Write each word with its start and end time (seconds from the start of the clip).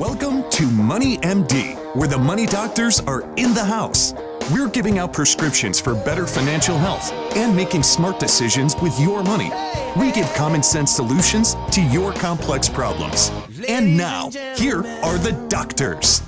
Welcome 0.00 0.48
to 0.52 0.64
Money 0.66 1.18
MD, 1.18 1.76
where 1.94 2.08
the 2.08 2.16
money 2.16 2.46
doctors 2.46 3.00
are 3.00 3.20
in 3.36 3.52
the 3.52 3.62
house. 3.62 4.14
We're 4.50 4.70
giving 4.70 4.98
out 4.98 5.12
prescriptions 5.12 5.78
for 5.78 5.94
better 5.94 6.26
financial 6.26 6.78
health 6.78 7.12
and 7.36 7.54
making 7.54 7.82
smart 7.82 8.18
decisions 8.18 8.74
with 8.76 8.98
your 8.98 9.22
money. 9.22 9.50
We 9.98 10.10
give 10.10 10.32
common 10.32 10.62
sense 10.62 10.90
solutions 10.90 11.54
to 11.72 11.82
your 11.82 12.14
complex 12.14 12.66
problems. 12.66 13.30
And 13.68 13.94
now, 13.94 14.30
here 14.56 14.78
are 15.02 15.18
the 15.18 15.32
doctors. 15.50 16.22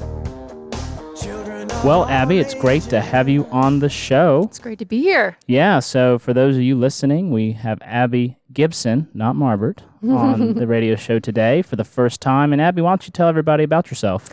Well, 1.85 2.05
Abbie, 2.05 2.39
it's 2.39 2.55
great 2.55 2.85
to 2.85 3.01
have 3.01 3.29
you 3.29 3.45
on 3.46 3.80
the 3.80 3.89
show. 3.89 4.45
It's 4.45 4.61
great 4.61 4.79
to 4.79 4.85
be 4.85 5.03
here. 5.03 5.37
Yeah, 5.49 5.81
so 5.81 6.17
for 6.17 6.32
those 6.32 6.55
of 6.55 6.62
you 6.62 6.77
listening, 6.77 7.32
we 7.32 7.53
have 7.53 7.81
Abbie 7.82 8.39
Gibson, 8.53 9.09
not 9.14 9.35
Marbert, 9.35 9.81
on 10.09 10.55
the 10.55 10.68
radio 10.68 10.95
show 10.95 11.18
today 11.18 11.61
for 11.61 11.75
the 11.75 11.82
first 11.82 12.21
time. 12.21 12.53
And 12.53 12.63
Abbie, 12.63 12.82
why 12.82 12.91
don't 12.91 13.05
you 13.05 13.11
tell 13.11 13.27
everybody 13.27 13.64
about 13.64 13.91
yourself? 13.91 14.29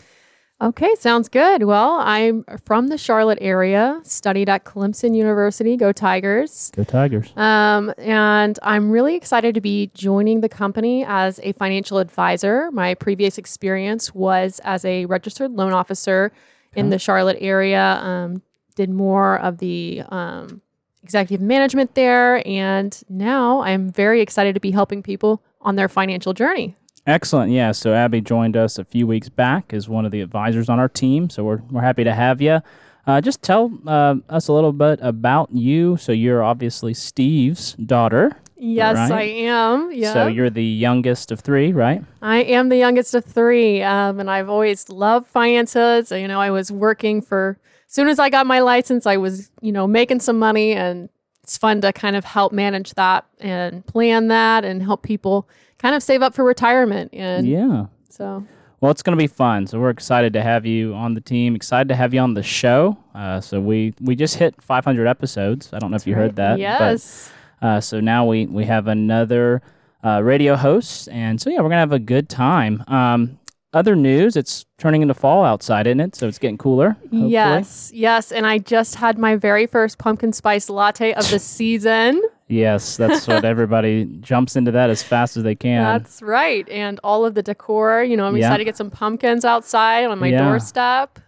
Okay, 0.62 0.94
sounds 1.00 1.28
good. 1.28 1.64
Well, 1.64 1.94
I'm 2.02 2.44
from 2.66 2.90
the 2.90 3.00
Charlotte 3.00 3.40
area, 3.42 4.00
studied 4.04 4.48
at 4.48 4.64
Clemson 4.64 5.16
University. 5.16 5.76
Go 5.76 5.92
Tigers. 5.92 6.70
Go 6.76 6.84
Tigers. 6.84 7.34
Um, 7.36 7.92
and 7.98 8.60
I'm 8.62 8.92
really 8.92 9.16
excited 9.16 9.56
to 9.56 9.62
be 9.62 9.90
joining 9.96 10.42
the 10.42 10.50
company 10.50 11.04
as 11.04 11.40
a 11.42 11.54
financial 11.54 11.98
advisor. 11.98 12.70
My 12.72 12.94
previous 12.94 13.40
experience 13.40 14.14
was 14.14 14.62
as 14.64 14.86
a 14.86 15.06
registered 15.06 15.52
loan 15.54 15.74
officer 15.74 16.32
in 16.76 16.90
the 16.90 17.00
Charlotte 17.00 17.38
area. 17.40 18.00
Um, 18.02 18.42
did 18.76 18.90
more 18.90 19.40
of 19.40 19.58
the 19.58 20.04
um, 20.10 20.62
executive 21.04 21.46
management 21.46 21.96
there, 21.96 22.48
and 22.48 23.02
now 23.10 23.62
I'm 23.62 23.92
very 23.92 24.22
excited 24.22 24.54
to 24.56 24.62
be 24.62 24.72
helping 24.72 25.04
people 25.04 25.44
on 25.62 25.76
their 25.76 25.90
financial 25.90 26.34
journey. 26.34 26.76
Excellent. 27.06 27.52
Yeah, 27.52 27.72
so 27.72 27.94
Abbie 27.94 28.22
joined 28.22 28.56
us 28.56 28.78
a 28.78 28.86
few 28.86 29.08
weeks 29.08 29.30
back 29.30 29.74
as 29.74 29.90
one 29.90 30.06
of 30.06 30.12
the 30.12 30.22
advisors 30.22 30.70
on 30.70 30.80
our 30.80 30.88
team. 30.88 31.30
So 31.30 31.44
we're, 31.44 31.62
we're 31.72 31.82
happy 31.82 32.04
to 32.04 32.14
have 32.14 32.42
you. 32.42 32.62
Uh, 33.08 33.20
just 33.20 33.42
tell 33.42 33.72
uh, 33.88 34.16
us 34.30 34.48
a 34.48 34.54
little 34.54 34.72
bit 34.72 35.00
about 35.02 35.52
you. 35.52 35.98
So 35.98 36.12
you're 36.12 36.44
obviously 36.44 36.94
Steve's 36.94 37.74
daughter. 37.74 38.38
Yes, 38.60 38.96
right? 39.10 39.12
I 39.12 39.24
am. 39.24 39.92
Yeah. 39.94 40.14
So 40.14 40.28
you're 40.28 40.50
the 40.50 40.64
youngest 40.64 41.32
of 41.32 41.40
three, 41.40 41.72
right? 41.72 42.04
I 42.22 42.38
am 42.44 42.70
the 42.70 42.78
youngest 42.78 43.16
of 43.16 43.24
three, 43.26 43.82
um, 43.82 44.20
and 44.20 44.30
I've 44.30 44.50
always 44.50 44.90
loved 44.90 45.28
finances. 45.28 46.12
You 46.12 46.28
know, 46.28 46.40
I 46.42 46.52
was 46.52 46.72
working 46.72 47.22
for 47.22 47.58
as 47.88 47.94
soon 47.94 48.08
as 48.08 48.20
I 48.20 48.30
got 48.30 48.46
my 48.46 48.60
license, 48.60 49.06
I 49.06 49.18
was 49.18 49.50
you 49.62 49.72
know 49.72 49.88
making 49.88 50.20
some 50.20 50.38
money, 50.38 50.74
and 50.74 51.10
it's 51.44 51.58
fun 51.58 51.82
to 51.82 51.94
kind 51.94 52.16
of 52.16 52.26
help 52.26 52.52
manage 52.52 52.94
that 52.96 53.26
and 53.40 53.86
plan 53.86 54.28
that 54.28 54.66
and 54.66 54.84
help 54.84 55.02
people 55.04 55.48
kind 55.80 55.96
of 55.96 56.04
save 56.04 56.22
up 56.22 56.36
for 56.36 56.44
retirement. 56.44 57.10
And 57.14 57.48
Yeah. 57.48 57.86
so 58.10 58.44
Well, 58.82 58.92
it's 58.92 59.02
going 59.02 59.18
to 59.18 59.22
be 59.22 59.28
fun. 59.28 59.66
So 59.68 59.80
we're 59.80 59.90
excited 59.90 60.34
to 60.34 60.42
have 60.44 60.66
you 60.66 60.94
on 60.94 61.14
the 61.14 61.22
team. 61.22 61.56
Excited 61.56 61.88
to 61.90 61.96
have 61.96 62.14
you 62.14 62.20
on 62.20 62.34
the 62.34 62.44
show. 62.44 62.98
Uh, 63.16 63.42
so 63.42 63.60
we 63.60 63.94
we 64.02 64.16
just 64.16 64.36
hit 64.36 64.62
500 64.62 65.08
episodes. 65.08 65.70
I 65.74 65.80
don't 65.80 65.90
know 65.92 65.98
if 65.98 66.06
you 66.06 66.14
heard 66.16 66.36
that. 66.36 66.60
yes, 66.60 67.32
uh, 67.62 67.80
so 67.80 68.00
now 68.00 68.26
we 68.26 68.46
we 68.46 68.66
have 68.66 68.88
another 68.88 69.62
uh, 70.04 70.22
radio 70.24 70.56
host, 70.56 71.10
and 71.10 71.40
so 71.42 71.50
yeah, 71.50 71.58
we're 71.58 71.70
gonna 71.70 71.78
have 71.78 71.92
a 71.92 72.00
good 72.00 72.30
time. 72.30 72.84
Um, 72.88 73.38
other 73.74 73.96
news: 73.96 74.36
it's 74.36 74.66
turning 74.78 75.02
into 75.02 75.14
fall 75.14 75.44
outside, 75.46 75.86
isn't 75.88 76.00
it? 76.00 76.16
So 76.16 76.28
it's 76.28 76.40
getting 76.40 76.58
cooler. 76.58 76.92
hopefully. 77.02 77.30
yes, 77.30 77.92
yes, 77.94 78.32
and 78.32 78.48
I 78.48 78.58
just 78.58 78.96
had 78.96 79.18
my 79.18 79.36
very 79.36 79.68
first 79.68 79.98
pumpkin 79.98 80.34
spice 80.34 80.70
latte 80.70 81.14
of 81.14 81.30
the 81.30 81.40
season. 81.58 82.22
Yes, 82.48 82.98
that's 82.98 83.28
what 83.28 83.46
everybody 83.54 84.06
jumps 84.22 84.56
into 84.56 84.72
that 84.72 84.90
as 84.90 85.04
fast 85.04 85.38
as 85.38 85.44
they 85.44 85.54
can. 85.54 85.84
That's 85.84 86.24
right. 86.24 86.68
And 86.68 87.00
all 87.04 87.24
of 87.24 87.36
the 87.36 87.44
decor, 87.44 88.02
you 88.04 88.18
know, 88.18 88.26
I'm 88.26 88.36
Yeah. 88.36 88.48
excited 88.48 88.58
to 88.60 88.66
get 88.66 88.76
some 88.78 88.90
pumpkins 88.90 89.46
outside 89.46 90.06
on 90.06 90.18
my 90.18 90.30
Yeah. 90.30 90.46
doorstep. 90.46 91.20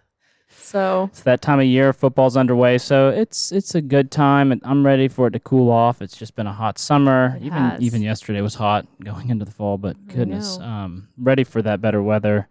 So, 0.56 1.08
It's 1.12 1.22
that 1.22 1.42
time 1.42 1.58
of 1.60 1.66
year. 1.66 1.92
Football's 1.92 2.36
underway, 2.36 2.78
so 2.78 3.08
it's 3.10 3.52
it's 3.52 3.74
a 3.74 3.80
good 3.82 4.10
time. 4.10 4.52
and 4.52 4.60
I'm 4.64 4.84
ready 4.86 5.08
for 5.08 5.26
it 5.26 5.32
to 5.32 5.38
cool 5.40 5.70
off. 5.70 6.00
It's 6.00 6.16
just 6.16 6.34
been 6.34 6.46
a 6.46 6.52
hot 6.52 6.78
summer. 6.78 7.36
It 7.40 7.44
even 7.46 7.58
has. 7.58 7.80
even 7.80 8.02
yesterday 8.02 8.40
was 8.40 8.54
hot 8.54 8.86
going 9.02 9.28
into 9.30 9.44
the 9.44 9.50
fall, 9.50 9.76
but 9.78 9.96
goodness, 10.08 10.58
um, 10.60 11.08
ready 11.18 11.44
for 11.44 11.60
that 11.62 11.80
better 11.80 12.02
weather. 12.02 12.48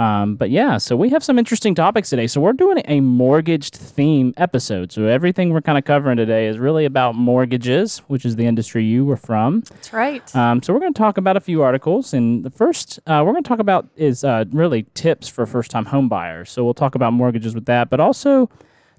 Um, 0.00 0.34
but 0.36 0.48
yeah, 0.48 0.78
so 0.78 0.96
we 0.96 1.10
have 1.10 1.22
some 1.22 1.38
interesting 1.38 1.74
topics 1.74 2.08
today. 2.08 2.26
So 2.26 2.40
we're 2.40 2.54
doing 2.54 2.82
a 2.86 3.00
mortgaged 3.00 3.76
theme 3.76 4.32
episode. 4.38 4.92
So 4.92 5.04
everything 5.04 5.52
we're 5.52 5.60
kind 5.60 5.76
of 5.76 5.84
covering 5.84 6.16
today 6.16 6.46
is 6.46 6.58
really 6.58 6.86
about 6.86 7.16
mortgages, 7.16 7.98
which 8.08 8.24
is 8.24 8.36
the 8.36 8.46
industry 8.46 8.82
you 8.82 9.04
were 9.04 9.18
from. 9.18 9.60
that's 9.60 9.92
right. 9.92 10.34
Um, 10.34 10.62
so 10.62 10.72
we're 10.72 10.80
going 10.80 10.94
to 10.94 10.98
talk 10.98 11.18
about 11.18 11.36
a 11.36 11.40
few 11.40 11.62
articles, 11.62 12.14
and 12.14 12.42
the 12.44 12.50
first 12.50 12.98
uh, 13.06 13.22
we're 13.26 13.32
going 13.32 13.44
to 13.44 13.48
talk 13.48 13.58
about 13.58 13.88
is 13.94 14.24
uh, 14.24 14.46
really 14.52 14.84
tips 14.94 15.28
for 15.28 15.44
first-time 15.44 15.84
home 15.84 16.08
buyers. 16.08 16.50
So 16.50 16.64
we'll 16.64 16.72
talk 16.72 16.94
about 16.94 17.12
mortgages 17.12 17.54
with 17.54 17.66
that, 17.66 17.90
but 17.90 18.00
also 18.00 18.48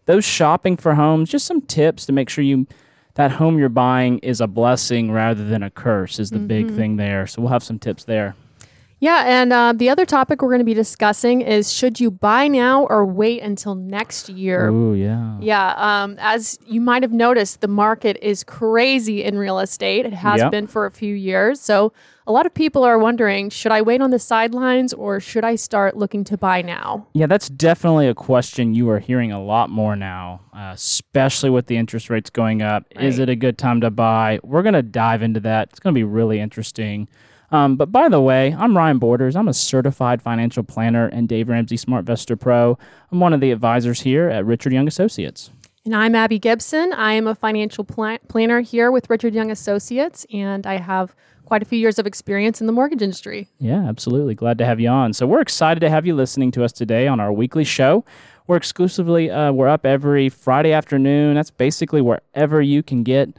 those 0.06 0.24
shopping 0.24 0.78
for 0.78 0.94
homes. 0.94 1.32
Just 1.32 1.48
some 1.48 1.62
tips 1.62 2.06
to 2.06 2.12
make 2.12 2.30
sure 2.30 2.44
you 2.44 2.68
that 3.16 3.32
home 3.32 3.58
you're 3.58 3.70
buying 3.70 4.20
is 4.20 4.40
a 4.40 4.48
blessing 4.48 5.12
rather 5.12 5.44
than 5.44 5.64
a 5.64 5.72
curse 5.72 6.20
is 6.20 6.30
the 6.30 6.40
big 6.40 6.70
thing 6.76 6.96
there. 6.98 7.26
So 7.26 7.42
we'll 7.42 7.52
have 7.52 7.64
some 7.64 7.80
tips 7.80 8.04
there. 8.04 8.36
Yeah. 9.02 9.24
And 9.26 9.52
uh, 9.52 9.74
the 9.76 9.90
other 9.90 10.06
topic 10.06 10.42
we're 10.42 10.48
going 10.50 10.60
to 10.60 10.64
be 10.66 10.74
discussing 10.74 11.42
is 11.42 11.74
should 11.74 12.00
you 12.00 12.10
buy 12.10 12.48
now 12.48 12.86
or 12.86 13.06
wait 13.06 13.42
until 13.42 13.76
next 13.76 14.30
year? 14.30 14.70
Oh 14.70 14.94
yeah, 14.94 15.38
Yeah. 15.42 15.74
Um, 15.76 16.16
as 16.20 16.58
you 16.66 16.80
might 16.80 17.04
have 17.04 17.12
noticed, 17.12 17.60
the 17.60 17.68
market 17.68 18.18
is 18.22 18.44
crazy 18.46 19.24
in 19.24 19.38
real 19.38 19.60
estate. 19.60 20.06
It 20.06 20.14
has 20.14 20.40
Yep. 20.40 20.52
been 20.52 20.68
for 20.68 20.86
a 20.86 20.92
few 20.92 21.14
years. 21.14 21.60
So, 21.60 21.92
a 22.28 22.32
lot 22.32 22.46
of 22.46 22.54
people 22.54 22.84
are 22.84 23.00
wondering 23.00 23.50
should 23.50 23.72
I 23.72 23.82
wait 23.82 24.00
on 24.00 24.12
the 24.12 24.20
sidelines 24.20 24.94
or 24.94 25.20
should 25.20 25.44
I 25.44 25.56
start 25.56 25.98
looking 25.98 26.24
to 26.26 26.38
buy 26.38 26.62
now? 26.62 27.08
yeah. 27.14 27.26
That's 27.26 27.50
definitely 27.50 28.08
a 28.08 28.14
question 28.14 28.74
you 28.76 28.88
are 28.92 29.00
hearing 29.00 29.32
a 29.32 29.44
lot 29.44 29.70
more 29.72 29.96
now, 29.96 30.42
uh, 30.56 30.72
especially 30.74 31.50
with 31.50 31.66
the 31.66 31.76
interest 31.78 32.10
rates 32.12 32.30
going 32.30 32.62
up. 32.62 32.86
Is 32.92 33.18
it 33.20 33.28
a 33.30 33.36
good 33.36 33.58
time 33.58 33.82
to 33.82 33.90
buy? 33.90 34.40
We're 34.44 34.62
gonna 34.64 34.84
dive 34.84 35.24
into 35.24 35.40
that. 35.42 35.70
It's 35.72 35.80
gonna 35.80 35.94
be 35.94 36.04
really 36.04 36.40
interesting. 36.40 37.10
Um, 37.52 37.76
but 37.76 37.92
by 37.92 38.08
the 38.08 38.22
way, 38.22 38.56
I'm 38.58 38.78
Ryan 38.78 38.98
Borders. 38.98 39.36
I'm 39.36 39.48
a 39.48 39.54
certified 39.54 40.22
financial 40.22 40.64
planner 40.64 41.08
and 41.08 41.28
Dave 41.28 41.50
Ramsey 41.50 41.76
SmartVestor 41.76 42.40
Pro. 42.40 42.78
I'm 43.12 43.20
one 43.20 43.34
of 43.34 43.42
the 43.42 43.52
advisors 43.52 44.02
here 44.02 44.30
at 44.30 44.46
Richard 44.46 44.72
Young 44.72 44.88
Associates. 44.88 45.52
And 45.84 45.96
I'm 45.96 46.16
Abbie 46.16 46.40
Gibson. 46.40 46.94
I 46.94 47.14
am 47.14 47.28
a 47.28 47.36
financial 47.36 47.84
pla- 47.84 48.20
planner 48.28 48.62
here 48.62 48.92
with 48.92 49.10
Richard 49.10 49.34
Young 49.34 49.50
Associates, 49.50 50.26
and 50.32 50.66
I 50.68 50.78
have 50.78 51.16
quite 51.46 51.64
a 51.64 51.66
few 51.66 51.80
years 51.80 52.00
of 52.00 52.08
experience 52.08 52.62
in 52.62 52.68
the 52.68 52.74
mortgage 52.74 53.02
industry. 53.02 53.50
Yeah, 53.60 53.84
absolutely. 53.86 54.36
Glad 54.36 54.58
to 54.60 54.66
have 54.66 54.80
you 54.80 54.88
on. 54.88 55.12
So 55.12 55.28
we're 55.28 55.42
excited 55.42 55.82
to 55.82 55.90
have 55.90 56.06
you 56.06 56.16
listening 56.16 56.52
to 56.52 56.64
us 56.64 56.72
today 56.72 57.08
on 57.08 57.20
our 57.20 57.34
weekly 57.34 57.64
show. 57.66 58.06
We're 58.48 58.58
exclusively 58.58 59.30
uh, 59.30 59.52
we're 59.52 59.68
up 59.68 59.86
every 59.86 60.30
Friday 60.30 60.72
afternoon. 60.72 61.36
That's 61.36 61.52
basically 61.52 62.02
wherever 62.02 62.62
you 62.62 62.84
can 62.84 63.04
get 63.04 63.30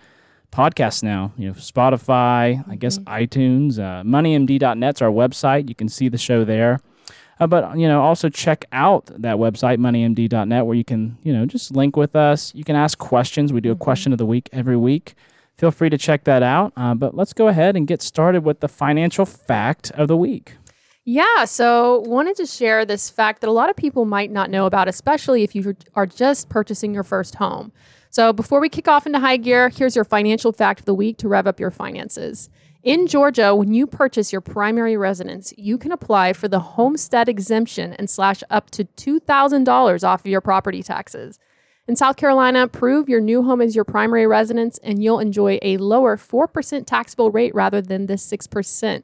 podcasts 0.52 1.02
now. 1.02 1.32
You 1.36 1.48
know, 1.48 1.54
Spotify, 1.54 2.64
I 2.68 2.76
guess 2.76 2.98
iTunes, 3.00 3.78
uh, 3.78 4.02
MoneyMD.net's 4.04 5.02
our 5.02 5.10
website. 5.10 5.68
You 5.68 5.74
can 5.74 5.88
see 5.88 6.08
the 6.08 6.18
show 6.18 6.44
there. 6.44 6.80
Uh, 7.40 7.46
but 7.46 7.76
you 7.76 7.88
know, 7.88 8.02
also 8.02 8.28
check 8.28 8.66
out 8.70 9.06
that 9.06 9.36
website, 9.36 9.78
MoneyMD.net, 9.78 10.66
where 10.66 10.76
you 10.76 10.84
can 10.84 11.18
you 11.22 11.32
know 11.32 11.46
just 11.46 11.72
link 11.74 11.96
with 11.96 12.14
us. 12.14 12.54
You 12.54 12.62
can 12.62 12.76
ask 12.76 12.98
questions. 12.98 13.52
We 13.52 13.60
do 13.60 13.72
a 13.72 13.76
question 13.76 14.12
of 14.12 14.18
the 14.18 14.26
week 14.26 14.48
every 14.52 14.76
week. 14.76 15.14
Feel 15.56 15.70
free 15.70 15.90
to 15.90 15.98
check 15.98 16.24
that 16.24 16.42
out. 16.42 16.72
Uh, 16.76 16.94
but 16.94 17.14
let's 17.14 17.32
go 17.32 17.48
ahead 17.48 17.76
and 17.76 17.86
get 17.86 18.02
started 18.02 18.44
with 18.44 18.60
the 18.60 18.68
financial 18.68 19.26
fact 19.26 19.90
of 19.92 20.08
the 20.08 20.16
week. 20.16 20.56
Yeah, 21.04 21.46
so 21.46 22.00
wanted 22.06 22.36
to 22.36 22.46
share 22.46 22.84
this 22.84 23.10
fact 23.10 23.40
that 23.40 23.48
a 23.48 23.52
lot 23.52 23.68
of 23.70 23.74
people 23.74 24.04
might 24.04 24.30
not 24.30 24.50
know 24.50 24.66
about, 24.66 24.86
especially 24.86 25.42
if 25.42 25.54
you 25.56 25.74
are 25.94 26.06
just 26.06 26.48
purchasing 26.48 26.94
your 26.94 27.02
first 27.02 27.34
home. 27.34 27.72
So 28.12 28.30
before 28.30 28.60
we 28.60 28.68
kick 28.68 28.88
off 28.88 29.06
into 29.06 29.20
high 29.20 29.38
gear, 29.38 29.70
here's 29.70 29.96
your 29.96 30.04
financial 30.04 30.52
fact 30.52 30.80
of 30.80 30.84
the 30.84 30.92
week 30.92 31.16
to 31.16 31.28
rev 31.28 31.46
up 31.46 31.58
your 31.58 31.70
finances. 31.70 32.50
In 32.82 33.06
Georgia, 33.06 33.54
when 33.54 33.72
you 33.72 33.86
purchase 33.86 34.32
your 34.32 34.42
primary 34.42 34.98
residence, 34.98 35.54
you 35.56 35.78
can 35.78 35.92
apply 35.92 36.34
for 36.34 36.46
the 36.46 36.60
homestead 36.60 37.26
exemption 37.26 37.94
and 37.94 38.10
slash 38.10 38.42
up 38.50 38.68
to 38.72 38.84
$2,000 38.84 40.04
off 40.04 40.20
of 40.20 40.26
your 40.26 40.42
property 40.42 40.82
taxes. 40.82 41.38
In 41.88 41.96
South 41.96 42.16
Carolina, 42.16 42.68
prove 42.68 43.08
your 43.08 43.22
new 43.22 43.44
home 43.44 43.62
is 43.62 43.74
your 43.74 43.86
primary 43.86 44.26
residence 44.26 44.76
and 44.82 45.02
you'll 45.02 45.18
enjoy 45.18 45.58
a 45.62 45.78
lower 45.78 46.18
4% 46.18 46.84
taxable 46.84 47.30
rate 47.30 47.54
rather 47.54 47.80
than 47.80 48.06
the 48.06 48.14
6%. 48.14 49.02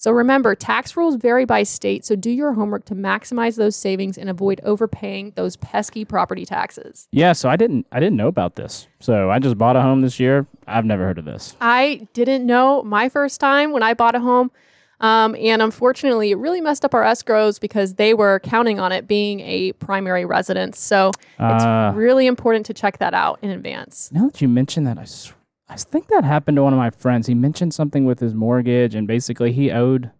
So 0.00 0.12
remember, 0.12 0.54
tax 0.54 0.96
rules 0.96 1.16
vary 1.16 1.44
by 1.44 1.64
state, 1.64 2.04
so 2.04 2.14
do 2.14 2.30
your 2.30 2.52
homework 2.52 2.84
to 2.86 2.94
maximize 2.94 3.56
those 3.56 3.74
savings 3.74 4.16
and 4.16 4.30
avoid 4.30 4.60
overpaying 4.62 5.32
those 5.34 5.56
pesky 5.56 6.04
property 6.04 6.46
taxes. 6.46 7.08
Yeah, 7.10 7.32
so 7.32 7.48
I 7.48 7.56
didn't 7.56 7.84
I 7.90 7.98
didn't 7.98 8.16
know 8.16 8.28
about 8.28 8.54
this. 8.54 8.86
So 9.00 9.28
I 9.30 9.40
just 9.40 9.58
bought 9.58 9.74
a 9.74 9.82
home 9.82 10.00
this 10.02 10.20
year. 10.20 10.46
I've 10.68 10.84
never 10.84 11.04
heard 11.04 11.18
of 11.18 11.24
this. 11.24 11.56
I 11.60 12.06
didn't 12.12 12.46
know 12.46 12.82
my 12.84 13.08
first 13.08 13.40
time 13.40 13.72
when 13.72 13.82
I 13.82 13.94
bought 13.94 14.14
a 14.14 14.20
home. 14.20 14.52
Um, 15.00 15.36
and 15.36 15.62
unfortunately, 15.62 16.32
it 16.32 16.38
really 16.38 16.60
messed 16.60 16.84
up 16.84 16.92
our 16.92 17.04
escrows 17.04 17.60
because 17.60 17.94
they 17.94 18.14
were 18.14 18.40
counting 18.40 18.80
on 18.80 18.90
it 18.90 19.06
being 19.06 19.38
a 19.40 19.72
primary 19.74 20.24
residence. 20.24 20.80
So 20.80 21.12
Ah. 21.38 21.90
it's 21.90 21.96
really 21.96 22.26
important 22.26 22.66
to 22.66 22.74
check 22.74 22.98
that 22.98 23.14
out 23.14 23.38
in 23.42 23.50
advance. 23.50 24.10
Now 24.12 24.26
that 24.26 24.40
you 24.40 24.48
mention 24.48 24.82
that, 24.84 24.98
I, 24.98 25.02
s- 25.02 25.32
I 25.68 25.76
think 25.76 26.08
that 26.08 26.24
happened 26.24 26.56
to 26.56 26.62
one 26.62 26.72
of 26.72 26.78
my 26.78 26.90
friends. 26.90 27.26
He 27.26 27.34
mentioned 27.34 27.74
something 27.74 28.04
with 28.04 28.20
his 28.20 28.34
mortgage, 28.34 28.94
and 28.94 29.06
basically 29.06 29.52
he 29.52 29.70
owed 29.70 30.10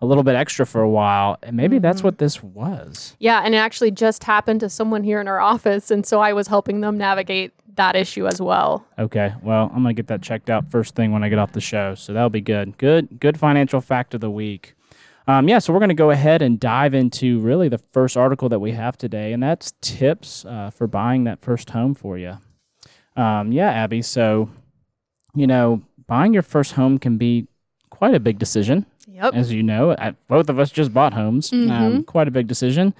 a 0.00 0.06
little 0.06 0.22
bit 0.22 0.34
extra 0.34 0.66
for 0.66 0.80
a 0.80 0.88
while. 0.88 1.38
And 1.42 1.56
maybe 1.56 1.78
that's 1.78 2.02
what 2.02 2.18
this 2.18 2.42
was. 2.42 3.16
Yeah, 3.18 3.42
and 3.44 3.54
it 3.54 3.58
actually 3.58 3.90
just 3.90 4.24
happened 4.24 4.60
to 4.60 4.68
someone 4.68 5.04
here 5.04 5.20
in 5.20 5.28
our 5.28 5.40
office, 5.40 5.90
and 5.90 6.04
so 6.04 6.20
I 6.20 6.32
was 6.32 6.48
helping 6.48 6.80
them 6.80 6.98
navigate 6.98 7.52
that 7.76 7.96
issue 7.96 8.26
as 8.26 8.40
well. 8.40 8.84
Okay. 8.98 9.32
Well, 9.42 9.70
I'm 9.72 9.82
going 9.82 9.94
to 9.94 10.02
get 10.02 10.08
that 10.08 10.20
checked 10.20 10.50
out 10.50 10.70
first 10.70 10.94
thing 10.94 11.12
when 11.12 11.22
I 11.22 11.28
get 11.28 11.38
off 11.38 11.52
the 11.52 11.60
show. 11.60 11.94
So 11.94 12.12
that'll 12.12 12.28
be 12.28 12.40
good. 12.40 12.76
Good, 12.76 13.20
good 13.20 13.38
financial 13.38 13.80
fact 13.80 14.14
of 14.14 14.20
the 14.20 14.30
week. 14.30 14.74
Um, 15.28 15.46
yeah, 15.46 15.58
so 15.58 15.72
we're 15.72 15.78
going 15.78 15.90
to 15.90 15.94
go 15.94 16.10
ahead 16.10 16.42
and 16.42 16.58
dive 16.58 16.94
into 16.94 17.38
really 17.40 17.68
the 17.68 17.78
first 17.92 18.16
article 18.16 18.48
that 18.48 18.60
we 18.60 18.72
have 18.72 18.96
today, 18.96 19.32
and 19.32 19.42
that's 19.42 19.74
tips 19.80 20.44
uh, 20.44 20.70
for 20.70 20.86
buying 20.86 21.24
that 21.24 21.42
first 21.42 21.70
home 21.70 21.94
for 21.94 22.16
you. 22.16 22.38
Um, 23.14 23.52
yeah, 23.52 23.70
Abbie. 23.70 24.02
So, 24.02 24.48
you 25.34 25.46
know, 25.46 25.82
buying 26.06 26.32
your 26.32 26.42
first 26.42 26.72
home 26.72 26.98
can 26.98 27.18
be 27.18 27.46
quite 27.90 28.14
a 28.14 28.20
big 28.20 28.38
decision. 28.38 28.86
Yep. 29.08 29.34
As 29.34 29.52
you 29.52 29.62
know, 29.62 29.96
I, 29.98 30.14
both 30.28 30.48
of 30.48 30.58
us 30.58 30.70
just 30.70 30.94
bought 30.94 31.14
homes. 31.14 31.52
Um, 31.52 32.04
quite 32.04 32.28
a 32.28 32.30
big 32.30 32.46
decision. 32.46 32.94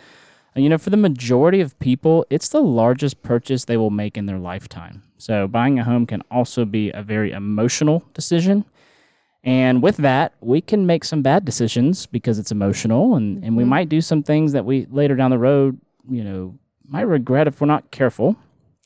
And, 0.54 0.64
you 0.64 0.70
know, 0.70 0.78
for 0.78 0.90
the 0.90 0.96
majority 0.96 1.60
of 1.60 1.78
people, 1.78 2.26
it's 2.30 2.48
the 2.48 2.60
largest 2.60 3.22
purchase 3.22 3.66
they 3.66 3.76
will 3.76 3.90
make 3.90 4.16
in 4.16 4.26
their 4.26 4.38
lifetime. 4.38 5.02
So, 5.18 5.46
buying 5.46 5.78
a 5.78 5.84
home 5.84 6.06
can 6.06 6.22
also 6.30 6.64
be 6.64 6.90
a 6.90 7.02
very 7.02 7.30
emotional 7.30 8.02
decision. 8.14 8.64
And 9.44 9.82
with 9.82 9.98
that, 9.98 10.34
we 10.40 10.60
can 10.60 10.86
make 10.86 11.04
some 11.04 11.22
bad 11.22 11.44
decisions 11.44 12.06
because 12.06 12.38
it's 12.38 12.50
emotional, 12.50 13.14
and, 13.14 13.42
and 13.44 13.56
we 13.56 13.64
might 13.64 13.88
do 13.88 14.00
some 14.00 14.22
things 14.22 14.52
that 14.52 14.64
we 14.64 14.86
later 14.90 15.14
down 15.14 15.30
the 15.30 15.38
road, 15.38 15.80
you 16.10 16.24
know, 16.24 16.58
might 16.88 17.02
regret 17.02 17.46
if 17.46 17.60
we're 17.60 17.68
not 17.68 17.90
careful. 17.90 18.36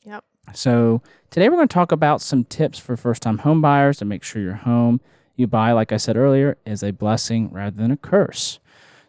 Yep. 0.03 0.23
So 0.53 1.01
today 1.33 1.49
we're 1.49 1.55
going 1.55 1.67
to 1.67 1.73
talk 1.73 1.91
about 1.91 2.21
some 2.21 2.43
tips 2.43 2.77
for 2.77 2.95
first-time 2.95 3.39
home 3.39 3.59
buyers 3.59 3.97
to 3.97 4.05
make 4.05 4.21
sure 4.21 4.39
your 4.39 4.53
home 4.53 5.01
you 5.35 5.47
buy, 5.47 5.71
like 5.71 5.91
I 5.91 5.97
said 5.97 6.15
earlier, 6.15 6.59
is 6.63 6.83
a 6.83 6.91
blessing 6.91 7.51
rather 7.51 7.75
than 7.75 7.89
a 7.89 7.97
curse. 7.97 8.59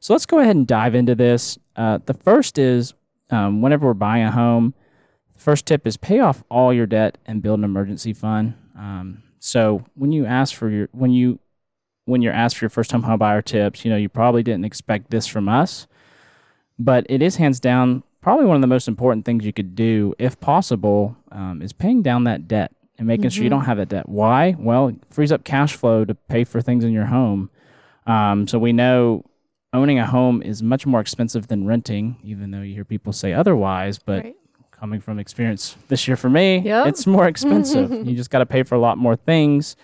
So 0.00 0.14
let's 0.14 0.24
go 0.24 0.38
ahead 0.38 0.56
and 0.56 0.66
dive 0.66 0.94
into 0.94 1.14
this. 1.14 1.58
Uh, 1.76 1.98
the 2.06 2.14
first 2.14 2.56
is 2.58 2.94
um, 3.30 3.60
whenever 3.60 3.86
we're 3.86 3.92
buying 3.92 4.22
a 4.22 4.30
home, 4.30 4.72
the 5.34 5.38
first 5.38 5.66
tip 5.66 5.86
is 5.86 5.98
pay 5.98 6.20
off 6.20 6.42
all 6.50 6.72
your 6.72 6.86
debt 6.86 7.18
and 7.26 7.42
build 7.42 7.58
an 7.58 7.64
emergency 7.64 8.14
fund. 8.14 8.54
Um, 8.74 9.22
so 9.38 9.84
when 9.94 10.10
you 10.10 10.24
ask 10.24 10.54
for 10.54 10.70
your 10.70 10.88
when 10.92 11.10
you 11.10 11.40
when 12.06 12.22
you're 12.22 12.32
asked 12.32 12.56
for 12.56 12.64
your 12.64 12.70
first 12.70 12.88
time 12.88 13.02
home 13.02 13.18
buyer 13.18 13.42
tips, 13.42 13.84
you 13.84 13.90
know 13.90 13.98
you 13.98 14.08
probably 14.08 14.42
didn't 14.42 14.64
expect 14.64 15.10
this 15.10 15.26
from 15.26 15.46
us, 15.46 15.86
but 16.78 17.04
it 17.10 17.20
is 17.20 17.36
hands 17.36 17.60
down 17.60 18.02
probably 18.24 18.46
one 18.46 18.56
of 18.56 18.62
the 18.62 18.66
most 18.66 18.88
important 18.88 19.26
things 19.26 19.44
you 19.44 19.52
could 19.52 19.74
do, 19.76 20.14
if 20.18 20.40
possible, 20.40 21.14
um, 21.30 21.60
is 21.62 21.72
paying 21.74 22.00
down 22.02 22.24
that 22.24 22.48
debt 22.48 22.72
and 22.98 23.06
making 23.06 23.28
sure 23.28 23.44
you 23.44 23.50
don't 23.50 23.64
have 23.66 23.76
that 23.76 23.90
debt. 23.90 24.08
Why? 24.08 24.56
Well, 24.58 24.88
it 24.88 24.96
frees 25.10 25.30
up 25.30 25.44
cash 25.44 25.74
flow 25.76 26.04
to 26.06 26.14
pay 26.14 26.44
for 26.44 26.62
things 26.62 26.84
in 26.84 26.92
your 26.92 27.04
home. 27.04 27.50
Um, 28.06 28.48
so 28.48 28.58
we 28.58 28.72
know 28.72 29.24
owning 29.74 29.98
a 29.98 30.06
home 30.06 30.40
is 30.42 30.62
much 30.62 30.86
more 30.86 31.00
expensive 31.00 31.48
than 31.48 31.66
renting, 31.66 32.16
even 32.22 32.50
though 32.50 32.62
you 32.62 32.72
hear 32.74 32.84
people 32.84 33.12
say 33.12 33.34
otherwise. 33.34 33.98
But 33.98 34.24
Right. 34.24 34.36
coming 34.70 35.00
from 35.00 35.18
experience 35.18 35.76
this 35.88 36.08
year 36.08 36.16
for 36.16 36.30
me, 36.30 36.60
Yep. 36.60 36.86
it's 36.86 37.06
more 37.06 37.26
expensive. 37.28 37.90
you 38.06 38.16
just 38.16 38.30
got 38.30 38.38
to 38.38 38.46
pay 38.46 38.62
for 38.62 38.74
a 38.74 38.78
lot 38.80 38.96
more 38.96 39.16
things. 39.16 39.76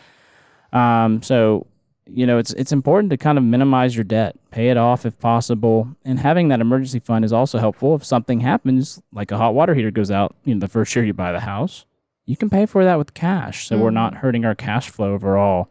Um, 0.73 1.23
so 1.23 1.67
you 2.13 2.27
know 2.27 2.39
it's 2.39 2.53
it's 2.55 2.73
important 2.73 3.11
to 3.11 3.17
kind 3.17 3.39
of 3.39 3.45
minimize 3.45 3.97
your 3.97 4.05
debt, 4.05 4.37
pay 4.51 4.69
it 4.71 4.77
off 4.77 5.07
if 5.07 5.19
possible, 5.19 5.89
and 6.05 6.19
having 6.19 6.49
that 6.49 6.61
emergency 6.61 6.99
fund 6.99 7.25
is 7.25 7.33
also 7.33 7.59
helpful 7.59 7.95
if 7.95 8.05
something 8.05 8.41
happens, 8.41 9.01
like 9.13 9.31
a 9.31 9.37
hot 9.37 9.55
water 9.55 9.75
heater 9.75 9.91
goes 9.91 10.11
out. 10.11 10.35
You 10.45 10.55
know, 10.55 10.61
the 10.61 10.69
first 10.69 10.95
year 10.95 11.05
you 11.05 11.13
buy 11.13 11.33
the 11.33 11.41
house, 11.41 11.87
you 12.27 12.37
can 12.37 12.51
pay 12.51 12.67
for 12.67 12.85
that 12.85 12.99
with 12.99 13.15
cash, 13.15 13.67
so 13.67 13.79
we're 13.79 13.91
not 13.91 14.15
hurting 14.17 14.45
our 14.45 14.55
cash 14.55 14.91
flow 14.91 15.13
overall. 15.13 15.69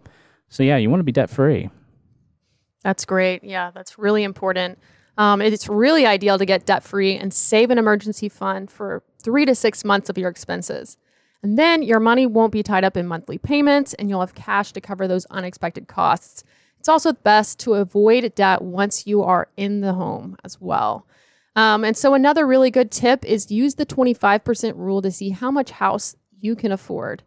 So 0.50 0.64
yeah, 0.64 0.78
you 0.78 0.90
want 0.90 1.00
to 1.00 1.06
be 1.06 1.12
debt 1.12 1.30
free. 1.30 1.70
That's 2.84 3.06
great. 3.06 3.44
Yeah, 3.44 3.72
that's 3.74 3.98
really 3.98 4.24
important. 4.24 4.80
Um, 5.18 5.42
it's 5.42 5.68
really 5.68 6.06
ideal 6.06 6.38
to 6.38 6.46
get 6.46 6.66
debt 6.66 6.84
free 6.84 7.18
and 7.18 7.34
save 7.34 7.72
an 7.72 7.78
emergency 7.78 8.30
fund 8.30 8.72
for 8.72 9.04
three 9.22 9.46
to 9.46 9.54
six 9.54 9.84
months 9.84 10.10
of 10.10 10.18
your 10.18 10.30
expenses. 10.30 10.98
And 11.42 11.58
then 11.58 11.84
your 11.84 12.00
money 12.00 12.26
won't 12.26 12.52
be 12.52 12.64
tied 12.64 12.84
up 12.84 12.98
in 12.98 13.08
monthly 13.08 13.38
payments 13.38 13.94
and 13.94 14.10
you'll 14.10 14.20
have 14.20 14.36
cash 14.36 14.74
to 14.74 14.82
cover 14.82 15.08
those 15.08 15.26
unexpected 15.28 15.88
costs. 15.88 16.44
It's 16.80 16.90
also 16.90 17.14
best 17.14 17.60
to 17.60 17.76
avoid 17.76 18.34
debt 18.36 18.62
once 18.62 19.08
you 19.08 19.24
are 19.24 19.50
in 19.58 19.82
the 19.82 19.94
home 19.94 20.38
as 20.44 20.60
well. 20.60 21.06
Um, 21.56 21.84
and 21.84 21.98
so, 21.98 22.14
another 22.14 22.48
really 22.48 22.72
good 22.72 22.92
tip 22.92 23.26
is 23.26 23.52
use 23.52 23.76
the 23.76 23.86
25% 23.86 24.78
rule 24.78 25.02
to 25.02 25.12
see 25.12 25.32
how 25.32 25.52
much 25.52 25.72
house 25.72 26.16
you 26.40 26.56
can 26.56 26.72
afford. 26.72 27.24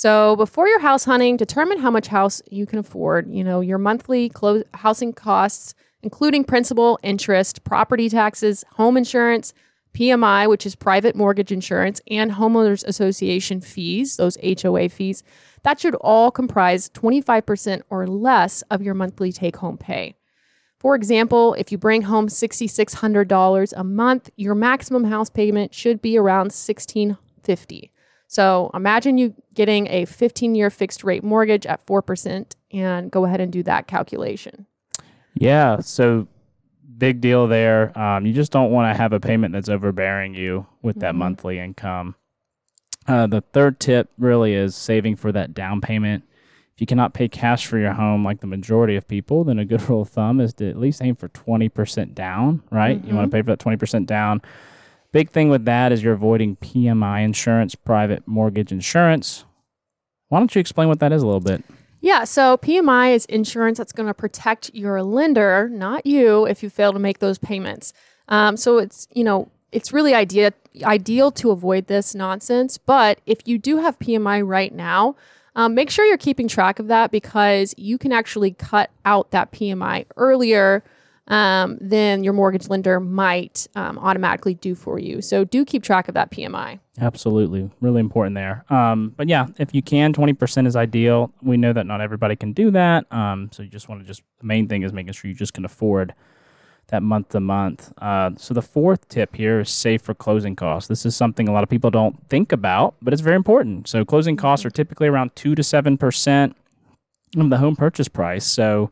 So 0.00 0.36
before 0.36 0.68
your 0.68 0.80
house 0.80 1.04
hunting, 1.04 1.36
determine 1.36 1.78
how 1.78 1.90
much 1.90 2.06
house 2.06 2.40
you 2.50 2.66
can 2.66 2.78
afford. 2.78 3.30
You 3.30 3.44
know, 3.44 3.60
your 3.60 3.78
monthly 3.78 4.28
clo- 4.28 4.64
housing 4.72 5.12
costs, 5.12 5.74
including 6.02 6.44
principal, 6.44 6.98
interest, 7.02 7.64
property 7.64 8.08
taxes, 8.08 8.64
home 8.72 8.96
insurance, 8.96 9.52
PMI, 9.94 10.48
which 10.48 10.66
is 10.66 10.74
private 10.74 11.16
mortgage 11.16 11.52
insurance, 11.52 12.00
and 12.10 12.32
homeowners 12.32 12.84
association 12.86 13.60
fees, 13.60 14.16
those 14.16 14.38
HOA 14.42 14.88
fees. 14.88 15.22
That 15.62 15.80
should 15.80 15.94
all 15.96 16.30
comprise 16.30 16.88
25% 16.90 17.82
or 17.90 18.06
less 18.06 18.62
of 18.62 18.82
your 18.82 18.94
monthly 18.94 19.32
take 19.32 19.56
home 19.56 19.76
pay. 19.76 20.16
For 20.78 20.94
example, 20.94 21.54
if 21.54 21.70
you 21.70 21.76
bring 21.76 22.02
home 22.02 22.28
$6600 22.28 23.72
a 23.76 23.84
month, 23.84 24.30
your 24.36 24.54
maximum 24.54 25.04
house 25.04 25.28
payment 25.28 25.74
should 25.74 26.00
be 26.00 26.16
around 26.16 26.46
1,650. 26.46 27.92
So 28.26 28.70
imagine 28.72 29.18
you 29.18 29.34
getting 29.52 29.88
a 29.88 30.06
15 30.06 30.54
year 30.54 30.70
fixed 30.70 31.04
rate 31.04 31.22
mortgage 31.22 31.66
at 31.66 31.84
4% 31.84 32.54
and 32.72 33.10
go 33.10 33.24
ahead 33.26 33.40
and 33.40 33.52
do 33.52 33.62
that 33.64 33.88
calculation. 33.88 34.66
Yeah, 35.34 35.80
so 35.80 36.28
big 37.00 37.20
deal 37.20 37.48
there. 37.48 37.98
Um, 37.98 38.26
you 38.26 38.32
just 38.32 38.52
don't 38.52 38.70
want 38.70 38.94
to 38.94 38.96
have 38.96 39.12
a 39.12 39.18
payment 39.18 39.52
that's 39.52 39.68
overbearing 39.68 40.34
you 40.34 40.66
with 40.82 41.00
that 41.00 41.16
monthly 41.16 41.58
income. 41.58 42.14
Uh, 43.08 43.26
the 43.26 43.40
third 43.40 43.80
tip 43.80 44.10
really 44.18 44.54
is 44.54 44.76
saving 44.76 45.16
for 45.16 45.32
that 45.32 45.52
down 45.52 45.80
payment. 45.80 46.22
If 46.74 46.80
you 46.80 46.86
cannot 46.86 47.14
pay 47.14 47.26
cash 47.26 47.66
for 47.66 47.78
your 47.78 47.94
home 47.94 48.24
like 48.24 48.40
the 48.40 48.46
majority 48.46 48.94
of 48.94 49.08
people, 49.08 49.42
then 49.42 49.58
a 49.58 49.64
good 49.64 49.82
rule 49.88 50.02
of 50.02 50.10
thumb 50.10 50.40
is 50.40 50.54
to 50.54 50.68
at 50.70 50.78
least 50.78 51.02
aim 51.02 51.16
for 51.16 51.28
20% 51.30 52.14
down, 52.14 52.62
right? 52.70 53.02
You 53.04 53.14
want 53.14 53.28
to 53.30 53.34
pay 53.34 53.42
for 53.42 53.56
that 53.56 53.58
20% 53.58 54.06
down. 54.06 54.42
Big 55.10 55.30
thing 55.30 55.48
with 55.48 55.64
that 55.64 55.90
is 55.90 56.04
you're 56.04 56.12
avoiding 56.12 56.56
PMI 56.56 57.24
insurance, 57.24 57.74
private 57.74 58.28
mortgage 58.28 58.70
insurance. 58.70 59.44
Why 60.28 60.38
don't 60.38 60.54
you 60.54 60.60
explain 60.60 60.88
what 60.88 61.00
that 61.00 61.12
is 61.12 61.22
a 61.22 61.26
little 61.26 61.40
bit? 61.40 61.64
Yeah, 62.00 62.24
so 62.24 62.56
PMI 62.56 63.14
is 63.14 63.26
insurance 63.26 63.78
that's 63.78 63.92
going 63.92 64.06
to 64.06 64.14
protect 64.14 64.70
your 64.74 65.02
lender, 65.02 65.68
not 65.68 66.06
you, 66.06 66.46
if 66.46 66.62
you 66.62 66.70
fail 66.70 66.92
to 66.92 66.98
make 66.98 67.18
those 67.18 67.38
payments. 67.38 67.92
Um, 68.28 68.56
so 68.56 68.78
it's 68.78 69.06
you 69.12 69.24
know 69.24 69.50
it's 69.72 69.92
really 69.92 70.14
idea 70.14 70.52
ideal 70.82 71.30
to 71.32 71.50
avoid 71.50 71.86
this 71.88 72.14
nonsense. 72.14 72.78
But 72.78 73.20
if 73.26 73.46
you 73.46 73.58
do 73.58 73.78
have 73.78 73.98
PMI 73.98 74.46
right 74.46 74.74
now, 74.74 75.16
um, 75.54 75.74
make 75.74 75.90
sure 75.90 76.04
you're 76.04 76.16
keeping 76.16 76.48
track 76.48 76.78
of 76.78 76.88
that 76.88 77.10
because 77.10 77.74
you 77.76 77.98
can 77.98 78.12
actually 78.12 78.52
cut 78.52 78.90
out 79.04 79.30
that 79.32 79.52
PMI 79.52 80.06
earlier 80.16 80.82
um, 81.30 81.78
than 81.80 82.24
your 82.24 82.32
mortgage 82.32 82.68
lender 82.68 82.98
might 83.00 83.66
um, 83.76 83.98
automatically 83.98 84.54
do 84.54 84.74
for 84.74 84.98
you. 84.98 85.22
So 85.22 85.44
do 85.44 85.64
keep 85.64 85.82
track 85.82 86.08
of 86.08 86.14
that 86.14 86.30
PMI. 86.30 86.80
Absolutely, 87.00 87.70
really 87.80 88.00
important 88.00 88.34
there. 88.34 88.64
Um, 88.68 89.14
but 89.16 89.28
yeah, 89.28 89.46
if 89.58 89.72
you 89.72 89.80
can, 89.80 90.12
twenty 90.12 90.34
percent 90.34 90.66
is 90.66 90.76
ideal. 90.76 91.32
We 91.40 91.56
know 91.56 91.72
that 91.72 91.86
not 91.86 92.00
everybody 92.00 92.36
can 92.36 92.52
do 92.52 92.70
that. 92.72 93.10
Um, 93.12 93.48
so 93.52 93.62
you 93.62 93.68
just 93.70 93.88
want 93.88 94.02
to 94.02 94.06
just 94.06 94.22
the 94.40 94.46
main 94.46 94.68
thing 94.68 94.82
is 94.82 94.92
making 94.92 95.12
sure 95.12 95.30
you 95.30 95.36
just 95.36 95.54
can 95.54 95.64
afford 95.64 96.14
that 96.88 97.04
month 97.04 97.28
to 97.28 97.38
month. 97.38 97.92
Uh, 97.98 98.30
so 98.36 98.52
the 98.52 98.62
fourth 98.62 99.08
tip 99.08 99.36
here 99.36 99.60
is 99.60 99.70
save 99.70 100.02
for 100.02 100.12
closing 100.12 100.56
costs. 100.56 100.88
This 100.88 101.06
is 101.06 101.14
something 101.14 101.48
a 101.48 101.52
lot 101.52 101.62
of 101.62 101.68
people 101.68 101.90
don't 101.92 102.28
think 102.28 102.50
about, 102.50 102.96
but 103.00 103.12
it's 103.12 103.22
very 103.22 103.36
important. 103.36 103.86
So 103.86 104.04
closing 104.04 104.36
costs 104.36 104.66
are 104.66 104.70
typically 104.70 105.06
around 105.06 105.36
two 105.36 105.54
to 105.54 105.62
seven 105.62 105.96
percent 105.96 106.56
of 107.36 107.48
the 107.48 107.58
home 107.58 107.76
purchase 107.76 108.08
price. 108.08 108.44
So 108.44 108.90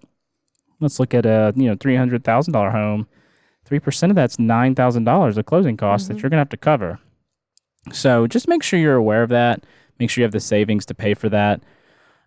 let's 0.80 0.98
look 1.00 1.14
at 1.14 1.26
a 1.26 1.52
you 1.56 1.64
know 1.68 1.76
three 1.78 1.96
hundred 1.96 2.24
thousand 2.24 2.52
dollar 2.52 2.70
home. 2.70 3.06
Three 3.64 3.78
percent 3.80 4.10
of 4.10 4.16
that's 4.16 4.38
nine 4.38 4.74
thousand 4.74 5.04
dollars 5.04 5.36
of 5.36 5.46
closing 5.46 5.76
costs 5.76 6.08
that 6.08 6.22
you're 6.22 6.30
gonna 6.30 6.40
have 6.40 6.48
to 6.50 6.56
cover. 6.56 6.98
So 7.92 8.26
just 8.26 8.48
make 8.48 8.62
sure 8.62 8.78
you're 8.78 8.96
aware 8.96 9.22
of 9.22 9.28
that. 9.30 9.64
Make 9.98 10.10
sure 10.10 10.22
you 10.22 10.24
have 10.24 10.32
the 10.32 10.40
savings 10.40 10.86
to 10.86 10.94
pay 10.94 11.14
for 11.14 11.28
that, 11.30 11.60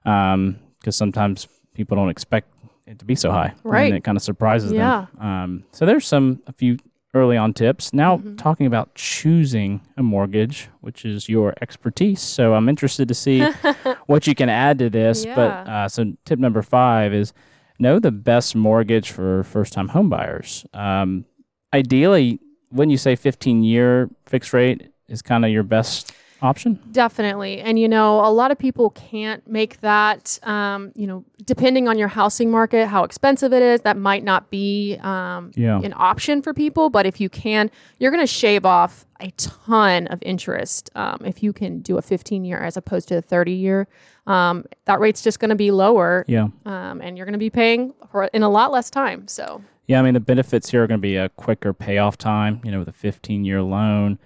because 0.03 0.95
sometimes 0.95 1.47
people 1.73 1.95
don't 1.95 2.09
expect 2.09 2.49
it 2.87 2.99
to 2.99 3.05
be 3.05 3.15
so 3.15 3.31
high, 3.31 3.53
Right. 3.63 3.85
And 3.85 3.95
it 3.95 4.03
kind 4.03 4.17
of 4.17 4.23
surprises 4.23 4.71
Yeah. 4.73 5.05
them. 5.17 5.25
Um, 5.25 5.63
so 5.71 5.85
there's 5.85 6.05
some 6.05 6.41
a 6.47 6.51
few 6.53 6.77
early 7.13 7.37
on 7.37 7.53
tips. 7.53 7.93
Now 7.93 8.21
talking 8.37 8.65
about 8.65 8.93
choosing 8.95 9.81
a 9.97 10.03
mortgage, 10.03 10.69
which 10.81 11.05
is 11.05 11.29
your 11.29 11.53
expertise. 11.61 12.21
So 12.21 12.53
I'm 12.53 12.67
interested 12.67 13.07
to 13.07 13.13
see 13.13 13.41
what 14.07 14.27
you 14.27 14.35
can 14.35 14.49
add 14.49 14.79
to 14.79 14.89
this. 14.89 15.25
But 15.25 15.51
uh, 15.67 15.87
so 15.89 16.13
tip 16.25 16.39
number 16.39 16.61
five 16.61 17.13
is 17.13 17.33
know 17.81 17.99
the 17.99 18.11
best 18.11 18.55
mortgage 18.55 19.11
for 19.11 19.43
first-time 19.43 19.89
homebuyers. 19.89 20.65
Um, 20.75 21.25
ideally, 21.73 22.39
when 22.69 22.89
you 22.89 22.97
say 22.97 23.15
15 23.15 23.63
year 23.63 24.09
fixed 24.25 24.53
rate 24.53 24.91
is 25.07 25.21
kind 25.21 25.43
of 25.43 25.51
your 25.51 25.63
best 25.63 26.13
option. 26.41 26.79
Definitely. 26.91 27.59
And, 27.61 27.77
you 27.79 27.87
know, 27.87 28.19
a 28.25 28.31
lot 28.31 28.51
of 28.51 28.57
people 28.57 28.89
can't 28.91 29.45
make 29.47 29.79
that, 29.81 30.39
um, 30.43 30.91
you 30.95 31.05
know, 31.07 31.23
depending 31.45 31.87
on 31.87 31.97
your 31.97 32.07
housing 32.07 32.49
market, 32.51 32.87
how 32.87 33.03
expensive 33.03 33.53
it 33.53 33.61
is, 33.61 33.81
that 33.81 33.97
might 33.97 34.23
not 34.23 34.49
be 34.49 34.97
um, 35.01 35.51
Yeah. 35.55 35.79
an 35.81 35.93
option 35.95 36.41
for 36.41 36.53
people. 36.53 36.89
But 36.89 37.05
if 37.05 37.19
you 37.21 37.29
can, 37.29 37.69
you're 37.99 38.11
going 38.11 38.23
to 38.23 38.27
shave 38.31 38.65
off 38.65 39.05
a 39.19 39.31
ton 39.37 40.07
of 40.07 40.19
interest 40.23 40.89
um, 40.95 41.19
if 41.23 41.43
you 41.43 41.53
can 41.53 41.79
do 41.79 41.97
a 41.97 42.01
15 42.01 42.43
year 42.43 42.57
as 42.57 42.75
opposed 42.77 43.07
to 43.09 43.17
a 43.17 43.21
30 43.21 43.51
year. 43.53 43.87
Um, 44.27 44.65
that 44.85 44.99
rate's 44.99 45.21
just 45.21 45.39
going 45.39 45.49
to 45.49 45.55
be 45.55 45.71
lower. 45.71 46.25
Yeah. 46.27 46.47
Um, 46.65 47.01
and 47.01 47.17
you're 47.17 47.25
going 47.25 47.33
to 47.33 47.39
be 47.39 47.49
paying 47.49 47.93
for 48.11 48.25
in 48.25 48.43
a 48.43 48.49
lot 48.49 48.71
less 48.71 48.89
time. 48.89 49.27
So, 49.27 49.61
Yeah, 49.87 49.99
I 49.99 50.03
mean 50.03 50.13
the 50.13 50.19
benefits 50.19 50.69
here 50.71 50.83
are 50.83 50.87
going 50.87 50.99
to 50.99 51.01
be 51.01 51.17
a 51.17 51.29
quicker 51.29 51.73
payoff 51.73 52.17
time. 52.17 52.61
You 52.63 52.71
know, 52.71 52.79
with 52.79 52.87
a 52.87 52.91
15-year 52.93 53.61
loan, 53.61 54.19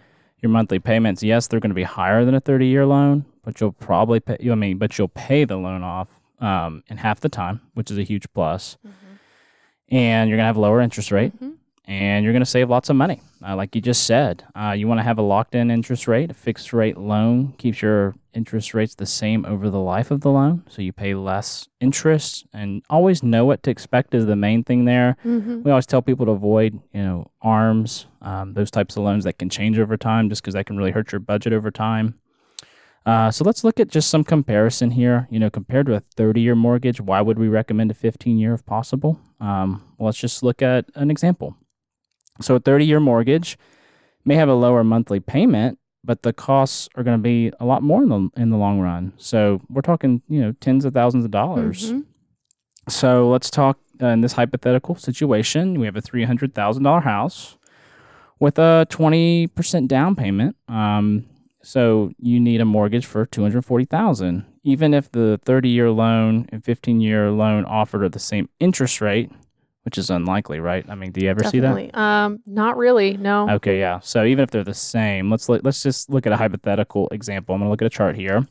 your 0.45 0.51
monthly 0.51 0.79
payments, 0.79 1.23
yes, 1.23 1.47
they're 1.47 1.59
going 1.59 1.71
to 1.71 1.75
be 1.75 1.83
higher 1.83 2.23
than 2.23 2.35
a 2.35 2.39
30-year 2.41 2.85
loan, 2.85 3.25
but 3.43 3.59
you'll 3.59 3.71
probably 3.73 4.19
pay. 4.19 4.37
I 4.49 4.55
mean, 4.55 4.77
but 4.77 4.97
you'll 4.97 5.07
pay 5.09 5.43
the 5.43 5.57
loan 5.57 5.81
off 5.83 6.07
um, 6.39 6.83
in 6.87 6.97
half 6.97 7.19
the 7.19 7.29
time, 7.29 7.61
which 7.73 7.89
is 7.89 7.97
a 7.97 8.03
huge 8.03 8.31
plus. 8.33 8.77
And 9.89 10.29
you're 10.29 10.37
going 10.37 10.43
to 10.43 10.47
have 10.47 10.57
a 10.57 10.61
lower 10.61 10.81
interest 10.81 11.11
rate, 11.11 11.33
and 11.87 12.23
you're 12.23 12.33
going 12.33 12.41
to 12.41 12.49
save 12.49 12.69
lots 12.69 12.89
of 12.89 12.95
money, 12.95 13.21
uh, 13.47 13.55
like 13.55 13.75
you 13.75 13.81
just 13.81 14.05
said. 14.05 14.43
Uh, 14.55 14.71
you 14.71 14.87
want 14.87 14.99
to 14.99 15.03
have 15.03 15.19
a 15.19 15.21
locked-in 15.21 15.69
interest 15.69 16.07
rate. 16.07 16.31
A 16.31 16.33
fixed 16.33 16.73
rate 16.73 16.97
loan 16.97 17.53
keeps 17.57 17.81
your 17.81 18.15
interest 18.33 18.73
rates 18.73 18.95
the 18.95 19.05
same 19.05 19.45
over 19.45 19.69
the 19.69 19.79
life 19.79 20.09
of 20.11 20.21
the 20.21 20.31
loan, 20.31 20.63
so 20.67 20.81
you 20.81 20.91
pay 20.91 21.13
less 21.13 21.67
interest. 21.79 22.45
And 22.53 22.81
always 22.89 23.21
know 23.21 23.45
what 23.45 23.61
to 23.63 23.71
expect 23.71 24.15
is 24.15 24.25
the 24.25 24.35
main 24.35 24.63
thing 24.63 24.85
there. 24.85 25.15
We 25.63 25.71
always 25.71 25.85
tell 25.85 26.01
people 26.01 26.25
to 26.25 26.31
avoid, 26.31 26.79
you 26.91 27.03
know, 27.03 27.31
arms, 27.41 28.07
um, 28.21 28.53
those 28.53 28.71
types 28.71 28.97
of 28.97 29.03
loans 29.03 29.23
that 29.25 29.37
can 29.37 29.49
change 29.49 29.77
over 29.77 29.95
time, 29.95 30.29
just 30.29 30.41
because 30.41 30.55
that 30.55 30.65
can 30.65 30.77
really 30.77 30.91
hurt 30.91 31.11
your 31.11 31.19
budget 31.19 31.53
over 31.53 31.69
time. 31.69 32.19
Uh, 33.05 33.29
so 33.29 33.43
let's 33.43 33.63
look 33.63 33.79
at 33.79 33.87
just 33.87 34.09
some 34.09 34.23
comparison 34.23 34.91
here. 34.91 35.27
You 35.29 35.39
know, 35.39 35.51
compared 35.51 35.85
to 35.85 35.93
a 35.93 36.01
30-year 36.17 36.55
mortgage, 36.55 36.99
why 36.99 37.21
would 37.21 37.37
we 37.37 37.47
recommend 37.47 37.91
a 37.91 37.93
15-year 37.93 38.55
if 38.55 38.65
possible? 38.65 39.19
Um, 39.39 39.83
well, 39.97 40.07
let's 40.07 40.17
just 40.17 40.41
look 40.41 40.63
at 40.63 40.85
an 40.95 41.11
example. 41.11 41.55
So 42.41 42.55
a 42.55 42.59
30-year 42.59 42.99
mortgage 42.99 43.57
may 44.25 44.35
have 44.35 44.49
a 44.49 44.53
lower 44.53 44.83
monthly 44.83 45.19
payment, 45.19 45.79
but 46.03 46.23
the 46.23 46.33
costs 46.33 46.89
are 46.95 47.03
going 47.03 47.17
to 47.17 47.21
be 47.21 47.51
a 47.59 47.65
lot 47.65 47.81
more 47.83 48.03
in 48.03 48.09
the 48.09 48.29
in 48.35 48.49
the 48.49 48.57
long 48.57 48.79
run. 48.79 49.13
So 49.17 49.61
we're 49.69 49.81
talking, 49.81 50.21
you 50.27 50.41
know, 50.41 50.51
tens 50.59 50.85
of 50.85 50.93
thousands 50.93 51.25
of 51.25 51.31
dollars. 51.31 51.93
Mhm. 51.93 52.05
So 52.89 53.29
let's 53.29 53.49
talk 53.49 53.79
uh, 54.01 54.07
in 54.07 54.21
this 54.21 54.33
hypothetical 54.33 54.95
situation. 54.95 55.79
We 55.79 55.85
have 55.85 55.95
a 55.95 56.01
three 56.01 56.23
hundred 56.25 56.53
thousand 56.53 56.83
dollar 56.83 57.01
house 57.01 57.57
with 58.39 58.59
a 58.59 58.85
twenty 58.89 59.47
percent 59.47 59.87
down 59.87 60.15
payment. 60.15 60.55
Um, 60.67 61.25
so 61.63 62.11
you 62.19 62.39
need 62.39 62.61
a 62.61 62.65
mortgage 62.65 63.05
for 63.05 63.25
two 63.25 63.41
hundred 63.41 63.65
forty 63.65 63.85
thousand. 63.85 64.45
Even 64.63 64.93
if 64.93 65.11
the 65.11 65.39
thirty 65.45 65.69
year 65.69 65.89
loan 65.89 66.47
and 66.51 66.63
fifteen 66.63 66.99
year 67.01 67.31
loan 67.31 67.65
offered 67.65 68.03
are 68.03 68.09
the 68.09 68.19
same 68.19 68.49
interest 68.59 69.01
rate, 69.01 69.31
which 69.85 69.97
is 69.97 70.09
unlikely, 70.09 70.59
right? 70.59 70.85
I 70.89 70.95
mean, 70.95 71.11
do 71.11 71.21
you 71.21 71.29
ever 71.29 71.43
see 71.43 71.59
that? 71.59 71.67
definitely. 71.75 71.93
Um, 71.93 72.39
not 72.45 72.75
really. 72.75 73.17
No. 73.17 73.49
Okay, 73.51 73.79
yeah. 73.79 73.99
So 73.99 74.25
even 74.25 74.43
if 74.43 74.49
they're 74.51 74.63
the 74.63 74.73
same, 74.73 75.29
let's 75.29 75.47
look, 75.47 75.61
let's 75.63 75.81
just 75.83 76.09
look 76.09 76.25
at 76.25 76.33
a 76.33 76.37
hypothetical 76.37 77.07
example. 77.11 77.53
I'm 77.55 77.61
gonna 77.61 77.69
look 77.69 77.81
at 77.81 77.85
a 77.85 77.89
chart 77.89 78.15
here. 78.15 78.45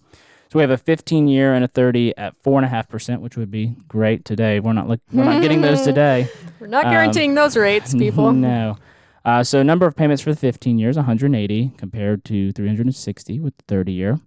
So 0.53 0.59
we 0.59 0.61
have 0.63 0.71
a 0.71 0.77
15 0.79 1.27
year 1.27 1.53
and 1.55 1.65
a 1.65 1.69
30 1.69 2.17
at 2.17 2.37
four 2.37 2.59
and 2.61 2.65
a 2.65 2.69
half 2.69 2.89
percent, 2.89 3.21
which 3.21 3.37
would 3.37 3.51
be 3.51 3.75
great 3.89 4.25
today. 4.25 4.61
We're 4.61 4.73
not 4.75 4.87
look, 4.87 5.01
we're 5.13 5.25
not 5.25 5.43
getting 5.43 5.61
those 5.63 5.83
today. 5.91 6.29
We're 6.61 6.69
not 6.69 6.85
Um, 6.85 6.93
guaranteeing 6.93 7.35
those 7.35 7.57
rates, 7.57 7.93
people. 7.99 8.33
no. 8.33 8.77
Uh, 9.25 9.43
so 9.43 9.63
number 9.63 9.87
of 9.87 9.97
payments 9.97 10.23
for 10.23 10.31
the 10.33 10.39
15 10.39 10.79
years 10.79 10.97
180 10.97 11.73
compared 11.79 12.25
to 12.27 12.53
360 12.53 13.41
with 13.41 13.57
the 13.57 13.65
30 13.67 13.91
year. 13.93 14.21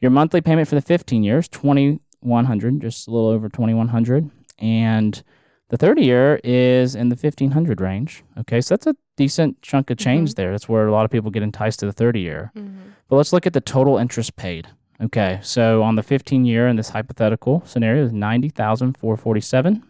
Your 0.00 0.12
monthly 0.12 0.40
payment 0.40 0.68
for 0.68 0.76
the 0.76 0.80
15 0.80 1.22
years 1.24 1.48
2100, 1.48 2.80
just 2.80 3.08
a 3.08 3.10
little 3.10 3.28
over 3.28 3.48
2100, 3.48 4.30
and 4.60 5.22
the 5.70 5.76
30 5.76 6.02
year 6.02 6.40
is 6.42 6.94
in 6.94 7.08
the 7.08 7.16
1500 7.16 7.80
range. 7.80 8.24
Okay, 8.38 8.60
so 8.60 8.74
that's 8.74 8.88
a 8.88 8.96
decent 9.16 9.62
chunk 9.62 9.90
of 9.90 9.98
change 9.98 10.30
mm-hmm. 10.30 10.42
there. 10.42 10.50
That's 10.50 10.68
where 10.68 10.86
a 10.86 10.92
lot 10.92 11.04
of 11.04 11.10
people 11.10 11.30
get 11.30 11.44
enticed 11.44 11.80
to 11.80 11.86
the 11.86 11.92
30 11.92 12.20
year. 12.20 12.52
Mm-hmm. 12.56 12.90
But 13.08 13.16
let's 13.16 13.32
look 13.32 13.46
at 13.46 13.52
the 13.52 13.60
total 13.60 13.96
interest 13.96 14.36
paid. 14.36 14.68
Okay, 15.02 15.38
so 15.42 15.82
on 15.82 15.94
the 15.94 16.02
15 16.02 16.44
year 16.44 16.68
in 16.68 16.76
this 16.76 16.90
hypothetical 16.90 17.62
scenario 17.64 18.04
is 18.04 18.12
90,447. 18.12 19.82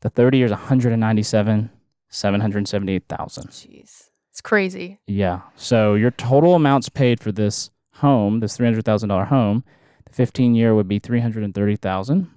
The 0.00 0.10
30 0.10 0.38
year 0.38 0.46
is 0.46 0.52
197, 0.52 1.70
778,000. 2.08 3.48
Jeez, 3.48 4.10
it's 4.30 4.40
crazy. 4.40 5.00
Yeah. 5.06 5.40
So 5.56 5.94
your 5.94 6.12
total 6.12 6.54
amounts 6.54 6.88
paid 6.88 7.20
for 7.20 7.32
this 7.32 7.70
home, 7.94 8.40
this 8.40 8.56
$300,000 8.56 9.26
home, 9.26 9.64
the 10.04 10.12
15 10.12 10.54
year 10.54 10.74
would 10.74 10.88
be 10.88 10.98
330,000. 10.98 12.30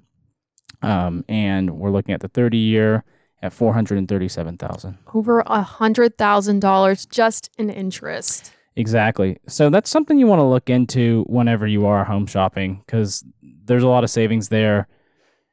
Um, 0.82 1.26
and 1.28 1.72
we're 1.72 1.92
looking 1.92 2.14
at 2.14 2.22
the 2.22 2.28
30 2.30 2.58
year 2.58 3.04
at 3.42 3.54
437,000. 3.54 4.98
Over 5.14 5.42
a 5.42 5.62
hundred 5.62 6.18
thousand 6.18 6.60
dollars 6.60 7.06
just 7.06 7.50
in 7.58 7.70
interest. 7.70 8.54
Exactly. 8.76 9.38
So 9.48 9.70
that's 9.70 9.90
something 9.90 10.18
you 10.18 10.28
want 10.28 10.40
to 10.40 10.46
look 10.46 10.70
into 10.70 11.24
whenever 11.28 11.68
you 11.68 11.86
are 11.86 12.06
home 12.06 12.26
shopping 12.26 12.82
because 12.86 13.24
there's 13.42 13.84
a 13.84 13.88
lot 13.88 14.04
of 14.04 14.10
savings 14.10 14.50
there. 14.50 14.88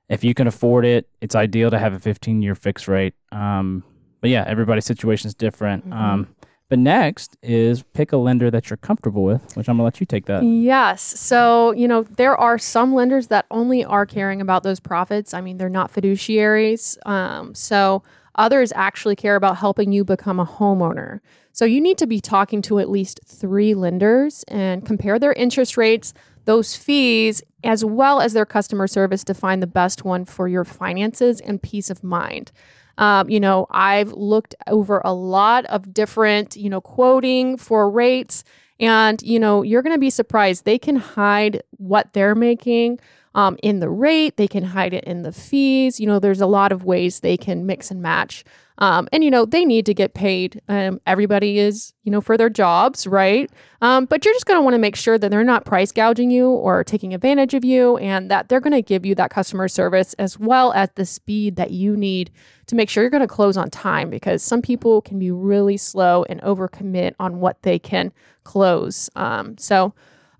If 0.08 0.22
you 0.22 0.34
can 0.34 0.46
afford 0.46 0.84
it, 0.84 1.08
it's 1.20 1.34
ideal 1.34 1.70
to 1.70 1.78
have 1.78 1.92
a 1.92 1.98
15 1.98 2.42
year 2.42 2.54
fixed 2.54 2.86
rate. 2.86 3.14
Um, 3.32 3.82
but 4.20 4.30
yeah, 4.30 4.44
everybody's 4.46 4.84
situation 4.84 5.26
is 5.26 5.34
different. 5.34 5.92
Um, 5.92 6.28
but 6.68 6.78
next 6.78 7.36
is 7.42 7.82
pick 7.94 8.12
a 8.12 8.16
lender 8.16 8.50
that 8.50 8.68
you're 8.68 8.76
comfortable 8.76 9.24
with, 9.24 9.56
which 9.56 9.68
I'm 9.68 9.76
going 9.76 9.78
to 9.78 9.84
let 9.84 10.00
you 10.00 10.06
take 10.06 10.26
that. 10.26 10.42
Yes. 10.42 11.02
So, 11.02 11.72
you 11.72 11.86
know, 11.86 12.02
there 12.02 12.36
are 12.36 12.58
some 12.58 12.94
lenders 12.94 13.28
that 13.28 13.46
only 13.50 13.84
are 13.84 14.06
caring 14.06 14.40
about 14.40 14.62
those 14.62 14.80
profits. 14.80 15.32
I 15.32 15.40
mean, 15.40 15.58
they're 15.58 15.68
not 15.68 15.92
fiduciaries. 15.92 16.96
Um, 17.06 17.54
so, 17.54 18.02
others 18.34 18.72
actually 18.74 19.16
care 19.16 19.36
about 19.36 19.56
helping 19.56 19.92
you 19.92 20.04
become 20.04 20.38
a 20.40 20.46
homeowner. 20.46 21.20
So, 21.52 21.64
you 21.64 21.80
need 21.80 21.98
to 21.98 22.06
be 22.06 22.20
talking 22.20 22.62
to 22.62 22.80
at 22.80 22.90
least 22.90 23.20
three 23.24 23.74
lenders 23.74 24.44
and 24.48 24.84
compare 24.84 25.18
their 25.18 25.32
interest 25.34 25.76
rates, 25.76 26.14
those 26.46 26.74
fees, 26.74 27.42
as 27.62 27.84
well 27.84 28.20
as 28.20 28.32
their 28.32 28.46
customer 28.46 28.86
service 28.86 29.22
to 29.24 29.34
find 29.34 29.62
the 29.62 29.66
best 29.68 30.04
one 30.04 30.24
for 30.24 30.48
your 30.48 30.64
finances 30.64 31.40
and 31.40 31.62
peace 31.62 31.90
of 31.90 32.02
mind. 32.02 32.50
Um, 32.98 33.28
you 33.28 33.40
know, 33.40 33.66
I've 33.70 34.12
looked 34.12 34.54
over 34.66 35.02
a 35.04 35.12
lot 35.12 35.66
of 35.66 35.92
different, 35.92 36.56
you 36.56 36.70
know, 36.70 36.80
quoting 36.80 37.56
for 37.56 37.90
rates, 37.90 38.44
and 38.80 39.20
you 39.22 39.38
know, 39.38 39.62
you're 39.62 39.82
going 39.82 39.94
to 39.94 40.00
be 40.00 40.10
surprised. 40.10 40.64
They 40.64 40.78
can 40.78 40.96
hide 40.96 41.62
what 41.78 42.12
they're 42.12 42.34
making 42.34 43.00
um, 43.36 43.56
in 43.62 43.78
the 43.80 43.90
rate. 43.90 44.36
They 44.36 44.48
can 44.48 44.64
hide 44.64 44.94
it 44.94 45.04
in 45.04 45.22
the 45.22 45.30
fees. 45.30 46.00
You 46.00 46.06
know, 46.06 46.18
there's 46.18 46.40
a 46.40 46.46
lot 46.46 46.72
of 46.72 46.84
ways 46.84 47.20
they 47.20 47.36
can 47.36 47.66
mix 47.66 47.90
and 47.92 48.02
match. 48.02 48.42
Um, 48.78 49.08
and 49.12 49.24
you 49.24 49.30
know, 49.30 49.46
they 49.46 49.64
need 49.64 49.86
to 49.86 49.94
get 49.94 50.14
paid. 50.14 50.60
Um, 50.68 51.00
everybody 51.06 51.58
is, 51.58 51.94
you 52.02 52.12
know, 52.12 52.20
for 52.20 52.36
their 52.36 52.50
jobs, 52.50 53.06
right? 53.06 53.50
Um, 53.80 54.04
but 54.06 54.24
you're 54.24 54.34
just 54.34 54.46
going 54.46 54.58
to 54.58 54.62
want 54.62 54.74
to 54.74 54.78
make 54.78 54.96
sure 54.96 55.18
that 55.18 55.30
they're 55.30 55.44
not 55.44 55.64
price 55.64 55.92
gouging 55.92 56.30
you 56.30 56.48
or 56.48 56.84
taking 56.84 57.14
advantage 57.14 57.54
of 57.54 57.64
you, 57.64 57.96
and 57.98 58.30
that 58.30 58.48
they're 58.48 58.60
going 58.60 58.72
to 58.72 58.82
give 58.82 59.06
you 59.06 59.14
that 59.14 59.30
customer 59.30 59.68
service 59.68 60.12
as 60.14 60.38
well 60.38 60.72
as 60.72 60.90
the 60.94 61.06
speed 61.06 61.56
that 61.56 61.70
you 61.70 61.96
need 61.96 62.30
to 62.66 62.74
make 62.74 62.90
sure 62.90 63.02
you're 63.02 63.10
going 63.10 63.20
to 63.22 63.26
close 63.26 63.56
on 63.56 63.70
time. 63.70 64.10
Because 64.10 64.42
some 64.42 64.60
people 64.60 65.00
can 65.00 65.18
be 65.18 65.30
really 65.30 65.76
slow 65.76 66.24
and 66.28 66.40
overcommit 66.42 67.14
on 67.18 67.40
what 67.40 67.62
they 67.62 67.78
can 67.78 68.12
close. 68.44 69.10
Um, 69.14 69.56
so. 69.58 69.94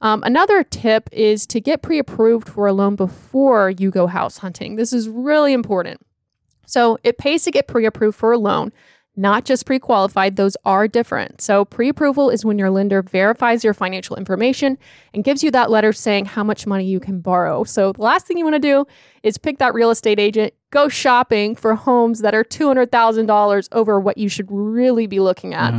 Um, 0.07 0.23
another 0.23 0.63
tip 0.63 1.09
is 1.11 1.49
to 1.49 1.61
get 1.61 1.83
pre 1.83 1.99
approved 1.99 2.49
for 2.49 2.69
a 2.69 2.73
loan 2.73 2.95
before 2.95 3.71
you 3.71 3.91
go 3.91 4.07
house 4.07 4.39
hunting. 4.39 4.77
This 4.77 4.93
is 4.93 5.09
really 5.09 5.53
important. 5.53 6.01
So 6.65 6.97
it 7.03 7.19
pays 7.19 7.43
to 7.43 7.51
get 7.51 7.67
pre 7.67 7.87
approved 7.87 8.17
for 8.17 8.31
a 8.31 8.39
loan, 8.39 8.73
not 9.17 9.45
just 9.45 9.67
pre 9.67 9.81
qualified. 9.81 10.37
Those 10.37 10.57
are 10.65 10.87
different. 10.87 11.41
So 11.41 11.65
pre 11.65 11.89
approval 11.89 12.31
is 12.31 12.45
when 12.45 12.57
your 12.57 12.71
lender 12.71 13.03
verifies 13.03 13.65
your 13.65 13.75
financial 13.75 14.15
information 14.15 14.79
and 15.13 15.25
gives 15.25 15.43
you 15.43 15.51
that 15.51 15.73
letter 15.73 15.93
saying 15.93 16.27
how 16.27 16.45
much 16.45 16.69
money 16.69 16.85
you 16.85 17.01
can 17.01 17.19
borrow. 17.19 17.65
So 17.65 17.91
the 17.91 18.03
last 18.03 18.29
thing 18.29 18.39
you 18.39 18.45
want 18.45 18.55
to 18.55 18.61
do 18.61 18.87
is 19.25 19.39
pick 19.39 19.59
that 19.59 19.75
real 19.75 19.91
estate 19.91 20.21
agent, 20.21 20.55
go 20.77 20.89
shopping 20.91 21.57
for 21.57 21.75
homes 21.75 22.21
that 22.21 22.35
are 22.35 22.45
$200,000 22.45 23.69
over 23.73 23.99
what 23.99 24.19
you 24.19 24.29
should 24.29 24.47
really 24.51 25.07
be 25.07 25.21
looking 25.21 25.55
at. 25.55 25.73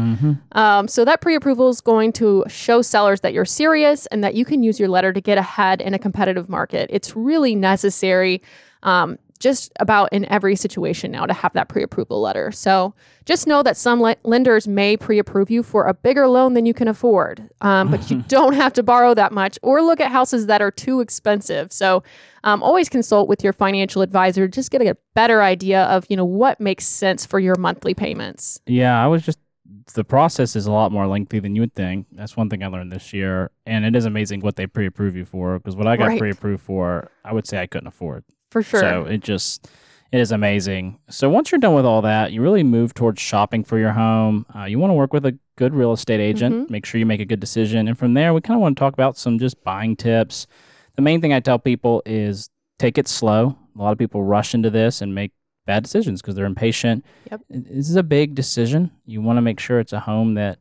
Um, 0.54 0.88
so 0.88 1.06
that 1.06 1.22
pre-approval 1.22 1.70
is 1.70 1.82
going 1.82 2.14
to 2.14 2.44
show 2.48 2.82
sellers 2.82 3.22
that 3.22 3.32
you're 3.32 3.46
serious 3.46 4.08
and 4.08 4.24
that 4.24 4.34
you 4.34 4.44
can 4.44 4.64
use 4.64 4.80
your 4.80 4.90
letter 4.90 5.14
to 5.14 5.22
get 5.22 5.38
ahead 5.38 5.82
in 5.82 5.94
a 5.94 6.00
competitive 6.00 6.50
market. 6.50 6.90
It's 6.92 7.16
really 7.16 7.54
necessary. 7.54 8.42
Um, 8.82 9.20
just 9.38 9.72
about 9.80 10.12
in 10.12 10.26
every 10.26 10.56
situation 10.56 11.12
now 11.12 11.26
to 11.26 11.34
have 11.34 11.54
that 11.54 11.70
pre-approval 11.70 12.20
letter. 12.22 12.52
So 12.52 12.94
just 13.26 13.48
know 13.48 13.64
that 13.64 13.78
some 13.78 14.02
le- 14.02 14.16
lenders 14.24 14.68
may 14.68 14.98
pre-approve 14.98 15.50
you 15.50 15.64
for 15.64 15.86
a 15.86 15.94
bigger 15.94 16.28
loan 16.28 16.54
than 16.54 16.66
you 16.66 16.74
can 16.74 16.88
afford, 16.88 17.50
um, 17.62 17.92
but 17.92 18.10
you 18.10 18.22
don't 18.28 18.54
have 18.54 18.74
to 18.74 18.84
borrow 18.84 19.14
that 19.14 19.32
much 19.32 19.60
or 19.62 19.82
look 19.82 20.00
at 20.00 20.12
houses 20.12 20.48
that 20.48 20.62
are 20.62 20.72
too 20.72 21.02
expensive. 21.02 21.72
So 21.72 22.04
um, 22.44 22.64
always 22.64 22.90
consult 22.90 23.28
with 23.28 23.44
your 23.44 23.54
financial 23.54 24.02
advisor. 24.02 24.48
Just 24.48 24.72
get 24.72 24.82
a 24.82 24.96
better 25.14 25.42
idea 25.42 25.84
of 25.86 26.06
you 26.10 26.16
know 26.16 26.26
what 26.26 26.60
makes 26.60 26.86
sense 26.86 27.26
for 27.26 27.40
your 27.40 27.56
monthly 27.56 27.94
payments. 27.94 28.60
Yeah, 28.66 29.02
I 29.04 29.08
was 29.08 29.24
just 29.24 29.40
the 29.94 30.04
process 30.04 30.56
is 30.56 30.66
a 30.66 30.72
lot 30.72 30.92
more 30.92 31.08
lengthy 31.08 31.40
than 31.40 31.56
you 31.56 31.62
would 31.62 31.74
think. 31.74 32.08
That's 32.12 32.38
one 32.38 32.50
thing 32.50 32.64
I 32.64 32.68
learned 32.68 32.92
this 32.92 33.14
year, 33.14 33.52
and 33.66 33.86
it 33.86 33.96
is 33.96 34.06
amazing 34.06 34.42
what 34.42 34.56
they 34.56 34.68
pre-approve 34.68 35.16
you 35.16 35.26
for. 35.26 35.58
Because 35.58 35.76
what 35.76 35.88
I 35.88 35.98
got 35.98 36.08
Right. 36.08 36.20
pre-approved 36.20 36.64
for, 36.64 37.10
I 37.24 37.34
would 37.34 37.48
say 37.48 37.60
I 37.60 37.68
couldn't 37.68 37.88
afford. 37.88 38.24
For 38.52 38.64
sure. 38.64 38.80
So 38.80 39.06
it 39.06 39.22
just 39.22 39.68
it 40.12 40.20
is 40.22 40.32
amazing. 40.32 41.00
So 41.10 41.30
once 41.30 41.52
you're 41.52 41.60
done 41.60 41.74
with 41.74 41.86
all 41.86 42.02
that, 42.04 42.32
you 42.32 42.42
really 42.42 42.64
move 42.64 42.94
towards 42.94 43.22
shopping 43.22 43.64
for 43.66 43.78
your 43.78 43.92
home. 43.92 44.46
Uh, 44.56 44.64
you 44.64 44.80
want 44.80 44.92
to 44.92 44.96
work 44.96 45.12
with 45.12 45.26
a 45.26 45.38
good 45.58 45.74
real 45.74 45.92
estate 45.92 46.22
agent. 46.22 46.56
Mhm. 46.68 46.70
Make 46.70 46.86
sure 46.86 46.98
you 47.00 47.06
make 47.06 47.20
a 47.20 47.26
good 47.26 47.40
decision, 47.42 47.88
and 47.88 47.98
from 47.98 48.14
there, 48.14 48.34
we 48.34 48.40
kind 48.42 48.56
of 48.56 48.62
want 48.62 48.78
to 48.78 48.80
talk 48.80 48.94
about 48.94 49.18
some 49.18 49.38
just 49.38 49.62
buying 49.64 49.96
tips. 49.98 50.48
The 50.96 51.02
main 51.02 51.20
thing 51.22 51.34
I 51.34 51.40
tell 51.42 51.60
people 51.60 52.02
is 52.06 52.50
take 52.80 52.98
it 52.98 53.08
slow. 53.08 53.58
A 53.78 53.82
lot 53.82 53.92
of 53.92 53.98
people 53.98 54.24
rush 54.24 54.54
into 54.54 54.70
this 54.70 55.02
and 55.02 55.14
make 55.14 55.32
bad 55.66 55.84
decisions 55.84 56.22
because 56.22 56.36
they're 56.36 56.46
impatient. 56.46 57.04
Yep. 57.30 57.42
This 57.50 57.90
is 57.90 57.96
a 57.98 58.04
big 58.04 58.34
decision. 58.34 58.92
You 59.06 59.22
want 59.22 59.38
to 59.38 59.42
make 59.42 59.60
sure 59.60 59.80
it's 59.80 59.92
a 59.94 60.00
home 60.00 60.36
that 60.36 60.58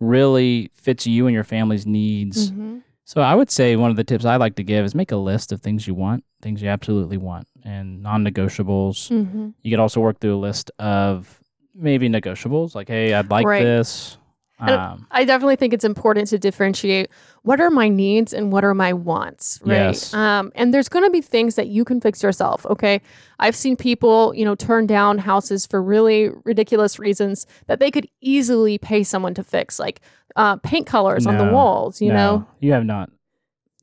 really 0.00 0.70
fits 0.74 1.06
you 1.06 1.26
and 1.26 1.34
your 1.34 1.44
family's 1.44 1.86
needs. 1.86 2.50
Mhm. 2.50 2.82
So 3.08 3.20
I 3.20 3.36
would 3.36 3.52
say 3.52 3.76
one 3.76 3.90
of 3.90 3.96
the 3.96 4.02
tips 4.02 4.24
I 4.24 4.34
like 4.34 4.56
to 4.56 4.64
give 4.64 4.84
is 4.84 4.92
make 4.92 5.12
a 5.12 5.16
list 5.16 5.52
of 5.52 5.60
things 5.60 5.86
you 5.86 5.94
want, 5.94 6.24
things 6.42 6.60
you 6.60 6.68
absolutely 6.68 7.16
want, 7.16 7.46
and 7.64 8.02
non-negotiables. 8.02 9.10
Mhm. 9.12 9.54
You 9.62 9.70
could 9.70 9.78
also 9.78 10.00
work 10.00 10.18
through 10.18 10.34
a 10.34 10.42
list 10.42 10.72
of 10.80 11.40
maybe 11.72 12.08
negotiables, 12.08 12.74
like, 12.74 12.88
hey, 12.88 13.14
I'd 13.14 13.30
like 13.30 13.46
Right. 13.46 13.62
this. 13.62 14.18
Um, 14.58 15.06
I 15.10 15.24
definitely 15.24 15.56
think 15.56 15.74
it's 15.74 15.84
important 15.84 16.28
to 16.28 16.38
differentiate 16.38 17.10
what 17.42 17.60
are 17.60 17.70
my 17.70 17.88
needs 17.88 18.32
and 18.32 18.50
what 18.50 18.64
are 18.64 18.74
my 18.74 18.92
wants, 18.92 19.60
right? 19.62 19.76
Yes. 19.76 20.14
Um, 20.14 20.50
and 20.54 20.72
there's 20.72 20.88
going 20.88 21.04
to 21.04 21.10
be 21.10 21.20
things 21.20 21.56
that 21.56 21.68
you 21.68 21.84
can 21.84 22.00
fix 22.00 22.22
yourself. 22.22 22.64
Okay, 22.66 23.02
I've 23.38 23.54
seen 23.54 23.76
people, 23.76 24.34
you 24.34 24.44
know, 24.44 24.54
turn 24.54 24.86
down 24.86 25.18
houses 25.18 25.66
for 25.66 25.82
really 25.82 26.30
ridiculous 26.44 26.98
reasons 26.98 27.46
that 27.66 27.80
they 27.80 27.90
could 27.90 28.08
easily 28.20 28.78
pay 28.78 29.02
someone 29.02 29.34
to 29.34 29.44
fix, 29.44 29.78
like 29.78 30.00
uh, 30.36 30.56
paint 30.56 30.86
colors 30.86 31.26
on 31.26 31.36
the 31.36 31.52
walls. 31.52 32.00
You 32.00 32.08
no, 32.08 32.14
know, 32.14 32.46
you 32.60 32.72
have 32.72 32.84
not. 32.84 33.10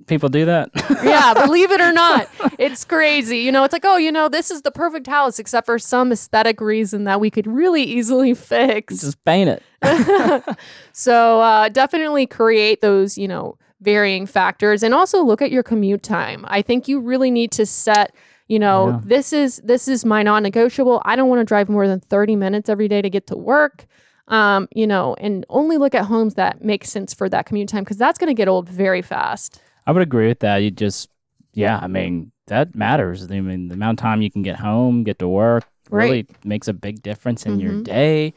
People 0.08 0.30
do 0.30 0.46
that. 0.46 0.70
yeah, 1.04 1.34
believe 1.46 1.72
it 1.72 1.80
or 1.82 1.94
not, 1.94 2.30
it's 2.60 2.84
crazy. 2.84 3.40
You 3.40 3.52
know, 3.52 3.64
it's 3.64 3.74
like, 3.74 3.86
oh, 3.86 3.98
you 3.98 4.12
know, 4.12 4.28
this 4.30 4.52
is 4.52 4.62
the 4.64 4.72
perfect 4.72 5.08
house, 5.08 5.40
except 5.40 5.66
for 5.66 5.80
some 5.80 6.12
aesthetic 6.12 6.60
reason 6.62 7.06
that 7.06 7.20
we 7.20 7.30
could 7.30 7.48
really 7.48 7.84
easily 7.84 8.34
fix. 8.34 9.02
Just 9.02 9.24
paint 9.26 9.50
it. 9.50 9.64
so 10.92 11.42
uh, 11.42 11.70
definitely 11.70 12.26
create 12.28 12.82
those, 12.82 13.18
you 13.18 13.28
know, 13.28 13.58
varying 13.82 14.26
factors, 14.26 14.84
and 14.84 14.94
also 14.94 15.24
look 15.24 15.42
at 15.42 15.52
your 15.52 15.64
commute 15.64 16.04
time. 16.04 16.46
I 16.48 16.62
think 16.62 16.88
you 16.88 17.00
really 17.00 17.32
need 17.32 17.52
to 17.54 17.66
set. 17.66 18.14
You 18.48 18.60
know, 18.60 18.90
Yeah. 18.90 19.00
this 19.06 19.32
is 19.34 19.62
this 19.64 19.88
is 19.88 20.04
my 20.04 20.22
non-negotiable. 20.22 21.02
I 21.06 21.16
don't 21.16 21.30
want 21.30 21.40
to 21.40 21.46
drive 21.46 21.70
more 21.70 21.88
than 21.88 22.02
30 22.02 22.36
minutes 22.36 22.70
every 22.70 22.88
day 22.90 23.02
to 23.02 23.10
get 23.10 23.28
to 23.28 23.38
work. 23.38 23.86
Um, 24.28 24.68
you 24.74 24.86
know, 24.88 25.16
and 25.20 25.46
only 25.50 25.78
look 25.78 25.94
at 25.96 26.06
homes 26.06 26.36
that 26.36 26.64
make 26.64 26.86
sense 26.86 27.14
for 27.14 27.28
that 27.30 27.46
commute 27.46 27.68
time 27.70 27.84
because 27.84 27.98
that's 27.98 28.18
going 28.18 28.30
to 28.30 28.34
get 28.34 28.48
old 28.48 28.70
very 28.70 29.02
fast. 29.02 29.62
I 29.86 29.92
would 29.92 30.02
agree 30.02 30.28
with 30.28 30.40
that. 30.40 30.58
You 30.58 30.72
just, 30.72 31.10
yeah, 31.54 31.80
I 31.82 31.88
mean, 31.88 32.32
that 32.48 32.76
matters. 32.76 33.30
I 33.32 33.40
mean, 33.40 33.68
the 33.68 33.76
amount 33.76 34.00
of 34.00 34.04
time 34.04 34.22
you 34.22 34.32
can 34.32 34.42
get 34.42 34.58
home, 34.58 35.04
get 35.04 35.20
to 35.20 35.28
work, 35.28 35.66
really 35.90 36.26
makes 36.44 36.68
a 36.68 36.74
big 36.74 37.02
difference 37.04 37.46
in 37.46 37.60
your 37.60 37.74
Mhm. 37.74 37.84
day. 37.84 38.34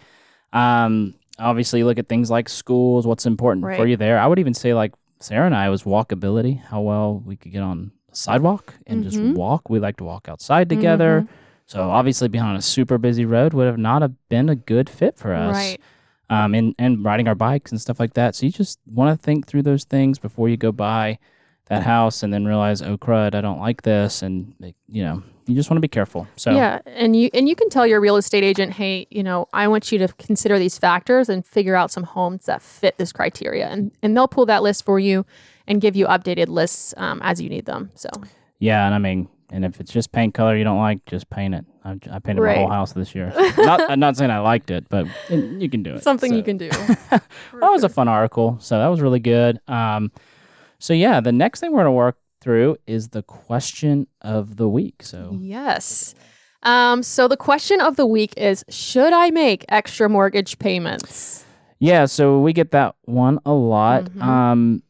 Um, 0.52 1.14
obviously, 1.38 1.82
look 1.84 1.98
at 1.98 2.08
things 2.08 2.30
like 2.30 2.48
schools, 2.48 3.06
what's 3.06 3.26
important 3.26 3.64
for 3.76 3.86
you 3.86 3.96
there. 3.96 4.18
I 4.18 4.26
would 4.26 4.38
even 4.38 4.54
say, 4.54 4.74
like 4.74 4.92
Sarah 5.20 5.46
and 5.46 5.54
I, 5.54 5.68
was 5.70 5.84
walkability, 5.84 6.60
how 6.64 6.80
well 6.80 7.22
we 7.24 7.36
could 7.36 7.52
get 7.52 7.62
on 7.62 7.92
the 8.10 8.16
sidewalk 8.16 8.74
and 8.86 9.02
just 9.02 9.18
Mhm. 9.18 9.34
walk. 9.34 9.70
We 9.70 9.78
like 9.78 9.96
to 9.98 10.04
walk 10.04 10.28
outside 10.28 10.68
together. 10.68 11.22
Mhm. 11.22 11.28
So 11.66 11.90
obviously, 11.90 12.28
being 12.28 12.44
on 12.44 12.56
a 12.56 12.62
super 12.62 12.98
busy 12.98 13.24
road 13.24 13.54
would 13.54 13.66
have 13.66 13.78
not 13.78 14.02
have 14.02 14.12
been 14.28 14.48
a 14.48 14.54
good 14.56 14.88
fit 14.88 15.16
for 15.16 15.34
us 15.34 15.54
Right. 15.56 15.80
um, 16.28 16.54
and 16.54 16.74
and 16.78 17.04
riding 17.04 17.26
our 17.28 17.34
bikes 17.34 17.70
and 17.72 17.80
stuff 17.80 17.98
like 17.98 18.14
that. 18.14 18.34
So 18.34 18.46
you 18.46 18.52
just 18.52 18.78
want 18.86 19.16
to 19.18 19.22
think 19.24 19.46
through 19.46 19.62
those 19.62 19.84
things 19.84 20.18
before 20.18 20.48
you 20.48 20.56
go 20.56 20.70
buy 20.72 21.18
that 21.66 21.82
house 21.82 22.22
and 22.22 22.32
then 22.32 22.44
realize, 22.44 22.82
oh 22.82 22.96
crud, 22.96 23.34
I 23.34 23.40
don't 23.40 23.58
like 23.60 23.82
this, 23.82 24.22
and 24.22 24.54
you 24.88 25.02
know, 25.02 25.22
you 25.46 25.54
just 25.54 25.70
want 25.70 25.78
to 25.78 25.80
be 25.82 25.88
careful. 25.88 26.26
So 26.36 26.50
Yeah, 26.52 26.80
and 26.86 27.14
you 27.16 27.30
and 27.34 27.48
you 27.48 27.54
can 27.56 27.68
tell 27.70 27.86
your 27.86 28.00
real 28.00 28.16
estate 28.16 28.44
agent, 28.44 28.72
hey, 28.74 29.06
you 29.10 29.22
know, 29.22 29.48
I 29.52 29.68
want 29.68 29.90
you 29.92 29.98
to 29.98 30.08
consider 30.14 30.58
these 30.58 30.78
factors 30.78 31.28
and 31.28 31.44
figure 31.46 31.76
out 31.76 31.90
some 31.90 32.04
homes 32.04 32.46
that 32.46 32.62
fit 32.62 32.98
this 32.98 33.12
criteria, 33.12 33.68
and 33.68 33.92
and 34.02 34.16
they'll 34.16 34.28
pull 34.28 34.46
that 34.46 34.62
list 34.62 34.84
for 34.84 34.98
you 34.98 35.26
and 35.66 35.80
give 35.80 35.96
you 35.96 36.06
updated 36.06 36.48
lists 36.48 36.94
um, 36.96 37.20
as 37.22 37.40
you 37.40 37.48
need 37.48 37.66
them. 37.66 37.90
So 37.94 38.08
yeah, 38.58 38.86
and 38.86 38.94
I 38.94 38.98
mean, 38.98 39.28
and 39.50 39.64
if 39.64 39.80
it's 39.80 39.92
just 39.92 40.12
paint 40.12 40.34
color 40.34 40.56
you 40.56 40.64
don't 40.64 40.78
like, 40.78 41.04
just 41.06 41.28
paint 41.30 41.54
it. 41.54 41.64
I, 41.84 41.98
I 42.10 42.18
painted 42.18 42.42
my 42.42 42.54
whole 42.54 42.70
house 42.70 42.92
this 42.92 43.14
year. 43.14 43.32
not, 43.58 43.90
I'm 43.90 44.00
not 44.00 44.16
saying 44.16 44.30
I 44.30 44.38
liked 44.40 44.70
it, 44.72 44.88
but 44.88 45.06
you 45.30 45.68
can 45.70 45.82
do 45.84 45.94
it. 45.94 46.02
something 46.02 46.30
So- 46.30 46.36
you 46.36 46.42
can 46.42 46.56
do. 46.56 46.68
that 47.10 47.22
was 47.52 47.84
a 47.84 47.88
fun 47.88 48.08
article. 48.08 48.56
So 48.60 48.78
that 48.78 48.88
was 48.88 49.00
really 49.00 49.20
good. 49.20 49.60
Um, 49.68 50.10
so 50.78 50.92
yeah, 50.92 51.20
the 51.20 51.32
next 51.32 51.60
thing 51.60 51.72
we're 51.72 51.80
gonna 51.80 51.92
work 51.92 52.16
through 52.40 52.76
is 52.86 53.08
the 53.08 53.22
question 53.22 54.06
of 54.22 54.56
the 54.56 54.68
week. 54.68 55.02
So 55.02 55.36
yes. 55.40 56.14
Um, 56.62 57.02
so 57.02 57.28
the 57.28 57.36
question 57.36 57.80
of 57.80 57.96
the 57.96 58.06
week 58.06 58.34
is: 58.36 58.64
Should 58.68 59.12
I 59.12 59.30
make 59.30 59.64
extra 59.68 60.08
mortgage 60.08 60.58
payments? 60.58 61.44
Yeah, 61.78 62.06
so 62.06 62.40
we 62.40 62.52
get 62.52 62.70
that 62.72 62.94
one 63.04 63.38
a 63.44 63.52
lot. 63.52 64.04
Mhm. 64.04 64.22
Um, 64.22 64.82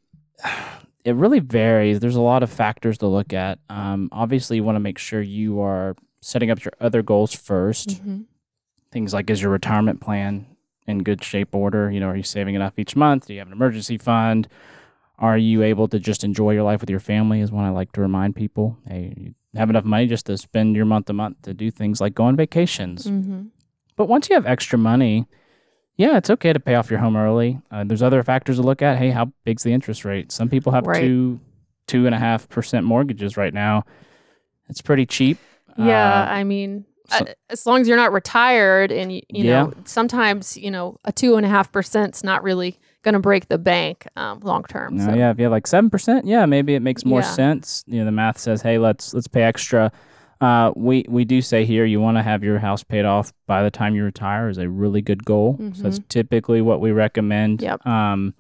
it 1.05 1.15
really 1.15 1.41
varies. 1.41 2.01
There's 2.01 2.17
a 2.17 2.21
lot 2.21 2.43
of 2.43 2.51
factors 2.51 2.99
to 2.99 3.07
look 3.07 3.33
at. 3.33 3.59
Um, 3.69 4.09
obviously, 4.13 4.57
you 4.57 4.65
want 4.65 4.77
to 4.77 4.81
make 4.81 4.99
sure 4.99 5.21
you 5.21 5.61
are 5.61 5.95
setting 6.21 6.51
up 6.51 6.65
your 6.65 6.73
other 6.81 7.03
goals 7.03 7.33
1st 7.35 8.03
Mhm. 8.03 8.25
Things 8.91 9.13
like 9.13 9.29
is 9.31 9.43
your 9.43 9.51
retirement 9.51 10.01
plan 10.01 10.47
in 10.87 11.03
good 11.03 11.23
shape 11.23 11.55
order? 11.55 11.91
You 11.91 12.01
know, 12.01 12.09
are 12.09 12.17
you 12.17 12.23
saving 12.23 12.55
enough 12.55 12.79
each 12.79 12.97
month? 12.97 13.27
Do 13.27 13.35
you 13.35 13.39
have 13.41 13.49
an 13.49 13.53
emergency 13.53 13.99
fund? 13.99 14.49
Are 15.19 15.39
you 15.39 15.63
able 15.63 15.89
to 15.89 15.99
just 15.99 16.25
enjoy 16.25 16.53
your 16.53 16.63
life 16.63 16.81
with 16.81 16.91
your 16.91 17.01
family? 17.01 17.41
Is 17.41 17.51
one 17.51 17.65
I 17.65 17.71
like 17.71 17.93
to 17.93 18.01
remind 18.01 18.37
people. 18.37 18.77
Hey, 18.87 19.15
you 19.17 19.35
have 19.59 19.71
enough 19.71 19.85
money 19.85 20.07
just 20.07 20.27
to 20.27 20.37
spend 20.37 20.77
your 20.77 20.85
month 20.85 21.07
to 21.07 21.13
month 21.15 21.41
to 21.43 21.55
do 21.55 21.71
things 21.71 22.01
like 22.01 22.15
go 22.15 22.25
on 22.25 22.37
vacations. 22.37 23.07
Mhm. 23.07 23.49
But 23.97 24.09
once 24.09 24.29
you 24.29 24.35
have 24.35 24.45
extra 24.45 24.79
money, 24.79 25.27
yeah, 25.97 26.19
it's 26.19 26.29
okay 26.29 26.53
to 26.53 26.61
pay 26.61 26.75
off 26.75 26.91
your 26.91 27.01
home 27.01 27.17
early. 27.17 27.59
Uh, 27.71 27.85
there's 27.85 28.03
other 28.03 28.23
factors 28.23 28.57
to 28.57 28.63
look 28.63 28.83
at. 28.83 28.99
Hey, 28.99 29.11
how 29.11 29.33
big's 29.45 29.63
the 29.63 29.73
interest 29.73 30.05
rate? 30.05 30.31
Some 30.31 30.51
people 30.51 30.73
have 30.73 30.87
Right. 30.87 31.01
two, 31.01 31.41
two 31.87 32.05
and 32.05 32.15
a 32.15 32.19
half 32.19 32.47
percent 32.51 32.85
mortgages 32.85 33.39
right 33.39 33.55
now. 33.55 33.85
It's 34.69 34.83
pretty 34.83 35.07
cheap. 35.07 35.39
Yeah, 35.79 36.25
Uh, 36.25 36.27
I 36.31 36.45
mean, 36.45 36.85
so- 37.09 37.25
uh, 37.25 37.33
as 37.49 37.65
long 37.65 37.81
as 37.81 37.89
you're 37.89 37.97
not 37.97 38.13
retired, 38.13 38.93
and 38.93 39.11
you, 39.13 39.23
you 39.31 39.45
Yeah. 39.45 39.63
know, 39.65 39.73
sometimes 39.85 40.59
you 40.59 40.71
know 40.71 40.99
a 41.07 41.13
two 41.13 41.37
and 41.37 41.47
a 41.47 41.49
half 41.49 41.73
percent's 41.73 42.23
not 42.23 42.43
really 42.43 42.79
going 43.07 43.15
to 43.15 43.21
break 43.21 43.49
the 43.49 43.57
bank 43.57 44.07
um, 44.17 44.41
long 44.41 44.65
term. 44.65 44.97
no, 44.97 45.07
so. 45.07 45.15
yeah, 45.15 45.31
if 45.31 45.39
you 45.39 45.45
have 45.45 45.53
like 45.53 45.67
seven 45.67 45.89
percent, 45.89 46.27
yeah, 46.27 46.45
maybe 46.45 46.75
it 46.75 46.81
makes 46.83 47.05
more 47.05 47.21
Yeah. 47.21 47.31
sense. 47.31 47.85
You 47.87 48.01
know, 48.01 48.05
the 48.05 48.11
math 48.13 48.39
says, 48.39 48.61
hey, 48.63 48.79
let's 48.79 49.15
let's 49.15 49.29
pay 49.29 49.43
extra. 49.43 49.93
Uh, 50.41 50.73
we 50.77 51.07
we 51.09 51.25
do 51.25 51.41
say 51.41 51.65
here 51.65 51.85
you 51.87 51.99
want 52.01 52.19
to 52.19 52.23
have 52.23 52.45
your 52.45 52.59
house 52.59 52.83
paid 52.83 53.05
off 53.07 53.33
by 53.47 53.63
the 53.63 53.71
time 53.71 53.95
you 53.95 54.05
retire 54.05 54.49
is 54.51 54.59
a 54.59 54.69
really 54.69 55.01
good 55.01 55.25
goal. 55.25 55.57
So 55.75 55.85
that's 55.85 56.01
typically 56.11 56.61
what 56.61 56.81
we 56.81 56.91
recommend. 56.91 57.63
Yep. 57.63 57.87
Um, 57.87 58.35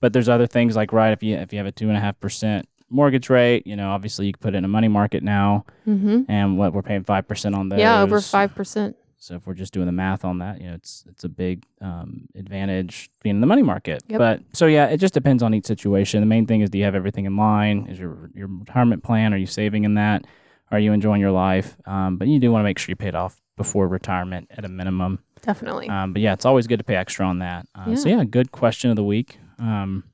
but 0.00 0.12
there's 0.14 0.28
other 0.28 0.46
things 0.46 0.74
like 0.76 0.92
right 0.92 1.12
if 1.12 1.22
you 1.22 1.34
if 1.36 1.52
you 1.52 1.58
have 1.58 1.66
a 1.66 1.72
two 1.72 1.88
and 1.88 1.96
a 1.96 2.00
half 2.00 2.18
percent 2.20 2.66
mortgage 2.90 3.28
rate, 3.28 3.66
you 3.66 3.74
know, 3.74 3.90
obviously 3.90 4.26
you 4.26 4.32
can 4.32 4.40
put 4.40 4.54
it 4.54 4.58
in 4.58 4.64
a 4.64 4.68
money 4.68 4.88
market 4.88 5.22
now, 5.22 5.64
Mm-hmm. 5.86 6.22
and 6.30 6.56
what 6.56 6.72
we're 6.72 6.82
paying 6.82 7.02
five 7.04 7.26
percent 7.28 7.54
on 7.54 7.68
those. 7.68 7.80
Yeah, 7.80 8.00
over 8.02 8.20
five 8.20 8.54
percent. 8.54 8.96
So 9.24 9.36
if 9.36 9.46
we're 9.46 9.54
just 9.54 9.72
doing 9.72 9.86
the 9.86 9.92
math 9.92 10.22
on 10.22 10.36
that, 10.38 10.60
you 10.60 10.66
know, 10.68 10.74
it's 10.74 11.02
it's 11.08 11.24
a 11.24 11.30
big 11.30 11.64
um, 11.80 12.28
advantage 12.36 13.10
being 13.22 13.36
in 13.36 13.40
the 13.40 13.46
money 13.46 13.62
market. 13.62 14.02
Yep. 14.08 14.18
But 14.18 14.40
so 14.52 14.66
yeah, 14.66 14.86
it 14.88 14.98
just 14.98 15.14
depends 15.14 15.42
on 15.42 15.54
each 15.54 15.64
situation. 15.64 16.20
The 16.20 16.26
main 16.26 16.46
thing 16.46 16.60
is, 16.60 16.68
do 16.68 16.76
you 16.76 16.84
have 16.84 16.94
everything 16.94 17.24
in 17.24 17.34
line? 17.36 17.86
Is 17.88 17.98
your 17.98 18.30
your 18.34 18.48
retirement 18.48 19.02
plan? 19.02 19.32
Are 19.32 19.38
you 19.38 19.46
saving 19.46 19.84
in 19.84 19.94
that? 19.94 20.26
Are 20.70 20.78
you 20.78 20.92
enjoying 20.92 21.22
your 21.22 21.30
life? 21.30 21.74
Um, 21.86 22.18
but 22.18 22.28
you 22.28 22.38
do 22.38 22.52
want 22.52 22.60
to 22.60 22.64
make 22.64 22.78
sure 22.78 22.92
you 22.92 22.96
pay 22.96 23.08
it 23.08 23.14
off 23.14 23.40
before 23.56 23.88
retirement 23.88 24.48
at 24.50 24.64
a 24.66 24.68
minimum. 24.68 25.20
Definitely. 25.40 25.88
Um, 25.88 26.12
but 26.12 26.20
yeah, 26.20 26.34
it's 26.34 26.44
always 26.44 26.66
good 26.66 26.78
to 26.78 26.84
pay 26.84 26.96
extra 26.96 27.24
on 27.26 27.38
that. 27.38 27.66
Uh, 27.74 27.94
So 27.94 28.10
Yeah. 28.10 28.18
yeah, 28.18 28.24
good 28.24 28.52
question 28.52 28.90
of 28.90 28.96
the 28.96 29.04
week. 29.04 29.38
Um, 29.58 30.04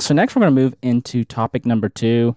so 0.00 0.14
next 0.14 0.34
we're 0.34 0.40
going 0.40 0.54
to 0.54 0.60
move 0.60 0.74
into 0.82 1.22
topic 1.22 1.64
number 1.66 1.88
two, 1.88 2.34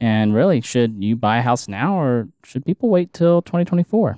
and 0.00 0.34
really, 0.34 0.60
should 0.60 1.04
you 1.04 1.14
buy 1.14 1.38
a 1.38 1.42
house 1.42 1.68
now 1.68 1.94
or 2.00 2.28
should 2.44 2.64
people 2.64 2.88
wait 2.88 3.12
till 3.12 3.42
2024? 3.42 4.16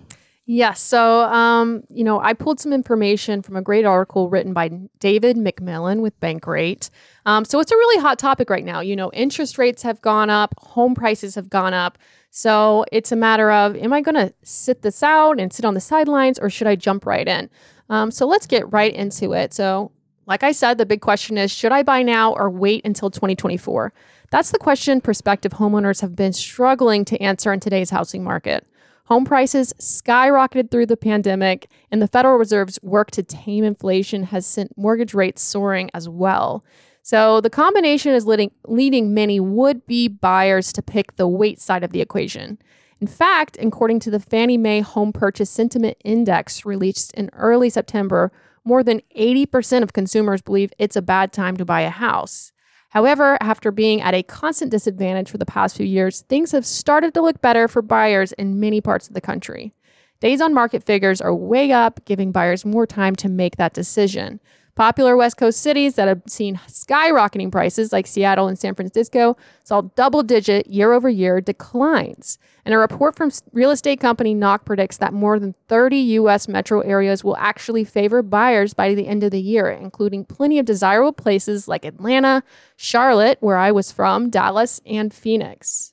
Yes. 0.51 0.81
So, 0.81 1.25
um, 1.25 1.83
you 1.91 2.03
know, 2.03 2.21
I 2.21 2.33
pulled 2.33 2.59
some 2.59 2.73
information 2.73 3.43
from 3.43 3.55
a 3.55 3.61
great 3.61 3.85
article 3.85 4.31
written 4.31 4.55
by 4.55 4.69
David 4.99 5.37
McMillan 5.37 6.01
with 6.01 6.19
Bankrate. 6.21 6.89
Um, 7.27 7.45
so 7.45 7.61
it's 7.61 7.71
a 7.71 7.77
really 7.77 8.01
hot 8.01 8.19
topic 8.19 8.49
right 8.49 8.65
now. 8.65 8.81
You 8.81 8.97
know, 8.97 9.11
interest 9.13 9.59
rates 9.59 9.83
have 9.83 10.01
gone 10.01 10.31
up, 10.31 10.55
home 10.57 10.95
prices 10.95 11.35
have 11.35 11.51
gone 11.51 11.75
up. 11.75 11.99
So 12.31 12.87
it's 12.91 13.13
a 13.13 13.17
matter 13.17 13.51
of, 13.51 13.77
am 13.77 13.93
I 13.93 14.01
going 14.01 14.15
to 14.15 14.33
sit 14.43 14.81
this 14.81 15.03
out 15.03 15.39
and 15.39 15.53
sit 15.53 15.67
on 15.67 15.75
the 15.75 15.81
sidelines, 15.81 16.39
or 16.39 16.49
should 16.49 16.67
I 16.67 16.77
jump 16.77 17.05
right 17.05 17.29
in? 17.29 17.51
Um, 17.91 18.11
so 18.11 18.27
let's 18.27 18.47
get 18.47 18.73
right 18.73 18.95
into 18.95 19.35
it. 19.35 19.53
So, 19.53 19.93
like 20.25 20.43
I 20.43 20.53
said, 20.53 20.79
the 20.79 20.87
big 20.87 21.03
question 21.03 21.37
is, 21.37 21.51
should 21.51 21.73
I 21.73 21.83
buy 21.83 22.03
now 22.03 22.33
or 22.33 22.49
wait 22.49 22.87
until 22.87 23.11
2024? 23.11 23.93
That's 24.31 24.51
the 24.51 24.59
question 24.59 25.03
prospective 25.03 25.53
homeowners 25.53 26.01
have 26.01 26.17
been 26.17 26.33
struggling 26.33 27.05
to 27.05 27.21
answer 27.21 27.53
in 27.53 27.61
today's 27.61 27.91
housing 27.91 28.25
market. 28.25 28.67
Home 29.09 29.25
prices 29.25 29.73
skyrocketed 29.81 30.71
through 30.71 30.85
the 30.85 30.97
pandemic, 30.97 31.71
and 31.91 32.03
the 32.03 32.07
Federal 32.07 32.37
Reserve's 32.37 32.79
work 32.83 33.11
to 33.13 33.23
tame 33.23 33.65
inflation 33.65 34.25
has 34.25 34.45
sent 34.45 34.77
mortgage 34.77 35.15
rates 35.15 35.41
soaring 35.41 35.89
as 35.95 36.11
well. 36.11 36.63
So 37.01 37.41
the 37.41 37.49
combination 37.49 38.13
is 38.13 38.27
leading, 38.27 38.51
leading 38.67 39.15
many 39.15 39.41
would 39.41 39.87
be 39.87 40.09
buyers 40.09 40.75
to 40.75 40.83
pick 40.83 41.17
the 41.17 41.27
wait 41.27 41.59
side 41.59 41.83
of 41.83 41.93
the 41.93 42.03
equation. 42.03 42.59
In 43.01 43.07
fact, 43.07 43.57
according 43.59 44.01
to 44.01 44.11
the 44.11 44.21
Fannie 44.21 44.59
Mae 44.59 44.81
Home 44.81 45.15
Purchase 45.15 45.49
Sentiment 45.49 45.97
Index 46.05 46.67
released 46.67 47.15
in 47.15 47.31
early 47.33 47.71
September, 47.71 48.31
more 48.63 48.83
than 48.83 49.01
80% 49.17 49.83
of 49.83 49.95
consumers 49.95 50.43
believe 50.43 50.71
it's 50.79 50.97
a 50.97 51.01
bad 51.01 51.33
time 51.33 51.57
to 51.57 51.65
buy 51.65 51.81
a 51.81 51.89
house. 51.89 52.53
However, 52.91 53.37
after 53.41 53.71
being 53.71 54.01
at 54.01 54.15
a 54.15 54.23
constant 54.23 54.71
disadvantage 54.71 55.31
for 55.31 55.39
the 55.39 55.47
past 55.47 55.77
few 55.77 55.87
years, 55.87 56.23
things 56.23 56.53
have 56.53 56.65
started 56.65 57.13
to 57.15 57.23
look 57.23 57.41
better 57.41 57.69
for 57.69 57.83
buyers 57.83 58.33
in 58.33 58.61
many 58.61 58.81
parts 58.81 59.09
of 59.09 59.15
the 59.15 59.21
country. 59.21 59.75
Days 60.21 60.41
on 60.41 60.55
market 60.55 60.83
figures 60.83 61.21
are 61.21 61.35
way 61.35 61.71
up, 61.71 62.05
giving 62.05 62.33
buyers 62.33 62.65
more 62.65 62.87
time 62.87 63.15
to 63.17 63.29
make 63.29 63.57
that 63.57 63.75
decision. 63.75 64.41
Popular 64.79 65.17
West 65.17 65.37
Coast 65.37 65.61
cities 65.61 65.97
that 65.97 66.07
have 66.07 66.23
seen 66.29 66.61
skyrocketing 66.69 67.51
prices, 67.51 67.93
like 67.93 68.07
Seattle 68.07 68.47
and 68.47 68.57
San 68.57 68.77
Francisco, 68.77 69.37
saw 69.65 69.81
double 69.97 70.23
digit 70.23 70.69
year 70.69 70.93
over 70.93 71.09
year 71.09 71.41
declines. 71.41 72.39
And 72.65 72.73
a 72.73 72.79
report 72.79 73.17
from 73.17 73.33
real 73.53 73.73
estate 73.73 73.99
company 73.99 74.35
Knock 74.35 74.65
predicts 74.65 74.99
that 74.99 75.13
more 75.13 75.41
than 75.41 75.57
30 75.67 75.97
U.S. 75.97 76.47
metro 76.47 76.79
areas 76.83 77.25
will 77.25 77.37
actually 77.39 77.83
favor 77.83 78.23
buyers 78.23 78.73
by 78.73 78.95
the 78.95 79.09
end 79.09 79.25
of 79.25 79.33
the 79.33 79.41
year, 79.41 79.69
including 79.69 80.25
plenty 80.25 80.61
of 80.61 80.67
desirable 80.67 81.13
places 81.13 81.67
like 81.67 81.85
Atlanta, 81.85 82.45
Charlotte, 82.77 83.39
where 83.41 83.57
I 83.57 83.73
was 83.73 83.91
from, 83.91 84.31
Dallas, 84.31 84.81
and 84.87 85.13
Phoenix. 85.13 85.93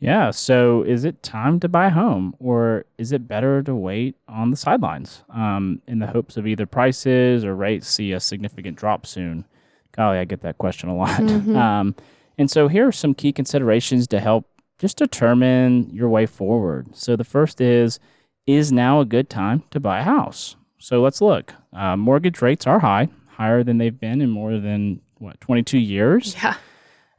Yeah. 0.00 0.30
So 0.30 0.82
is 0.82 1.04
it 1.04 1.22
time 1.22 1.60
to 1.60 1.68
buy 1.68 1.86
a 1.86 1.90
home 1.90 2.34
or 2.38 2.84
is 2.98 3.12
it 3.12 3.26
better 3.26 3.62
to 3.64 3.74
wait 3.74 4.16
on 4.28 4.50
the 4.50 4.56
sidelines 4.56 5.24
um, 5.30 5.82
in 5.86 5.98
the 5.98 6.06
hopes 6.06 6.36
of 6.36 6.46
either 6.46 6.66
prices 6.66 7.44
or 7.44 7.54
rates 7.54 7.88
see 7.88 8.12
a 8.12 8.20
significant 8.20 8.76
drop 8.76 9.06
soon? 9.06 9.44
Golly, 9.92 10.18
I 10.18 10.24
get 10.24 10.42
that 10.42 10.58
question 10.58 10.88
a 10.88 10.96
lot. 10.96 11.20
Mm-hmm. 11.20 11.56
Um, 11.68 11.94
and 12.40 12.48
so 12.48 12.68
here 12.68 12.86
are 12.86 12.92
some 12.92 13.14
key 13.14 13.32
considerations 13.32 14.06
to 14.08 14.20
help 14.20 14.46
just 14.78 14.96
determine 14.96 15.90
your 15.90 16.08
way 16.08 16.24
forward. 16.24 16.94
So 16.94 17.16
the 17.16 17.24
first 17.24 17.60
is 17.60 17.98
is 18.46 18.72
now 18.72 19.00
a 19.00 19.04
good 19.04 19.28
time 19.28 19.64
to 19.70 19.80
buy 19.80 20.00
a 20.00 20.04
house? 20.04 20.56
So 20.78 21.02
let's 21.02 21.20
look. 21.20 21.52
Uh, 21.72 21.96
mortgage 21.96 22.40
rates 22.40 22.66
are 22.66 22.78
high, 22.78 23.08
higher 23.26 23.62
than 23.62 23.78
they've 23.78 23.98
been 23.98 24.22
in 24.22 24.30
more 24.30 24.56
than 24.58 25.00
what 25.18 25.40
22 25.40 25.78
years. 25.78 26.34
Yeah. 26.34 26.56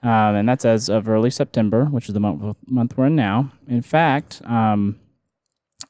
Um, 0.01 0.35
and 0.35 0.47
that's 0.47 0.63
as 0.63 0.89
of 0.89 1.09
early 1.09 1.29
September, 1.29 1.85
which 1.85 2.07
is 2.07 2.13
the 2.13 2.19
month, 2.19 2.57
month 2.67 2.97
we're 2.97 3.07
in 3.07 3.15
now. 3.15 3.51
In 3.67 3.81
fact, 3.81 4.41
um, 4.45 4.97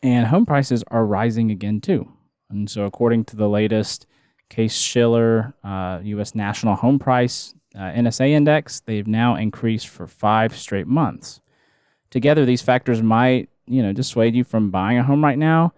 and 0.01 0.27
home 0.27 0.45
prices 0.45 0.83
are 0.87 1.05
rising 1.05 1.51
again 1.51 1.81
too. 1.81 2.11
And 2.49 2.69
so, 2.69 2.85
according 2.85 3.25
to 3.25 3.35
the 3.35 3.47
latest 3.47 4.07
Case 4.49 4.75
Shiller 4.75 5.53
uh, 5.63 5.99
U.S. 6.03 6.33
National 6.33 6.75
Home 6.75 6.97
Price 6.97 7.53
uh, 7.75 7.79
NSA 7.79 8.29
Index, 8.29 8.79
they've 8.81 9.05
now 9.05 9.35
increased 9.35 9.87
for 9.87 10.07
five 10.07 10.57
straight 10.57 10.87
months. 10.87 11.39
Together, 12.09 12.45
these 12.45 12.63
factors 12.63 13.03
might, 13.03 13.49
you 13.67 13.83
know, 13.83 13.93
dissuade 13.93 14.33
you 14.33 14.43
from 14.43 14.71
buying 14.71 14.97
a 14.97 15.03
home 15.03 15.23
right 15.23 15.37
now, 15.37 15.73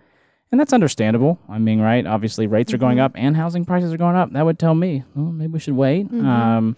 and 0.50 0.60
that's 0.60 0.72
understandable. 0.72 1.38
I 1.50 1.60
mean, 1.60 1.82
right? 1.82 2.06
Obviously, 2.06 2.48
rates 2.48 2.70
mm-hmm. 2.70 2.76
are 2.76 2.80
going 2.80 2.98
mm-hmm. 2.98 3.06
up 3.06 3.12
and 3.16 3.36
housing 3.36 3.66
prices 3.66 3.92
are 3.92 3.98
going 3.98 4.16
up. 4.16 4.32
That 4.32 4.46
would 4.46 4.60
tell 4.60 4.74
me, 4.74 5.04
well, 5.16 5.34
maybe 5.34 5.54
we 5.54 5.60
should 5.60 5.76
wait. 5.76 6.08
Mm-hmm. 6.08 6.26
Um, 6.26 6.78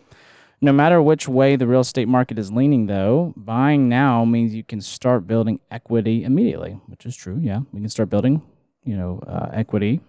no 0.63 0.71
matter 0.71 1.01
which 1.01 1.27
way 1.27 1.57
the 1.57 1.67
real 1.67 1.81
estate 1.81 2.07
market 2.07 2.39
is 2.39 2.49
leaning, 2.49 2.85
though, 2.85 3.33
buying 3.35 3.89
now 3.89 4.23
means 4.23 4.55
you 4.55 4.63
can 4.63 4.79
start 4.79 5.27
building 5.27 5.59
equity 5.69 6.23
immediately, 6.23 6.79
which 6.87 7.05
is 7.05 7.17
true. 7.17 7.37
Yeah, 7.41 7.59
we 7.73 7.81
can 7.81 7.89
start 7.89 8.09
building, 8.09 8.41
you 8.85 8.95
know, 8.95 9.21
uh, 9.27 9.49
equity. 9.51 9.99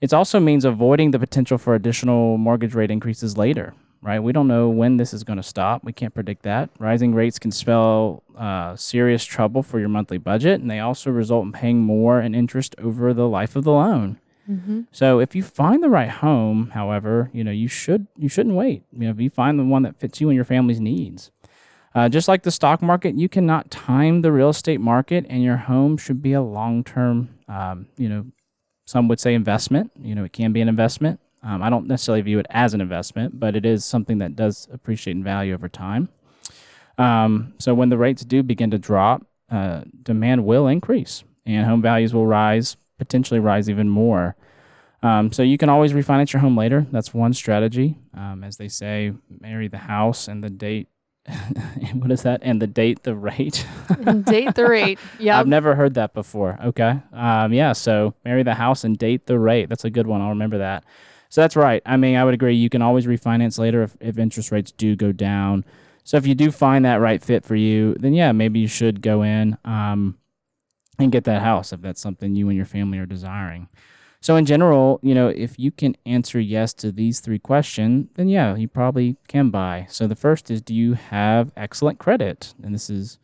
It 0.00 0.12
also 0.12 0.40
means 0.40 0.64
avoiding 0.64 1.12
the 1.12 1.20
potential 1.20 1.56
for 1.56 1.76
additional 1.76 2.36
mortgage 2.36 2.74
rate 2.74 2.90
increases 2.90 3.38
later, 3.38 3.72
right? 4.02 4.18
We 4.18 4.32
don't 4.32 4.48
know 4.48 4.68
when 4.68 4.96
this 4.96 5.14
is 5.14 5.22
going 5.22 5.36
to 5.36 5.42
stop. 5.42 5.84
We 5.84 5.92
can't 5.92 6.14
predict 6.14 6.42
that. 6.42 6.70
Rising 6.80 7.14
rates 7.14 7.38
can 7.38 7.52
spell 7.52 8.24
uh, 8.36 8.74
serious 8.74 9.24
trouble 9.24 9.62
for 9.62 9.78
your 9.78 9.88
monthly 9.88 10.18
budget, 10.18 10.60
and 10.60 10.68
they 10.68 10.80
also 10.80 11.12
result 11.12 11.44
in 11.44 11.52
paying 11.52 11.78
more 11.78 12.20
in 12.20 12.34
interest 12.34 12.74
over 12.78 13.14
the 13.14 13.28
life 13.28 13.54
of 13.54 13.62
the 13.62 13.72
loan. 13.72 14.18
Mm-hmm. 14.50 14.80
So 14.90 15.20
if 15.20 15.34
you 15.34 15.42
find 15.42 15.82
the 15.82 15.88
right 15.88 16.10
home, 16.10 16.70
however, 16.70 17.30
you 17.32 17.44
know 17.44 17.50
you 17.50 17.68
should 17.68 18.06
you 18.16 18.28
shouldn't 18.28 18.56
wait. 18.56 18.82
You 18.92 19.06
know 19.06 19.10
if 19.10 19.20
you 19.20 19.30
find 19.30 19.58
the 19.58 19.64
one 19.64 19.82
that 19.82 20.00
fits 20.00 20.20
you 20.20 20.28
and 20.28 20.36
your 20.36 20.44
family's 20.44 20.80
needs. 20.80 21.30
Uh, 21.94 22.08
just 22.08 22.28
like 22.28 22.44
the 22.44 22.50
stock 22.50 22.82
market, 22.82 23.16
you 23.16 23.28
cannot 23.28 23.70
time 23.70 24.22
the 24.22 24.30
real 24.30 24.50
estate 24.50 24.80
market, 24.80 25.26
and 25.28 25.42
your 25.42 25.56
home 25.56 25.96
should 25.96 26.22
be 26.22 26.32
a 26.32 26.42
long 26.42 26.84
term. 26.84 27.28
Um, 27.48 27.86
you 27.96 28.08
know, 28.08 28.26
some 28.86 29.08
would 29.08 29.20
say 29.20 29.34
investment. 29.34 29.90
You 30.00 30.14
know, 30.14 30.24
it 30.24 30.32
can 30.32 30.52
be 30.52 30.60
an 30.60 30.68
investment. 30.68 31.20
Um, 31.42 31.62
I 31.62 31.70
don't 31.70 31.86
necessarily 31.86 32.22
view 32.22 32.38
it 32.38 32.46
as 32.50 32.74
an 32.74 32.80
investment, 32.80 33.40
but 33.40 33.56
it 33.56 33.64
is 33.64 33.84
something 33.84 34.18
that 34.18 34.36
does 34.36 34.68
appreciate 34.72 35.16
in 35.16 35.24
value 35.24 35.54
over 35.54 35.68
time. 35.68 36.08
Um, 36.98 37.54
so 37.58 37.72
when 37.74 37.88
the 37.88 37.98
rates 37.98 38.24
do 38.24 38.42
begin 38.42 38.70
to 38.72 38.78
drop, 38.78 39.26
uh, 39.50 39.82
demand 40.02 40.44
will 40.44 40.68
increase, 40.68 41.24
and 41.46 41.66
home 41.66 41.82
values 41.82 42.12
will 42.12 42.26
rise 42.26 42.76
potentially 43.00 43.40
rise 43.40 43.68
even 43.68 43.88
more. 43.88 44.36
Um, 45.02 45.32
so 45.32 45.42
you 45.42 45.56
can 45.58 45.68
always 45.70 45.92
refinance 45.92 46.32
your 46.32 46.40
home 46.40 46.56
later. 46.56 46.86
That's 46.92 47.14
one 47.14 47.32
strategy. 47.32 47.98
Um, 48.14 48.44
as 48.44 48.58
they 48.58 48.68
say, 48.68 49.12
marry 49.40 49.66
the 49.66 49.78
house 49.78 50.28
and 50.28 50.44
the 50.44 50.50
date. 50.50 50.88
what 51.94 52.10
is 52.10 52.22
that? 52.22 52.40
And 52.42 52.60
the 52.60 52.66
date, 52.66 53.02
the 53.02 53.14
rate. 53.14 53.66
date 54.24 54.54
the 54.54 54.66
rate. 54.68 54.98
Yeah. 55.18 55.40
I've 55.40 55.46
never 55.46 55.74
heard 55.74 55.94
that 55.94 56.12
before. 56.12 56.58
Okay. 56.62 57.00
Um, 57.12 57.52
yeah. 57.52 57.72
So 57.72 58.14
marry 58.24 58.42
the 58.42 58.54
house 58.54 58.84
and 58.84 58.96
date 58.96 59.26
the 59.26 59.38
rate. 59.38 59.68
That's 59.68 59.84
a 59.84 59.90
good 59.90 60.06
one. 60.06 60.20
I'll 60.20 60.30
remember 60.30 60.58
that. 60.58 60.84
So 61.30 61.40
that's 61.40 61.56
right. 61.56 61.82
I 61.86 61.96
mean, 61.96 62.16
I 62.16 62.24
would 62.24 62.34
agree. 62.34 62.54
You 62.54 62.68
can 62.68 62.82
always 62.82 63.06
refinance 63.06 63.58
later 63.58 63.82
if, 63.82 63.96
if 64.00 64.18
interest 64.18 64.50
rates 64.50 64.72
do 64.72 64.96
go 64.96 65.12
down. 65.12 65.64
So 66.04 66.16
if 66.16 66.26
you 66.26 66.34
do 66.34 66.50
find 66.50 66.84
that 66.84 66.96
right 67.00 67.22
fit 67.22 67.44
for 67.44 67.54
you, 67.54 67.94
then 67.94 68.12
yeah, 68.12 68.32
maybe 68.32 68.58
you 68.58 68.68
should 68.68 69.00
go 69.00 69.22
in. 69.22 69.56
Um, 69.64 70.18
and 71.02 71.12
get 71.12 71.24
that 71.24 71.42
house 71.42 71.72
if 71.72 71.80
that's 71.80 72.00
something 72.00 72.34
you 72.34 72.48
and 72.48 72.56
your 72.56 72.66
family 72.66 72.98
are 72.98 73.06
desiring. 73.06 73.68
So 74.22 74.36
in 74.36 74.44
general, 74.44 75.00
you 75.02 75.14
know, 75.14 75.28
if 75.28 75.58
you 75.58 75.70
can 75.70 75.96
answer 76.04 76.38
yes 76.38 76.74
to 76.74 76.92
these 76.92 77.20
three 77.20 77.38
questions, 77.38 78.08
then 78.14 78.28
yeah, 78.28 78.54
you 78.54 78.68
probably 78.68 79.16
can 79.28 79.48
buy. 79.48 79.86
So 79.88 80.06
the 80.06 80.14
first 80.14 80.50
is, 80.50 80.60
do 80.60 80.74
you 80.74 80.92
have 80.92 81.52
excellent 81.56 81.98
credit? 81.98 82.52
And 82.62 82.74
this 82.74 82.90
is 82.90 83.18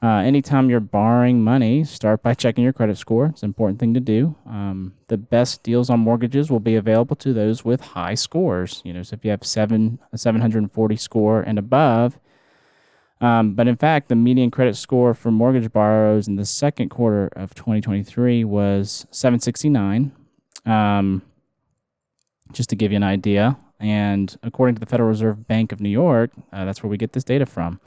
uh, 0.00 0.18
anytime 0.18 0.70
you're 0.70 0.78
borrowing 0.78 1.42
money, 1.42 1.82
start 1.82 2.22
by 2.22 2.34
checking 2.34 2.62
your 2.62 2.72
credit 2.72 2.98
score. 2.98 3.26
It's 3.26 3.42
an 3.42 3.48
important 3.48 3.80
thing 3.80 3.94
to 3.94 4.00
do. 4.00 4.36
Um, 4.46 4.94
the 5.08 5.18
best 5.18 5.64
deals 5.64 5.90
on 5.90 6.00
mortgages 6.00 6.50
will 6.50 6.60
be 6.60 6.76
available 6.76 7.16
to 7.16 7.32
those 7.32 7.64
with 7.64 7.80
high 7.80 8.14
scores. 8.14 8.80
You 8.84 8.92
know, 8.92 9.02
so 9.02 9.14
if 9.14 9.24
you 9.24 9.32
have 9.32 9.44
seven 9.44 9.98
a 10.12 10.18
740 10.18 10.96
score 10.96 11.40
and 11.40 11.58
above, 11.58 12.20
um, 13.20 13.54
but 13.54 13.66
in 13.68 13.76
fact, 13.76 14.08
the 14.08 14.16
median 14.16 14.50
credit 14.50 14.76
score 14.76 15.14
for 15.14 15.30
mortgage 15.30 15.72
borrowers 15.72 16.28
in 16.28 16.36
the 16.36 16.44
second 16.44 16.88
quarter 16.88 17.28
of 17.34 17.54
2023 17.54 18.44
was 18.44 19.06
769. 19.10 20.12
Um, 20.66 21.22
just 22.52 22.70
to 22.70 22.76
give 22.76 22.92
you 22.92 22.96
an 22.96 23.02
idea. 23.02 23.56
And 23.80 24.36
according 24.42 24.74
to 24.76 24.80
the 24.80 24.86
Federal 24.86 25.08
Reserve 25.08 25.46
Bank 25.46 25.72
of 25.72 25.80
New 25.80 25.88
York, 25.88 26.30
uh, 26.52 26.64
that's 26.64 26.82
where 26.82 26.90
we 26.90 26.96
get 26.96 27.12
this 27.12 27.24
data 27.24 27.46
from. 27.46 27.80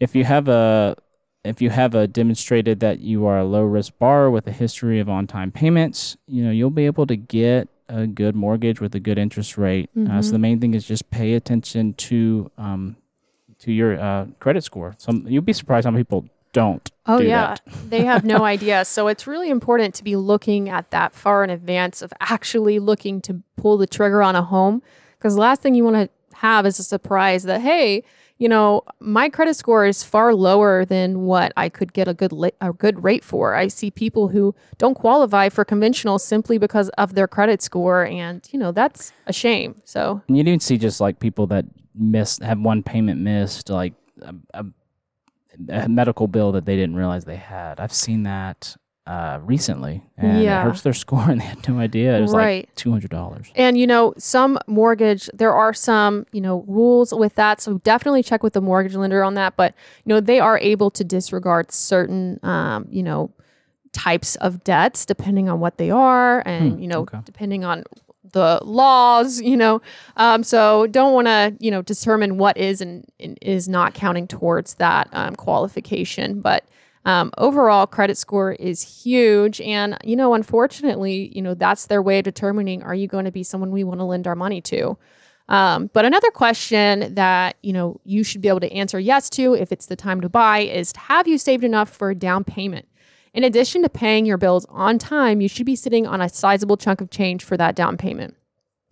If 0.00 0.14
you 0.14 0.24
have 0.24 0.48
a 0.48 0.96
if 1.44 1.60
you 1.60 1.68
have 1.68 1.94
a 1.94 2.06
demonstrated 2.06 2.80
that 2.80 3.00
you 3.00 3.26
are 3.26 3.38
a 3.38 3.44
low 3.44 3.64
risk 3.64 3.92
borrower 3.98 4.30
with 4.30 4.46
a 4.46 4.52
history 4.52 4.98
of 4.98 5.08
on 5.10 5.26
time 5.26 5.50
payments, 5.50 6.16
you 6.26 6.44
know 6.44 6.50
you'll 6.50 6.70
be 6.70 6.86
able 6.86 7.06
to 7.06 7.16
get 7.16 7.68
a 7.88 8.06
good 8.06 8.34
mortgage 8.34 8.80
with 8.80 8.94
a 8.94 9.00
good 9.00 9.18
interest 9.18 9.58
rate. 9.58 9.90
Mm-hmm. 9.96 10.10
Uh, 10.10 10.22
so 10.22 10.30
the 10.30 10.36
mm-hmm. 10.36 10.42
main 10.42 10.60
thing 10.60 10.74
is 10.74 10.86
just 10.86 11.10
pay 11.10 11.34
attention 11.34 11.94
to 11.94 12.50
um, 12.56 12.96
to 13.64 13.72
your 13.72 13.98
uh, 13.98 14.26
credit 14.40 14.62
score. 14.62 14.94
Some 14.98 15.26
you'll 15.28 15.42
be 15.42 15.52
surprised 15.52 15.86
how 15.86 15.90
many 15.90 16.04
people 16.04 16.26
don't. 16.52 16.90
Oh 17.06 17.18
do 17.18 17.24
yeah, 17.24 17.56
they 17.88 18.04
have 18.04 18.24
no 18.24 18.44
idea. 18.54 18.84
So 18.84 19.08
it's 19.08 19.26
really 19.26 19.50
important 19.50 19.94
to 19.96 20.04
be 20.04 20.16
looking 20.16 20.68
at 20.68 20.90
that 20.90 21.14
far 21.14 21.42
in 21.44 21.50
advance 21.50 22.02
of 22.02 22.12
actually 22.20 22.78
looking 22.78 23.20
to 23.22 23.42
pull 23.56 23.78
the 23.78 23.86
trigger 23.86 24.22
on 24.22 24.36
a 24.36 24.42
home, 24.42 24.82
because 25.18 25.34
the 25.34 25.40
last 25.40 25.62
thing 25.62 25.74
you 25.74 25.84
want 25.84 25.96
to 25.96 26.36
have 26.38 26.66
is 26.66 26.78
a 26.78 26.84
surprise 26.84 27.44
that 27.44 27.60
hey, 27.62 28.04
you 28.36 28.48
know, 28.48 28.82
my 29.00 29.28
credit 29.30 29.54
score 29.54 29.86
is 29.86 30.02
far 30.02 30.34
lower 30.34 30.84
than 30.84 31.20
what 31.20 31.52
I 31.56 31.68
could 31.68 31.92
get 31.92 32.08
a 32.08 32.14
good 32.14 32.32
li- 32.32 32.52
a 32.60 32.72
good 32.72 33.02
rate 33.02 33.24
for. 33.24 33.54
I 33.54 33.68
see 33.68 33.90
people 33.90 34.28
who 34.28 34.54
don't 34.76 34.94
qualify 34.94 35.48
for 35.48 35.64
conventional 35.64 36.18
simply 36.18 36.58
because 36.58 36.90
of 36.90 37.14
their 37.14 37.28
credit 37.28 37.62
score, 37.62 38.04
and 38.04 38.46
you 38.52 38.58
know 38.58 38.72
that's 38.72 39.12
a 39.26 39.32
shame. 39.32 39.80
So 39.84 40.20
and 40.28 40.36
you 40.36 40.42
even 40.42 40.60
see 40.60 40.76
just 40.76 41.00
like 41.00 41.20
people 41.20 41.46
that 41.46 41.64
miss 41.94 42.38
have 42.38 42.58
one 42.58 42.82
payment 42.82 43.20
missed, 43.20 43.70
like 43.70 43.94
a, 44.22 44.34
a, 44.54 44.64
a, 45.68 45.88
medical 45.88 46.26
bill 46.26 46.52
that 46.52 46.64
they 46.64 46.76
didn't 46.76 46.96
realize 46.96 47.24
they 47.24 47.36
had. 47.36 47.80
I've 47.80 47.92
seen 47.92 48.24
that 48.24 48.76
uh, 49.06 49.38
recently, 49.42 50.02
and 50.16 50.42
yeah. 50.42 50.60
it 50.60 50.64
hurts 50.64 50.82
their 50.82 50.92
score, 50.94 51.30
and 51.30 51.40
they 51.40 51.44
had 51.44 51.68
no 51.68 51.78
idea. 51.78 52.16
It 52.16 52.22
was 52.22 52.32
right. 52.32 52.66
like 52.66 52.74
two 52.74 52.90
hundred 52.90 53.10
dollars. 53.10 53.50
And 53.54 53.78
you 53.78 53.86
know, 53.86 54.14
some 54.18 54.58
mortgage, 54.66 55.28
there 55.34 55.54
are 55.54 55.74
some 55.74 56.26
you 56.32 56.40
know 56.40 56.64
rules 56.66 57.12
with 57.12 57.34
that, 57.36 57.60
so 57.60 57.78
definitely 57.78 58.22
check 58.22 58.42
with 58.42 58.54
the 58.54 58.60
mortgage 58.60 58.94
lender 58.94 59.22
on 59.22 59.34
that. 59.34 59.56
But 59.56 59.74
you 60.04 60.14
know, 60.14 60.20
they 60.20 60.40
are 60.40 60.58
able 60.58 60.90
to 60.92 61.04
disregard 61.04 61.70
certain 61.72 62.40
um, 62.42 62.86
you 62.90 63.02
know 63.02 63.30
types 63.92 64.34
of 64.36 64.64
debts 64.64 65.06
depending 65.06 65.48
on 65.48 65.60
what 65.60 65.78
they 65.78 65.88
are 65.88 66.42
and 66.44 66.72
Hmm, 66.72 66.78
you 66.80 66.88
know 66.88 67.00
okay. 67.02 67.20
depending 67.24 67.64
on 67.64 67.84
the 68.34 68.60
laws 68.62 69.40
you 69.40 69.56
know? 69.56 69.80
Um, 70.16 70.44
so 70.44 70.86
don't 70.88 71.14
want 71.14 71.26
to 71.26 71.56
you 71.58 71.70
know 71.70 71.80
determine 71.80 72.36
what 72.36 72.58
is 72.58 72.80
and, 72.82 73.06
and 73.18 73.38
is 73.40 73.68
not 73.68 73.94
counting 73.94 74.28
towards 74.28 74.74
that 74.74 75.08
um, 75.12 75.34
qualification. 75.34 76.40
But 76.40 76.68
um, 77.06 77.32
overall 77.38 77.86
credit 77.86 78.16
score 78.18 78.52
is 78.52 79.02
huge. 79.02 79.60
And 79.62 79.96
you 80.04 80.16
know 80.16 80.34
unfortunately 80.34 81.32
you 81.34 81.40
know 81.40 81.54
that's 81.54 81.86
their 81.86 82.02
way 82.02 82.18
of 82.18 82.24
determining 82.24 82.82
are 82.82 82.94
you 82.94 83.08
going 83.08 83.24
to 83.24 83.32
be 83.32 83.42
someone 83.42 83.70
we 83.70 83.84
want 83.84 84.00
to 84.00 84.04
lend 84.04 84.26
our 84.26 84.36
money 84.36 84.60
to? 84.62 84.98
Um, 85.48 85.90
but 85.92 86.06
another 86.06 86.30
question 86.30 87.14
that 87.14 87.56
you 87.62 87.72
know 87.72 88.00
you 88.04 88.24
should 88.24 88.40
be 88.40 88.48
able 88.48 88.60
to 88.60 88.72
answer 88.72 88.98
yes 88.98 89.28
to 89.30 89.54
if 89.54 89.72
it's 89.72 89.86
the 89.86 89.96
time 89.96 90.20
to 90.22 90.28
buy 90.28 90.60
is 90.60 90.92
have 90.96 91.28
you 91.28 91.38
saved 91.38 91.64
enough 91.64 91.90
for 91.90 92.10
a 92.10 92.14
down 92.14 92.44
payment 92.44 92.88
in 93.34 93.44
addition 93.44 93.82
to 93.82 93.88
paying 93.88 94.24
your 94.24 94.38
bills 94.38 94.64
on 94.70 94.98
time, 94.98 95.40
you 95.40 95.48
should 95.48 95.66
be 95.66 95.76
sitting 95.76 96.06
on 96.06 96.20
a 96.20 96.28
sizable 96.28 96.76
chunk 96.76 97.00
of 97.00 97.10
change 97.10 97.44
for 97.44 97.56
that 97.56 97.74
down 97.74 97.96
payment. 97.96 98.36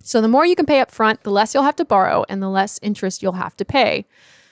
So 0.03 0.21
the 0.21 0.29
more 0.29 0.45
you 0.45 0.57
can 0.57 0.67
pay 0.67 0.81
up 0.81 0.91
front, 0.91 1.23
the 1.23 1.31
less 1.31 1.55
you'll 1.55 1.63
have 1.63 1.77
to 1.77 1.85
borrow 1.85 2.25
and 2.29 2.43
the 2.43 2.49
less 2.49 2.81
interest 2.83 3.23
you'll 3.23 3.33
have 3.33 3.57
to 3.59 3.65
pay. 3.65 4.05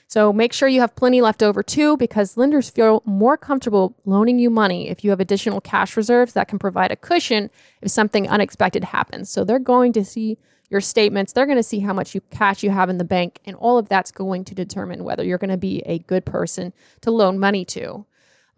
So 0.07 0.33
make 0.33 0.53
sure 0.53 0.69
you 0.69 0.81
have 0.81 0.95
plenty 0.95 1.21
left 1.21 1.43
over 1.43 1.63
too, 1.63 1.97
because 1.97 2.37
lenders 2.37 2.71
feel 2.71 3.03
more 3.05 3.37
comfortable 3.37 3.97
loaning 4.05 4.39
you 4.39 4.49
money 4.49 4.89
if 4.89 5.03
you 5.03 5.11
have 5.11 5.21
additional 5.21 5.61
cash 5.61 5.97
reserves 5.97 6.33
that 6.35 6.49
can 6.49 6.59
provide 6.59 6.93
a 6.93 6.97
cushion 6.97 7.51
if 7.83 7.91
something 7.91 8.29
unexpected 8.29 8.85
happens. 8.85 9.29
So 9.29 9.45
they're 9.45 9.59
going 9.59 9.93
to 9.95 10.05
see 10.05 10.39
your 10.69 10.81
statements, 10.81 11.33
they're 11.33 11.47
going 11.47 11.59
to 11.59 11.65
see 11.65 11.81
how 11.81 11.93
much 11.93 12.15
you 12.15 12.21
cash 12.31 12.63
you 12.63 12.71
have 12.71 12.89
in 12.89 12.99
the 12.99 13.05
bank, 13.05 13.41
and 13.45 13.57
all 13.57 13.77
of 13.77 13.89
that's 13.89 14.13
going 14.13 14.45
to 14.45 14.55
determine 14.55 15.03
whether 15.03 15.25
you're 15.25 15.37
going 15.37 15.51
to 15.51 15.57
be 15.57 15.81
a 15.85 15.99
good 15.99 16.25
person 16.25 16.73
to 17.01 17.11
loan 17.11 17.41
money 17.41 17.65
to. 17.65 18.07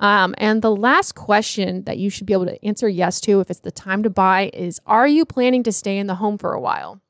Um, 0.03 0.35
and 0.37 0.63
the 0.63 0.75
last 0.75 1.15
question 1.15 1.85
that 1.85 1.97
you 1.97 2.11
should 2.11 2.27
be 2.27 2.33
able 2.33 2.47
to 2.47 2.63
answer 2.65 2.89
yes 2.89 3.21
to 3.21 3.39
if 3.39 3.51
it's 3.51 3.61
the 3.61 3.71
time 3.71 4.03
to 4.03 4.11
buy 4.11 4.51
is 4.53 4.81
Are 4.85 5.07
you 5.07 5.25
planning 5.25 5.63
to 5.63 5.73
stay 5.73 5.97
in 5.97 6.09
the 6.09 6.17
home 6.17 6.37
for 6.37 6.53
a 6.53 6.61
while? 6.61 7.01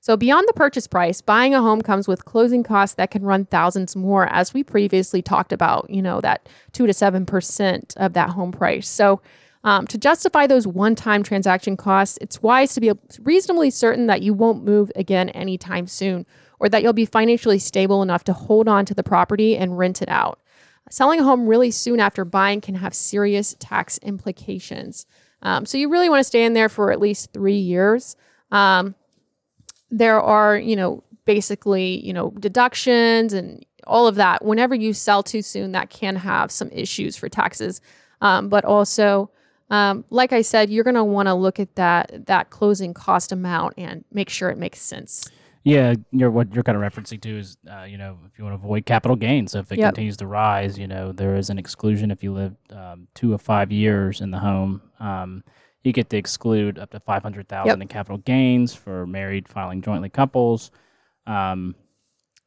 So, 0.00 0.16
beyond 0.16 0.48
the 0.48 0.54
purchase 0.54 0.86
price, 0.86 1.20
buying 1.20 1.54
a 1.54 1.60
home 1.60 1.82
comes 1.82 2.08
with 2.08 2.24
closing 2.24 2.62
costs 2.62 2.94
that 2.94 3.10
can 3.10 3.22
run 3.22 3.44
thousands 3.44 3.94
more, 3.94 4.26
as 4.32 4.54
we 4.54 4.64
previously 4.64 5.20
talked 5.20 5.52
about, 5.52 5.90
you 5.90 6.00
know, 6.00 6.22
that 6.22 6.48
2 6.72 6.86
to 6.86 6.92
7% 6.94 7.96
of 7.98 8.14
that 8.14 8.30
home 8.30 8.52
price. 8.52 8.88
So, 8.88 9.20
um, 9.64 9.86
to 9.88 9.98
justify 9.98 10.46
those 10.46 10.66
one 10.66 10.94
time 10.94 11.22
transaction 11.22 11.76
costs, 11.76 12.16
it's 12.22 12.42
wise 12.42 12.72
to 12.74 12.80
be 12.80 12.92
reasonably 13.20 13.68
certain 13.68 14.06
that 14.06 14.22
you 14.22 14.32
won't 14.32 14.64
move 14.64 14.90
again 14.96 15.28
anytime 15.30 15.86
soon 15.86 16.24
or 16.58 16.70
that 16.70 16.82
you'll 16.82 16.94
be 16.94 17.04
financially 17.04 17.58
stable 17.58 18.00
enough 18.00 18.24
to 18.24 18.32
hold 18.32 18.68
on 18.68 18.86
to 18.86 18.94
the 18.94 19.02
property 19.02 19.54
and 19.54 19.76
rent 19.76 20.00
it 20.00 20.08
out. 20.08 20.40
Selling 20.90 21.20
a 21.20 21.24
home 21.24 21.46
really 21.46 21.70
soon 21.70 22.00
after 22.00 22.24
buying 22.24 22.60
can 22.60 22.74
have 22.74 22.94
serious 22.94 23.54
tax 23.58 23.98
implications. 23.98 25.06
Um, 25.42 25.66
so 25.66 25.78
you 25.78 25.88
really 25.88 26.08
want 26.08 26.20
to 26.20 26.24
stay 26.24 26.44
in 26.44 26.54
there 26.54 26.68
for 26.68 26.92
at 26.92 27.00
least 27.00 27.32
three 27.32 27.58
years. 27.58 28.16
Um, 28.50 28.94
there 29.90 30.20
are, 30.20 30.58
you 30.58 30.76
know, 30.76 31.04
basically, 31.24 32.04
you 32.04 32.12
know, 32.12 32.30
deductions 32.38 33.32
and 33.32 33.64
all 33.86 34.06
of 34.06 34.16
that. 34.16 34.44
Whenever 34.44 34.74
you 34.74 34.92
sell 34.92 35.22
too 35.22 35.42
soon, 35.42 35.72
that 35.72 35.90
can 35.90 36.16
have 36.16 36.50
some 36.50 36.70
issues 36.70 37.16
for 37.16 37.28
taxes. 37.28 37.80
Um, 38.20 38.48
but 38.48 38.64
also, 38.64 39.30
um, 39.70 40.04
like 40.10 40.32
I 40.32 40.42
said, 40.42 40.70
you're 40.70 40.84
going 40.84 40.94
to 40.94 41.04
want 41.04 41.28
to 41.28 41.34
look 41.34 41.60
at 41.60 41.74
that 41.76 42.26
that 42.26 42.50
closing 42.50 42.94
cost 42.94 43.32
amount 43.32 43.74
and 43.76 44.04
make 44.12 44.30
sure 44.30 44.48
it 44.48 44.58
makes 44.58 44.80
sense. 44.80 45.30
Yeah, 45.68 45.94
you're 46.12 46.30
what 46.30 46.54
you're 46.54 46.62
kind 46.64 46.82
of 46.82 46.82
referencing 46.82 47.20
to 47.20 47.38
is, 47.38 47.58
uh, 47.70 47.82
you 47.82 47.98
know, 47.98 48.16
if 48.26 48.38
you 48.38 48.44
want 48.44 48.58
to 48.58 48.64
avoid 48.64 48.86
capital 48.86 49.16
gains, 49.16 49.52
so 49.52 49.58
if 49.58 49.70
it 49.70 49.78
Yep. 49.78 49.88
continues 49.94 50.16
to 50.18 50.26
rise, 50.26 50.78
you 50.78 50.86
know, 50.86 51.12
there 51.12 51.36
is 51.36 51.50
an 51.50 51.58
exclusion 51.58 52.10
if 52.10 52.22
you 52.22 52.32
live 52.32 52.54
um, 52.70 53.06
two 53.14 53.34
or 53.34 53.38
five 53.38 53.70
years 53.70 54.20
in 54.22 54.30
the 54.30 54.38
home. 54.38 54.80
Um, 54.98 55.44
you 55.84 55.92
get 55.92 56.08
to 56.10 56.16
exclude 56.16 56.78
up 56.78 56.90
to 56.92 57.00
five 57.00 57.22
hundred 57.22 57.48
thousand 57.48 57.80
Yep. 57.80 57.82
in 57.82 57.88
capital 57.88 58.18
gains 58.18 58.74
for 58.74 59.06
married 59.06 59.46
filing 59.46 59.82
jointly 59.82 60.08
couples, 60.08 60.70
um, 61.26 61.74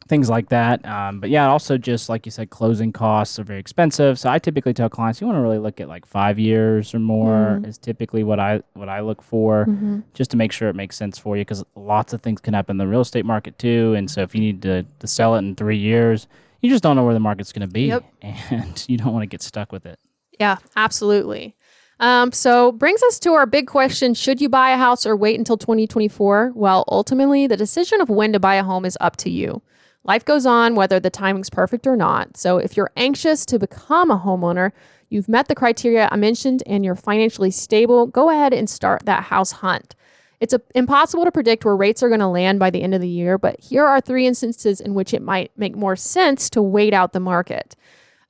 things 0.08 0.30
like 0.30 0.50
that. 0.50 0.86
Um, 0.86 1.20
but 1.20 1.30
yeah, 1.30 1.48
also 1.48 1.78
just 1.78 2.10
like 2.10 2.26
you 2.26 2.32
said, 2.32 2.50
closing 2.50 2.92
costs 2.92 3.40
are 3.40 3.44
very 3.44 3.60
expensive. 3.60 4.20
So 4.20 4.30
I 4.30 4.40
typically 4.40 4.74
tell 4.74 4.90
clients 4.90 5.22
you 5.22 5.28
want 5.28 5.38
to 5.38 5.42
really 5.42 5.58
look 5.60 5.80
at 5.80 5.88
like 5.88 6.06
five 6.06 6.38
years 6.40 6.94
or 6.94 7.00
more 7.00 7.60
Mhm. 7.62 7.68
is 7.68 7.78
typically 7.78 8.24
what 8.24 8.40
I 8.40 8.62
what 8.74 8.90
I 8.90 9.00
look 9.02 9.22
for 9.22 9.66
Mm-hmm. 9.68 10.00
just 10.14 10.32
to 10.32 10.38
make 10.38 10.52
sure 10.52 10.68
it 10.70 10.76
makes 10.76 10.98
sense 10.98 11.18
for 11.18 11.38
you 11.38 11.42
because 11.42 11.64
lots 11.76 12.14
of 12.14 12.22
things 12.22 12.42
can 12.42 12.54
happen 12.54 12.74
in 12.74 12.78
the 12.78 12.88
real 12.88 13.02
estate 13.02 13.26
market 13.26 13.58
too. 13.58 13.94
And 13.96 14.10
so 14.12 14.22
if 14.22 14.36
you 14.36 14.42
need 14.42 14.62
to, 14.64 14.84
to 15.00 15.08
sell 15.08 15.36
it 15.36 15.40
in 15.40 15.56
three 15.56 15.78
years, 15.78 16.28
you 16.62 16.70
just 16.70 16.84
don't 16.84 16.96
know 16.96 17.06
where 17.06 17.14
the 17.14 17.20
market's 17.20 17.52
going 17.54 17.68
to 17.68 17.72
be. 17.74 17.84
Yep. 17.88 18.04
And 18.52 18.86
you 18.90 18.98
don't 18.98 19.14
want 19.14 19.24
to 19.24 19.28
get 19.28 19.42
stuck 19.42 19.72
with 19.72 19.86
it. 19.86 19.98
Yeah, 20.40 20.58
absolutely. 20.76 21.56
Um, 22.00 22.32
so 22.32 22.72
brings 22.72 23.02
us 23.04 23.20
to 23.20 23.34
our 23.34 23.46
big 23.46 23.68
question: 23.68 24.14
Should 24.16 24.42
you 24.42 24.50
buy 24.50 24.72
a 24.72 24.78
house 24.78 25.06
or 25.06 25.16
wait 25.16 25.38
until 25.38 25.56
2024? 25.58 26.52
Well, 26.56 26.84
ultimately, 26.88 27.46
the 27.48 27.56
decision 27.58 28.02
of 28.02 28.10
when 28.10 28.34
to 28.34 28.40
buy 28.40 28.56
a 28.56 28.64
home 28.64 28.84
is 28.86 28.98
up 29.00 29.16
to 29.18 29.30
you. 29.30 29.62
Life 30.04 30.26
goes 30.26 30.46
on, 30.46 30.76
whether 30.76 31.00
the 31.00 31.10
timing's 31.10 31.50
perfect 31.50 31.86
or 31.86 31.96
not. 31.96 32.36
So 32.36 32.58
if 32.58 32.76
you're 32.76 32.92
anxious 32.98 33.46
to 33.48 33.60
become 33.60 34.10
a 34.10 34.20
homeowner, 34.20 34.72
you've 35.10 35.30
met 35.30 35.48
the 35.48 35.56
criteria 35.56 36.10
I 36.12 36.16
mentioned, 36.16 36.64
and 36.66 36.84
you're 36.84 36.96
financially 36.96 37.52
stable, 37.52 38.08
go 38.08 38.30
ahead 38.30 38.54
and 38.54 38.70
start 38.70 39.06
that 39.06 39.26
house 39.26 39.52
hunt. 39.52 39.96
It's 40.40 40.54
a, 40.54 40.62
impossible 40.74 41.24
to 41.26 41.32
predict 41.32 41.66
where 41.66 41.76
rates 41.76 42.02
are 42.02 42.10
going 42.10 42.20
to 42.20 42.28
land 42.28 42.58
by 42.58 42.72
the 42.72 42.82
end 42.82 42.96
of 42.96 43.02
the 43.02 43.08
year, 43.08 43.38
but 43.38 43.60
here 43.60 43.86
are 43.86 44.02
three 44.02 44.26
instances 44.26 44.82
in 44.82 44.96
which 44.96 45.14
it 45.14 45.22
might 45.22 45.52
make 45.56 45.76
more 45.76 45.96
sense 45.96 46.50
to 46.50 46.64
wait 46.64 46.96
out 46.96 47.14
the 47.14 47.20
market. 47.20 47.76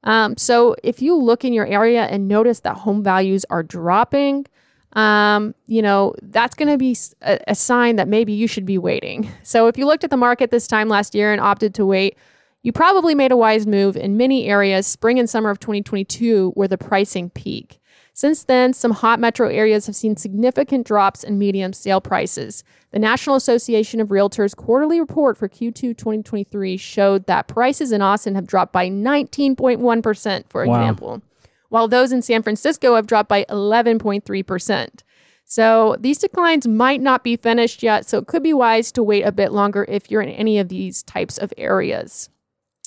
Um, 0.03 0.35
so 0.35 0.75
if 0.83 1.01
you 1.01 1.15
look 1.15 1.45
in 1.45 1.53
your 1.53 1.65
area 1.67 2.03
and 2.03 2.27
notice 2.27 2.59
that 2.61 2.79
home 2.79 3.01
values 3.01 3.45
are 3.49 3.63
dropping, 3.63 4.45
um, 4.93 5.55
you 5.67 5.81
know, 5.81 6.13
that's 6.21 6.55
going 6.55 6.69
to 6.69 6.77
be 6.77 6.95
a 7.21 7.55
sign 7.55 7.95
that 7.95 8.07
maybe 8.07 8.33
you 8.33 8.47
should 8.47 8.65
be 8.65 8.77
waiting. 8.77 9.29
So 9.43 9.67
if 9.67 9.77
you 9.77 9.85
looked 9.85 10.03
at 10.03 10.09
the 10.09 10.17
market 10.17 10.51
this 10.51 10.67
time 10.67 10.89
last 10.89 11.15
year 11.15 11.31
and 11.31 11.39
opted 11.41 11.73
to 11.75 11.85
wait, 11.85 12.17
you 12.63 12.71
probably 12.71 13.15
made 13.15 13.31
a 13.31 13.37
wise 13.37 13.65
move 13.65 13.95
in 13.97 14.17
many 14.17 14.47
areas. 14.47 14.85
Spring 14.85 15.17
and 15.17 15.29
summer 15.29 15.49
of 15.49 15.59
2022 15.59 16.53
were 16.55 16.67
the 16.67 16.77
pricing 16.77 17.29
peak. 17.29 17.79
Since 18.13 18.43
then, 18.43 18.73
some 18.73 18.91
hot 18.91 19.19
metro 19.21 19.47
areas 19.47 19.85
have 19.87 19.95
seen 19.95 20.17
significant 20.17 20.85
drops 20.85 21.23
in 21.23 21.39
medium 21.39 21.71
sale 21.71 22.01
prices. 22.01 22.63
The 22.91 22.99
National 22.99 23.37
Association 23.37 24.01
of 24.01 24.09
Realtors 24.09 24.53
quarterly 24.55 24.99
report 24.99 25.37
for 25.37 25.47
Q2 25.47 25.97
2023 25.97 26.75
showed 26.75 27.25
that 27.27 27.47
prices 27.47 27.93
in 27.93 28.01
Austin 28.01 28.35
have 28.35 28.45
dropped 28.45 28.73
by 28.73 28.89
19.1%, 28.89 30.43
for 30.49 30.65
Wow. 30.65 30.73
example, 30.75 31.21
while 31.71 31.87
those 31.87 32.11
in 32.11 32.21
San 32.21 32.43
Francisco 32.43 32.95
have 32.95 33.07
dropped 33.07 33.29
by 33.29 33.45
11.3%. 33.45 34.89
So 35.45 35.95
these 35.99 36.17
declines 36.17 36.67
might 36.67 36.99
not 36.99 37.23
be 37.23 37.37
finished 37.37 37.81
yet, 37.81 38.05
so 38.05 38.17
it 38.17 38.27
could 38.27 38.43
be 38.43 38.51
wise 38.51 38.91
to 38.91 39.01
wait 39.01 39.23
a 39.23 39.31
bit 39.31 39.53
longer 39.53 39.85
if 39.87 40.11
you're 40.11 40.21
in 40.21 40.29
any 40.29 40.59
of 40.59 40.67
these 40.67 41.01
types 41.01 41.37
of 41.37 41.53
areas. 41.57 42.29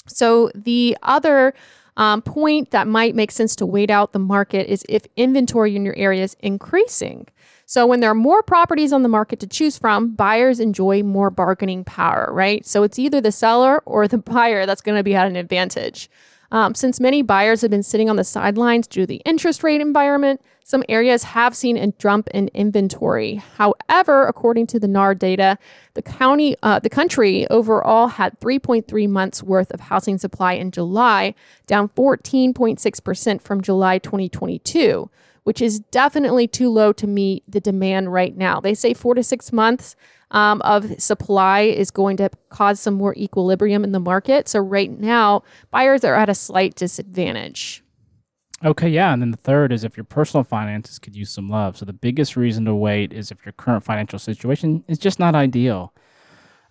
So 0.06 0.50
the 0.54 0.98
other 1.02 1.54
um, 1.96 2.20
point 2.20 2.72
that 2.72 2.86
might 2.86 3.14
make 3.14 3.30
sense 3.30 3.56
to 3.56 3.66
wait 3.66 3.88
out 3.88 4.12
the 4.12 4.18
market 4.18 4.70
is 4.70 4.84
if 4.86 5.06
inventory 5.16 5.76
in 5.76 5.86
your 5.86 5.96
area 5.96 6.22
is 6.22 6.36
increasing. 6.40 7.28
So 7.64 7.86
when 7.86 8.00
there 8.00 8.10
are 8.10 8.14
more 8.14 8.42
properties 8.42 8.92
on 8.92 9.02
the 9.02 9.08
market 9.08 9.40
to 9.40 9.46
choose 9.46 9.78
from, 9.78 10.14
buyers 10.14 10.60
enjoy 10.60 11.02
more 11.02 11.30
bargaining 11.30 11.84
power, 11.84 12.28
right? 12.32 12.66
So 12.66 12.82
it's 12.82 12.98
either 12.98 13.22
the 13.22 13.32
seller 13.32 13.82
or 13.86 14.06
the 14.06 14.18
buyer 14.34 14.66
that's 14.66 14.82
going 14.82 14.98
to 14.98 15.04
be 15.04 15.14
at 15.14 15.26
an 15.26 15.36
advantage. 15.36 16.10
Um, 16.54 16.76
since 16.76 17.00
many 17.00 17.20
buyers 17.20 17.62
have 17.62 17.72
been 17.72 17.82
sitting 17.82 18.08
on 18.08 18.14
the 18.14 18.22
sidelines 18.22 18.86
due 18.86 19.00
to 19.00 19.06
the 19.08 19.20
interest 19.24 19.64
rate 19.64 19.80
environment, 19.80 20.40
some 20.62 20.84
areas 20.88 21.24
have 21.24 21.56
seen 21.56 21.76
a 21.76 21.88
jump 21.98 22.28
in 22.28 22.48
inventory. 22.54 23.42
However, 23.56 24.28
according 24.28 24.68
to 24.68 24.78
the 24.78 24.86
NAR 24.86 25.16
data, 25.16 25.58
the 25.94 26.02
county, 26.02 26.54
uh, 26.62 26.78
the 26.78 26.88
country 26.88 27.44
overall 27.48 28.06
had 28.06 28.38
3.3 28.38 29.08
months 29.08 29.42
worth 29.42 29.72
of 29.72 29.80
housing 29.80 30.16
supply 30.16 30.52
in 30.52 30.70
July, 30.70 31.34
down 31.66 31.88
14.6% 31.88 33.42
from 33.42 33.60
July 33.60 33.98
2022, 33.98 35.10
which 35.44 35.62
is 35.62 35.80
definitely 35.80 36.46
too 36.48 36.68
low 36.68 36.92
to 36.92 37.06
meet 37.06 37.44
the 37.48 37.60
demand 37.60 38.12
right 38.12 38.36
now. 38.36 38.60
They 38.60 38.74
say 38.74 38.92
four 38.94 39.14
to 39.14 39.22
six 39.22 39.52
months 39.52 39.94
um, 40.30 40.60
of 40.62 41.00
supply 41.00 41.60
is 41.60 41.90
going 41.90 42.16
to 42.16 42.30
cause 42.48 42.80
some 42.80 42.94
more 42.94 43.14
equilibrium 43.16 43.84
in 43.84 43.92
the 43.92 44.00
market. 44.00 44.48
So 44.48 44.58
right 44.58 44.90
now, 44.90 45.42
buyers 45.70 46.02
are 46.04 46.14
at 46.14 46.28
a 46.28 46.34
slight 46.34 46.74
disadvantage. 46.74 47.82
Okay, 48.64 48.88
yeah. 48.88 49.12
And 49.12 49.20
then 49.20 49.30
the 49.30 49.36
third 49.36 49.72
is 49.72 49.84
if 49.84 49.96
your 49.96 50.04
personal 50.04 50.42
finances 50.42 50.98
could 50.98 51.14
use 51.14 51.30
some 51.30 51.50
love. 51.50 51.76
So 51.76 51.84
the 51.84 51.92
biggest 51.92 52.34
reason 52.34 52.64
to 52.64 52.74
wait 52.74 53.12
is 53.12 53.30
if 53.30 53.44
your 53.44 53.52
current 53.52 53.84
financial 53.84 54.18
situation 54.18 54.84
is 54.88 54.98
just 54.98 55.18
not 55.18 55.34
ideal. 55.34 55.92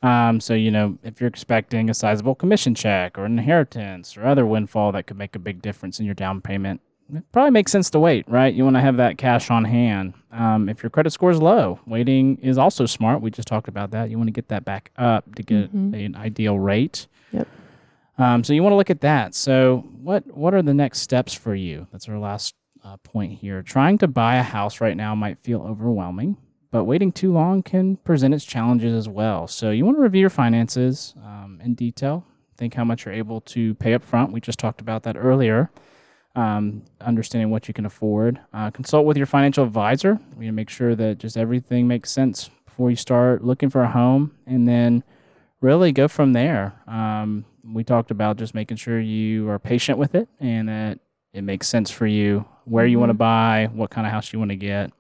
Um, 0.01 0.41
so, 0.41 0.53
you 0.53 0.71
know, 0.71 0.97
if 1.03 1.21
you're 1.21 1.29
expecting 1.29 1.89
a 1.89 1.93
sizable 1.93 2.35
commission 2.35 2.75
check 2.75 3.17
or 3.17 3.25
an 3.25 3.37
inheritance 3.37 4.17
or 4.17 4.25
other 4.25 4.45
windfall 4.45 4.91
that 4.91 5.07
could 5.07 5.17
make 5.17 5.35
a 5.35 5.39
big 5.39 5.61
difference 5.61 5.99
in 5.99 6.05
your 6.05 6.15
down 6.15 6.41
payment, 6.41 6.81
it 7.15 7.31
probably 7.31 7.51
makes 7.51 7.71
sense 7.71 7.89
to 7.91 7.99
wait, 7.99 8.27
right? 8.27 8.53
You 8.53 8.63
want 8.63 8.75
to 8.75 8.81
have 8.81 8.97
that 8.97 9.17
cash 9.17 9.49
on 9.49 9.65
hand. 9.65 10.13
Um, 10.31 10.69
if 10.69 10.81
your 10.81 10.89
credit 10.89 11.11
score 11.11 11.31
is 11.31 11.41
low, 11.41 11.79
waiting 11.85 12.37
is 12.37 12.57
also 12.57 12.85
smart. 12.85 13.21
We 13.21 13.31
just 13.31 13.47
talked 13.47 13.67
about 13.67 13.91
that. 13.91 14.09
You 14.09 14.17
want 14.17 14.27
to 14.27 14.31
get 14.31 14.47
that 14.49 14.65
back 14.65 14.91
up 14.97 15.35
to 15.35 15.43
get 15.43 15.71
an 15.71 16.15
ideal 16.15 16.59
rate. 16.59 17.07
Yep. 17.31 17.47
Um, 18.17 18.43
so 18.43 18.53
you 18.53 18.61
want 18.63 18.73
to 18.73 18.77
look 18.77 18.89
at 18.89 19.01
that. 19.01 19.35
So 19.35 19.85
what 20.01 20.25
what 20.35 20.53
are 20.53 20.61
the 20.61 20.73
next 20.73 20.99
steps 20.99 21.33
for 21.33 21.55
you? 21.55 21.87
That's 21.91 22.07
our 22.07 22.19
last 22.19 22.55
uh, 22.83 22.97
point 22.97 23.39
here. 23.39 23.61
Trying 23.61 23.97
to 23.99 24.07
buy 24.07 24.35
a 24.35 24.43
house 24.43 24.81
right 24.81 24.95
now 24.95 25.15
might 25.15 25.39
feel 25.39 25.61
overwhelming, 25.61 26.37
but 26.71 26.83
waiting 26.83 27.11
too 27.11 27.31
long 27.31 27.63
can 27.63 27.97
present 27.97 28.33
its 28.33 28.45
challenges 28.45 28.93
as 28.93 29.09
well. 29.09 29.47
So 29.47 29.71
you 29.71 29.85
want 29.85 29.97
to 29.97 30.01
review 30.01 30.21
your 30.21 30.29
finances 30.29 31.15
um, 31.23 31.59
in 31.63 31.75
detail. 31.75 32.25
Think 32.57 32.75
how 32.75 32.83
much 32.83 33.05
you're 33.05 33.13
able 33.15 33.41
to 33.41 33.73
pay 33.75 33.93
up 33.93 34.03
front. 34.03 34.31
We 34.31 34.39
just 34.39 34.59
talked 34.59 34.81
about 34.81 35.03
that 35.03 35.17
earlier. 35.17 35.71
Um, 36.35 36.81
understanding 36.99 37.51
what 37.51 37.67
you 37.67 37.75
can 37.75 37.85
afford. 37.85 38.39
Uh, 38.51 38.71
consult 38.71 39.05
with 39.05 39.17
your 39.17 39.27
financial 39.27 39.63
advisor. 39.63 40.19
We 40.35 40.49
make 40.49 40.69
sure 40.69 40.95
that 40.95 41.19
just 41.19 41.37
everything 41.37 41.87
makes 41.87 42.09
sense 42.09 42.49
before 42.65 42.89
you 42.89 42.95
start 42.95 43.43
looking 43.43 43.69
for 43.69 43.83
a 43.83 43.89
home, 43.89 44.31
and 44.47 44.67
then 44.67 45.03
really 45.61 45.91
go 45.91 46.07
from 46.07 46.33
there. 46.33 46.73
Um, 46.87 47.45
we 47.63 47.83
talked 47.83 48.09
about 48.09 48.37
just 48.37 48.55
making 48.55 48.77
sure 48.77 48.99
you 48.99 49.47
are 49.47 49.59
patient 49.59 49.99
with 49.99 50.15
it 50.15 50.27
and 50.39 50.69
that 50.69 50.99
it 51.33 51.43
makes 51.43 51.67
sense 51.67 51.91
for 51.91 52.07
you, 52.07 52.45
where 52.65 52.85
you 52.85 52.99
want 52.99 53.11
to 53.11 53.15
buy, 53.15 53.69
what 53.71 53.91
kind 53.91 54.07
of 54.07 54.11
house 54.11 54.33
you 54.33 54.39
want 54.39 54.49
to 54.49 54.57
get. 54.57 54.91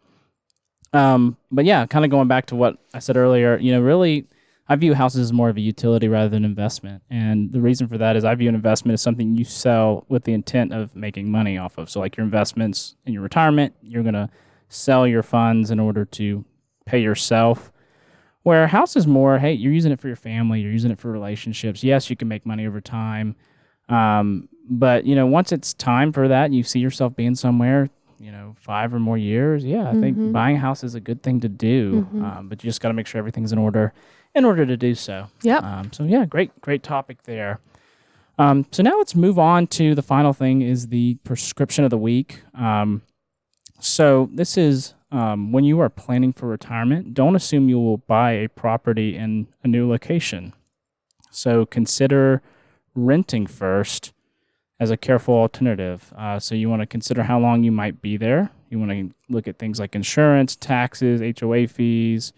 Um, 0.93 1.37
but 1.51 1.65
yeah, 1.65 1.85
kind 1.87 2.05
of 2.05 2.11
going 2.11 2.27
back 2.27 2.45
to 2.47 2.55
what 2.55 2.77
I 2.93 2.99
said 2.99 3.17
earlier, 3.17 3.57
you 3.57 3.71
know, 3.71 3.81
really, 3.81 4.27
I 4.69 4.75
view 4.77 4.93
houses 4.93 5.21
as 5.21 5.33
more 5.33 5.49
of 5.49 5.57
a 5.57 5.61
utility 5.61 6.07
rather 6.07 6.29
than 6.29 6.45
investment. 6.45 7.03
And 7.09 7.51
the 7.51 7.59
reason 7.59 7.87
for 7.87 7.97
that 7.97 8.15
is 8.15 8.23
I 8.23 8.33
view 8.35 8.47
an 8.47 8.55
investment 8.55 8.93
as 8.93 9.01
something 9.01 9.35
you 9.35 9.43
sell 9.43 10.05
with 10.07 10.23
the 10.23 10.33
intent 10.33 10.73
of 10.73 10.95
making 10.95 11.29
money 11.29 11.57
off 11.57 11.77
of. 11.77 11.89
So, 11.89 11.99
like 11.99 12.15
your 12.15 12.23
investments 12.23 12.95
in 13.05 13.13
your 13.13 13.23
retirement, 13.23 13.73
you're 13.81 14.03
going 14.03 14.13
to 14.13 14.29
sell 14.69 15.05
your 15.05 15.23
funds 15.23 15.69
in 15.69 15.79
order 15.79 16.05
to 16.05 16.45
pay 16.85 17.01
yourself. 17.01 17.71
Where 18.43 18.63
a 18.63 18.67
house 18.67 18.95
is 18.95 19.07
more, 19.07 19.39
hey, 19.39 19.53
you're 19.53 19.71
using 19.71 19.91
it 19.91 20.01
for 20.01 20.07
your 20.07 20.17
family, 20.17 20.59
you're 20.59 20.71
using 20.71 20.91
it 20.91 20.99
for 20.99 21.11
relationships. 21.11 21.83
Yes, 21.83 22.09
you 22.09 22.15
can 22.15 22.27
make 22.27 22.45
money 22.45 22.65
over 22.65 22.81
time. 22.81 23.35
Um, 23.89 24.49
but, 24.69 25.05
you 25.05 25.15
know, 25.15 25.25
once 25.25 25.51
it's 25.51 25.73
time 25.73 26.11
for 26.11 26.27
that, 26.27 26.51
you 26.51 26.63
see 26.63 26.79
yourself 26.79 27.15
being 27.15 27.35
somewhere, 27.35 27.89
you 28.19 28.31
know, 28.31 28.55
five 28.57 28.93
or 28.93 28.99
more 28.99 29.17
years, 29.17 29.63
yeah, 29.63 29.89
I 29.89 29.93
think 29.93 30.17
buying 30.33 30.57
a 30.57 30.59
house 30.59 30.83
is 30.83 30.95
a 30.95 30.99
good 30.99 31.21
thing 31.23 31.39
to 31.41 31.49
do. 31.49 32.07
Um, 32.25 32.47
but 32.49 32.63
you 32.63 32.69
just 32.69 32.81
got 32.81 32.89
to 32.89 32.93
make 32.93 33.07
sure 33.07 33.19
everything's 33.19 33.51
in 33.53 33.59
order 33.59 33.93
in 34.35 34.45
order 34.45 34.65
to 34.65 34.77
do 34.77 34.95
so. 34.95 35.27
Yeah. 35.41 35.57
Um, 35.57 35.91
so 35.93 36.03
yeah, 36.03 36.25
great, 36.25 36.59
great 36.61 36.83
topic 36.83 37.23
there. 37.23 37.59
Um, 38.39 38.65
so 38.71 38.81
now 38.81 38.97
let's 38.97 39.15
move 39.15 39.37
on 39.37 39.67
to 39.67 39.93
the 39.93 40.01
final 40.01 40.33
thing 40.33 40.61
is 40.61 40.87
the 40.87 41.15
prescription 41.23 41.83
of 41.83 41.91
the 41.91 41.97
week. 41.97 42.41
Um, 42.55 43.03
so 43.79 44.29
this 44.33 44.57
is 44.57 44.95
um, 45.11 45.51
when 45.51 45.63
you 45.63 45.79
are 45.79 45.89
planning 45.89 46.33
for 46.33 46.47
retirement, 46.47 47.13
don't 47.13 47.35
assume 47.35 47.69
you 47.69 47.79
will 47.79 47.97
buy 47.97 48.31
a 48.31 48.49
property 48.49 49.15
in 49.15 49.47
a 49.63 49.67
new 49.67 49.87
location. 49.87 50.53
So 51.29 51.65
consider 51.65 52.41
renting 52.95 53.45
first 53.45 54.13
as 54.79 54.89
a 54.89 54.97
careful 54.97 55.35
alternative. 55.35 56.11
Uh, 56.17 56.39
so 56.39 56.55
you 56.55 56.69
want 56.69 56.81
to 56.81 56.87
consider 56.87 57.23
how 57.23 57.39
long 57.39 57.63
you 57.63 57.71
might 57.71 58.01
be 58.01 58.17
there. 58.17 58.49
You 58.69 58.79
want 58.79 58.91
to 58.91 59.11
look 59.29 59.47
at 59.47 59.59
things 59.59 59.79
like 59.79 59.93
insurance, 59.95 60.55
taxes, 60.55 61.21
HOA 61.39 61.67
fees, 61.67 62.33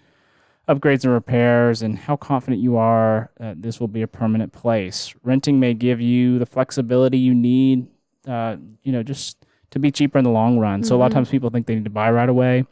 upgrades 0.68 1.04
and 1.04 1.14
repairs, 1.14 1.82
and 1.82 1.98
how 1.98 2.16
confident 2.16 2.62
you 2.62 2.78
are 2.78 3.32
that 3.40 3.62
this 3.62 3.80
will 3.80 3.88
be 3.88 4.02
a 4.02 4.08
permanent 4.08 4.52
place. 4.54 5.14
Renting 5.24 5.60
may 5.60 5.74
give 5.74 6.02
you 6.02 6.40
the 6.40 6.46
flexibility 6.46 7.18
you 7.18 7.34
need, 7.36 7.88
uh, 8.28 8.58
you 8.84 8.92
know, 8.92 9.04
just 9.04 9.38
to 9.72 9.80
be 9.80 9.92
cheaper 9.92 10.18
in 10.18 10.24
the 10.24 10.30
long 10.32 10.58
run. 10.58 10.84
So 10.84 10.96
a 10.96 10.98
lot 10.98 11.08
of 11.08 11.14
times 11.14 11.30
people 11.30 11.50
think 11.50 11.68
they 11.68 11.76
need 11.76 11.84
to 11.84 11.90
buy 11.90 12.10
right 12.12 12.30
away. 12.30 12.66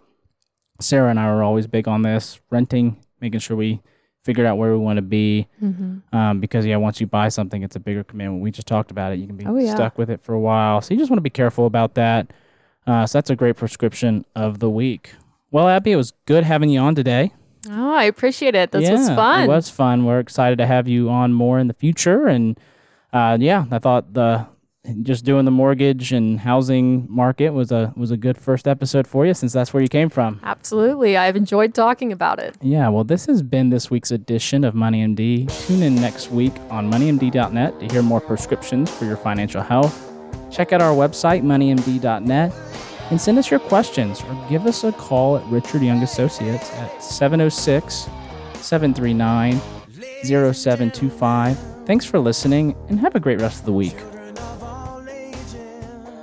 Sarah 0.79 1.09
and 1.09 1.19
I 1.19 1.25
are 1.25 1.43
always 1.43 1.67
big 1.67 1.87
on 1.87 2.01
this 2.01 2.39
renting, 2.49 2.97
making 3.21 3.39
sure 3.41 3.55
we 3.55 3.81
figured 4.23 4.47
out 4.47 4.57
where 4.57 4.71
we 4.71 4.77
want 4.79 4.97
to 4.97 5.01
be. 5.01 5.47
Um, 5.61 6.39
because 6.39 6.65
yeah, 6.65 6.77
once 6.77 6.99
you 7.01 7.07
buy 7.07 7.27
something, 7.29 7.61
it's 7.61 7.75
a 7.75 7.79
bigger 7.79 8.03
commitment. 8.03 8.41
We 8.41 8.51
just 8.51 8.67
talked 8.67 8.89
about 8.89 9.11
it. 9.13 9.19
You 9.19 9.27
can 9.27 9.35
be 9.35 9.45
Oh, 9.45 9.57
yeah. 9.57 9.75
stuck 9.75 9.97
with 9.97 10.09
it 10.09 10.21
for 10.21 10.33
a 10.33 10.39
while. 10.39 10.81
So 10.81 10.93
you 10.93 10.99
just 10.99 11.11
want 11.11 11.17
to 11.17 11.21
be 11.23 11.29
careful 11.29 11.65
about 11.65 11.93
that. 11.95 12.31
Uh, 12.87 13.05
so 13.05 13.17
that's 13.17 13.29
a 13.29 13.35
great 13.35 13.55
prescription 13.57 14.25
of 14.35 14.59
the 14.59 14.69
week. 14.69 15.11
Well, 15.51 15.67
Abbie, 15.69 15.91
it 15.91 15.95
was 15.97 16.11
good 16.25 16.43
having 16.43 16.69
you 16.69 16.79
on 16.79 16.95
today. 16.95 17.31
Oh, 17.69 17.93
I 17.93 18.03
appreciate 18.03 18.55
it. 18.55 18.71
This 18.71 18.83
yeah, 18.83 18.93
was 18.93 19.07
fun. 19.09 19.43
It 19.43 19.47
was 19.47 19.69
fun. 19.69 20.05
We're 20.05 20.19
excited 20.19 20.57
to 20.57 20.65
have 20.65 20.87
you 20.87 21.09
on 21.09 21.33
more 21.33 21.59
in 21.59 21.67
the 21.67 21.73
future. 21.73 22.27
And 22.27 22.59
uh, 23.11 23.37
yeah, 23.39 23.65
I 23.71 23.79
thought 23.79 24.13
the 24.13 24.47
just 25.01 25.23
doing 25.23 25.45
the 25.45 25.51
mortgage 25.51 26.11
and 26.11 26.41
housing 26.41 27.07
market 27.09 27.51
was 27.51 27.71
a 27.71 27.93
was 27.95 28.11
a 28.11 28.17
good 28.17 28.37
first 28.37 28.67
episode 28.67 29.07
for 29.07 29.25
you 29.25 29.33
since 29.33 29.53
that's 29.53 29.73
where 29.73 29.81
you 29.81 29.87
came 29.87 30.09
from. 30.09 30.41
Absolutely. 30.43 31.15
I've 31.15 31.37
enjoyed 31.37 31.73
talking 31.73 32.11
about 32.11 32.39
it. 32.39 32.55
Yeah, 32.61 32.89
well, 32.89 33.05
this 33.05 33.25
has 33.27 33.41
been 33.41 33.69
this 33.69 33.89
week's 33.89 34.11
edition 34.11 34.65
of 34.65 34.75
Money 34.75 35.05
MD. 35.05 35.67
Tune 35.67 35.83
in 35.83 35.95
next 35.95 36.31
week 36.31 36.53
on 36.69 36.91
moneymd.net 36.91 37.79
to 37.79 37.87
hear 37.87 38.01
more 38.01 38.19
prescriptions 38.19 38.91
for 38.91 39.05
your 39.05 39.17
financial 39.17 39.61
health. 39.61 40.09
Check 40.51 40.73
out 40.73 40.81
our 40.81 40.93
website, 40.93 41.43
moneymd.net, 41.43 42.53
and 43.09 43.19
send 43.19 43.37
us 43.37 43.51
your 43.51 43.59
questions 43.59 44.21
or 44.23 44.47
give 44.49 44.65
us 44.65 44.83
a 44.83 44.91
call 44.91 45.37
at 45.37 45.45
Richard 45.47 45.81
Young 45.81 46.03
Associates 46.03 46.71
at 46.71 47.03
706 47.03 48.09
739 48.55 49.59
0725. 50.23 51.57
Thanks 51.85 52.05
for 52.05 52.19
listening 52.19 52.75
and 52.89 52.99
have 52.99 53.15
a 53.15 53.19
great 53.19 53.41
rest 53.41 53.59
of 53.59 53.65
the 53.65 53.73
week. 53.73 53.95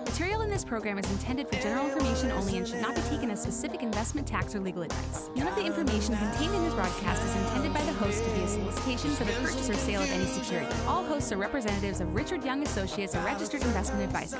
Material 0.06 0.40
in 0.40 0.50
this 0.50 0.64
program 0.64 0.98
is 0.98 1.10
intended 1.10 1.48
for 1.48 1.56
general 1.56 1.86
information 1.86 2.30
only 2.32 2.56
and 2.56 2.66
should 2.66 2.80
not 2.80 2.94
be 2.94 3.02
taken 3.02 3.30
as 3.30 3.42
specific 3.42 3.82
investment, 3.82 4.26
tax, 4.26 4.54
or 4.54 4.60
legal 4.60 4.82
advice. 4.82 5.28
None 5.36 5.48
of 5.48 5.54
the 5.54 5.64
information 5.64 6.16
contained 6.16 6.54
in 6.54 6.64
this 6.64 6.74
broadcast 6.74 7.22
is 7.22 7.36
intended 7.36 7.74
by 7.74 7.82
the 7.82 7.92
host 7.92 8.24
to 8.24 8.30
be 8.30 8.40
a 8.40 8.48
solicitation 8.48 9.10
for 9.10 9.24
the 9.24 9.32
purchase 9.32 9.68
or 9.68 9.74
sale 9.74 10.02
of 10.02 10.10
any 10.10 10.24
security. 10.26 10.74
All 10.86 11.04
hosts 11.04 11.30
are 11.32 11.36
representatives 11.36 12.00
of 12.00 12.14
Richard 12.14 12.42
Young 12.42 12.62
Associates, 12.62 13.14
a 13.14 13.20
registered 13.20 13.62
investment 13.62 14.02
advisor. 14.02 14.38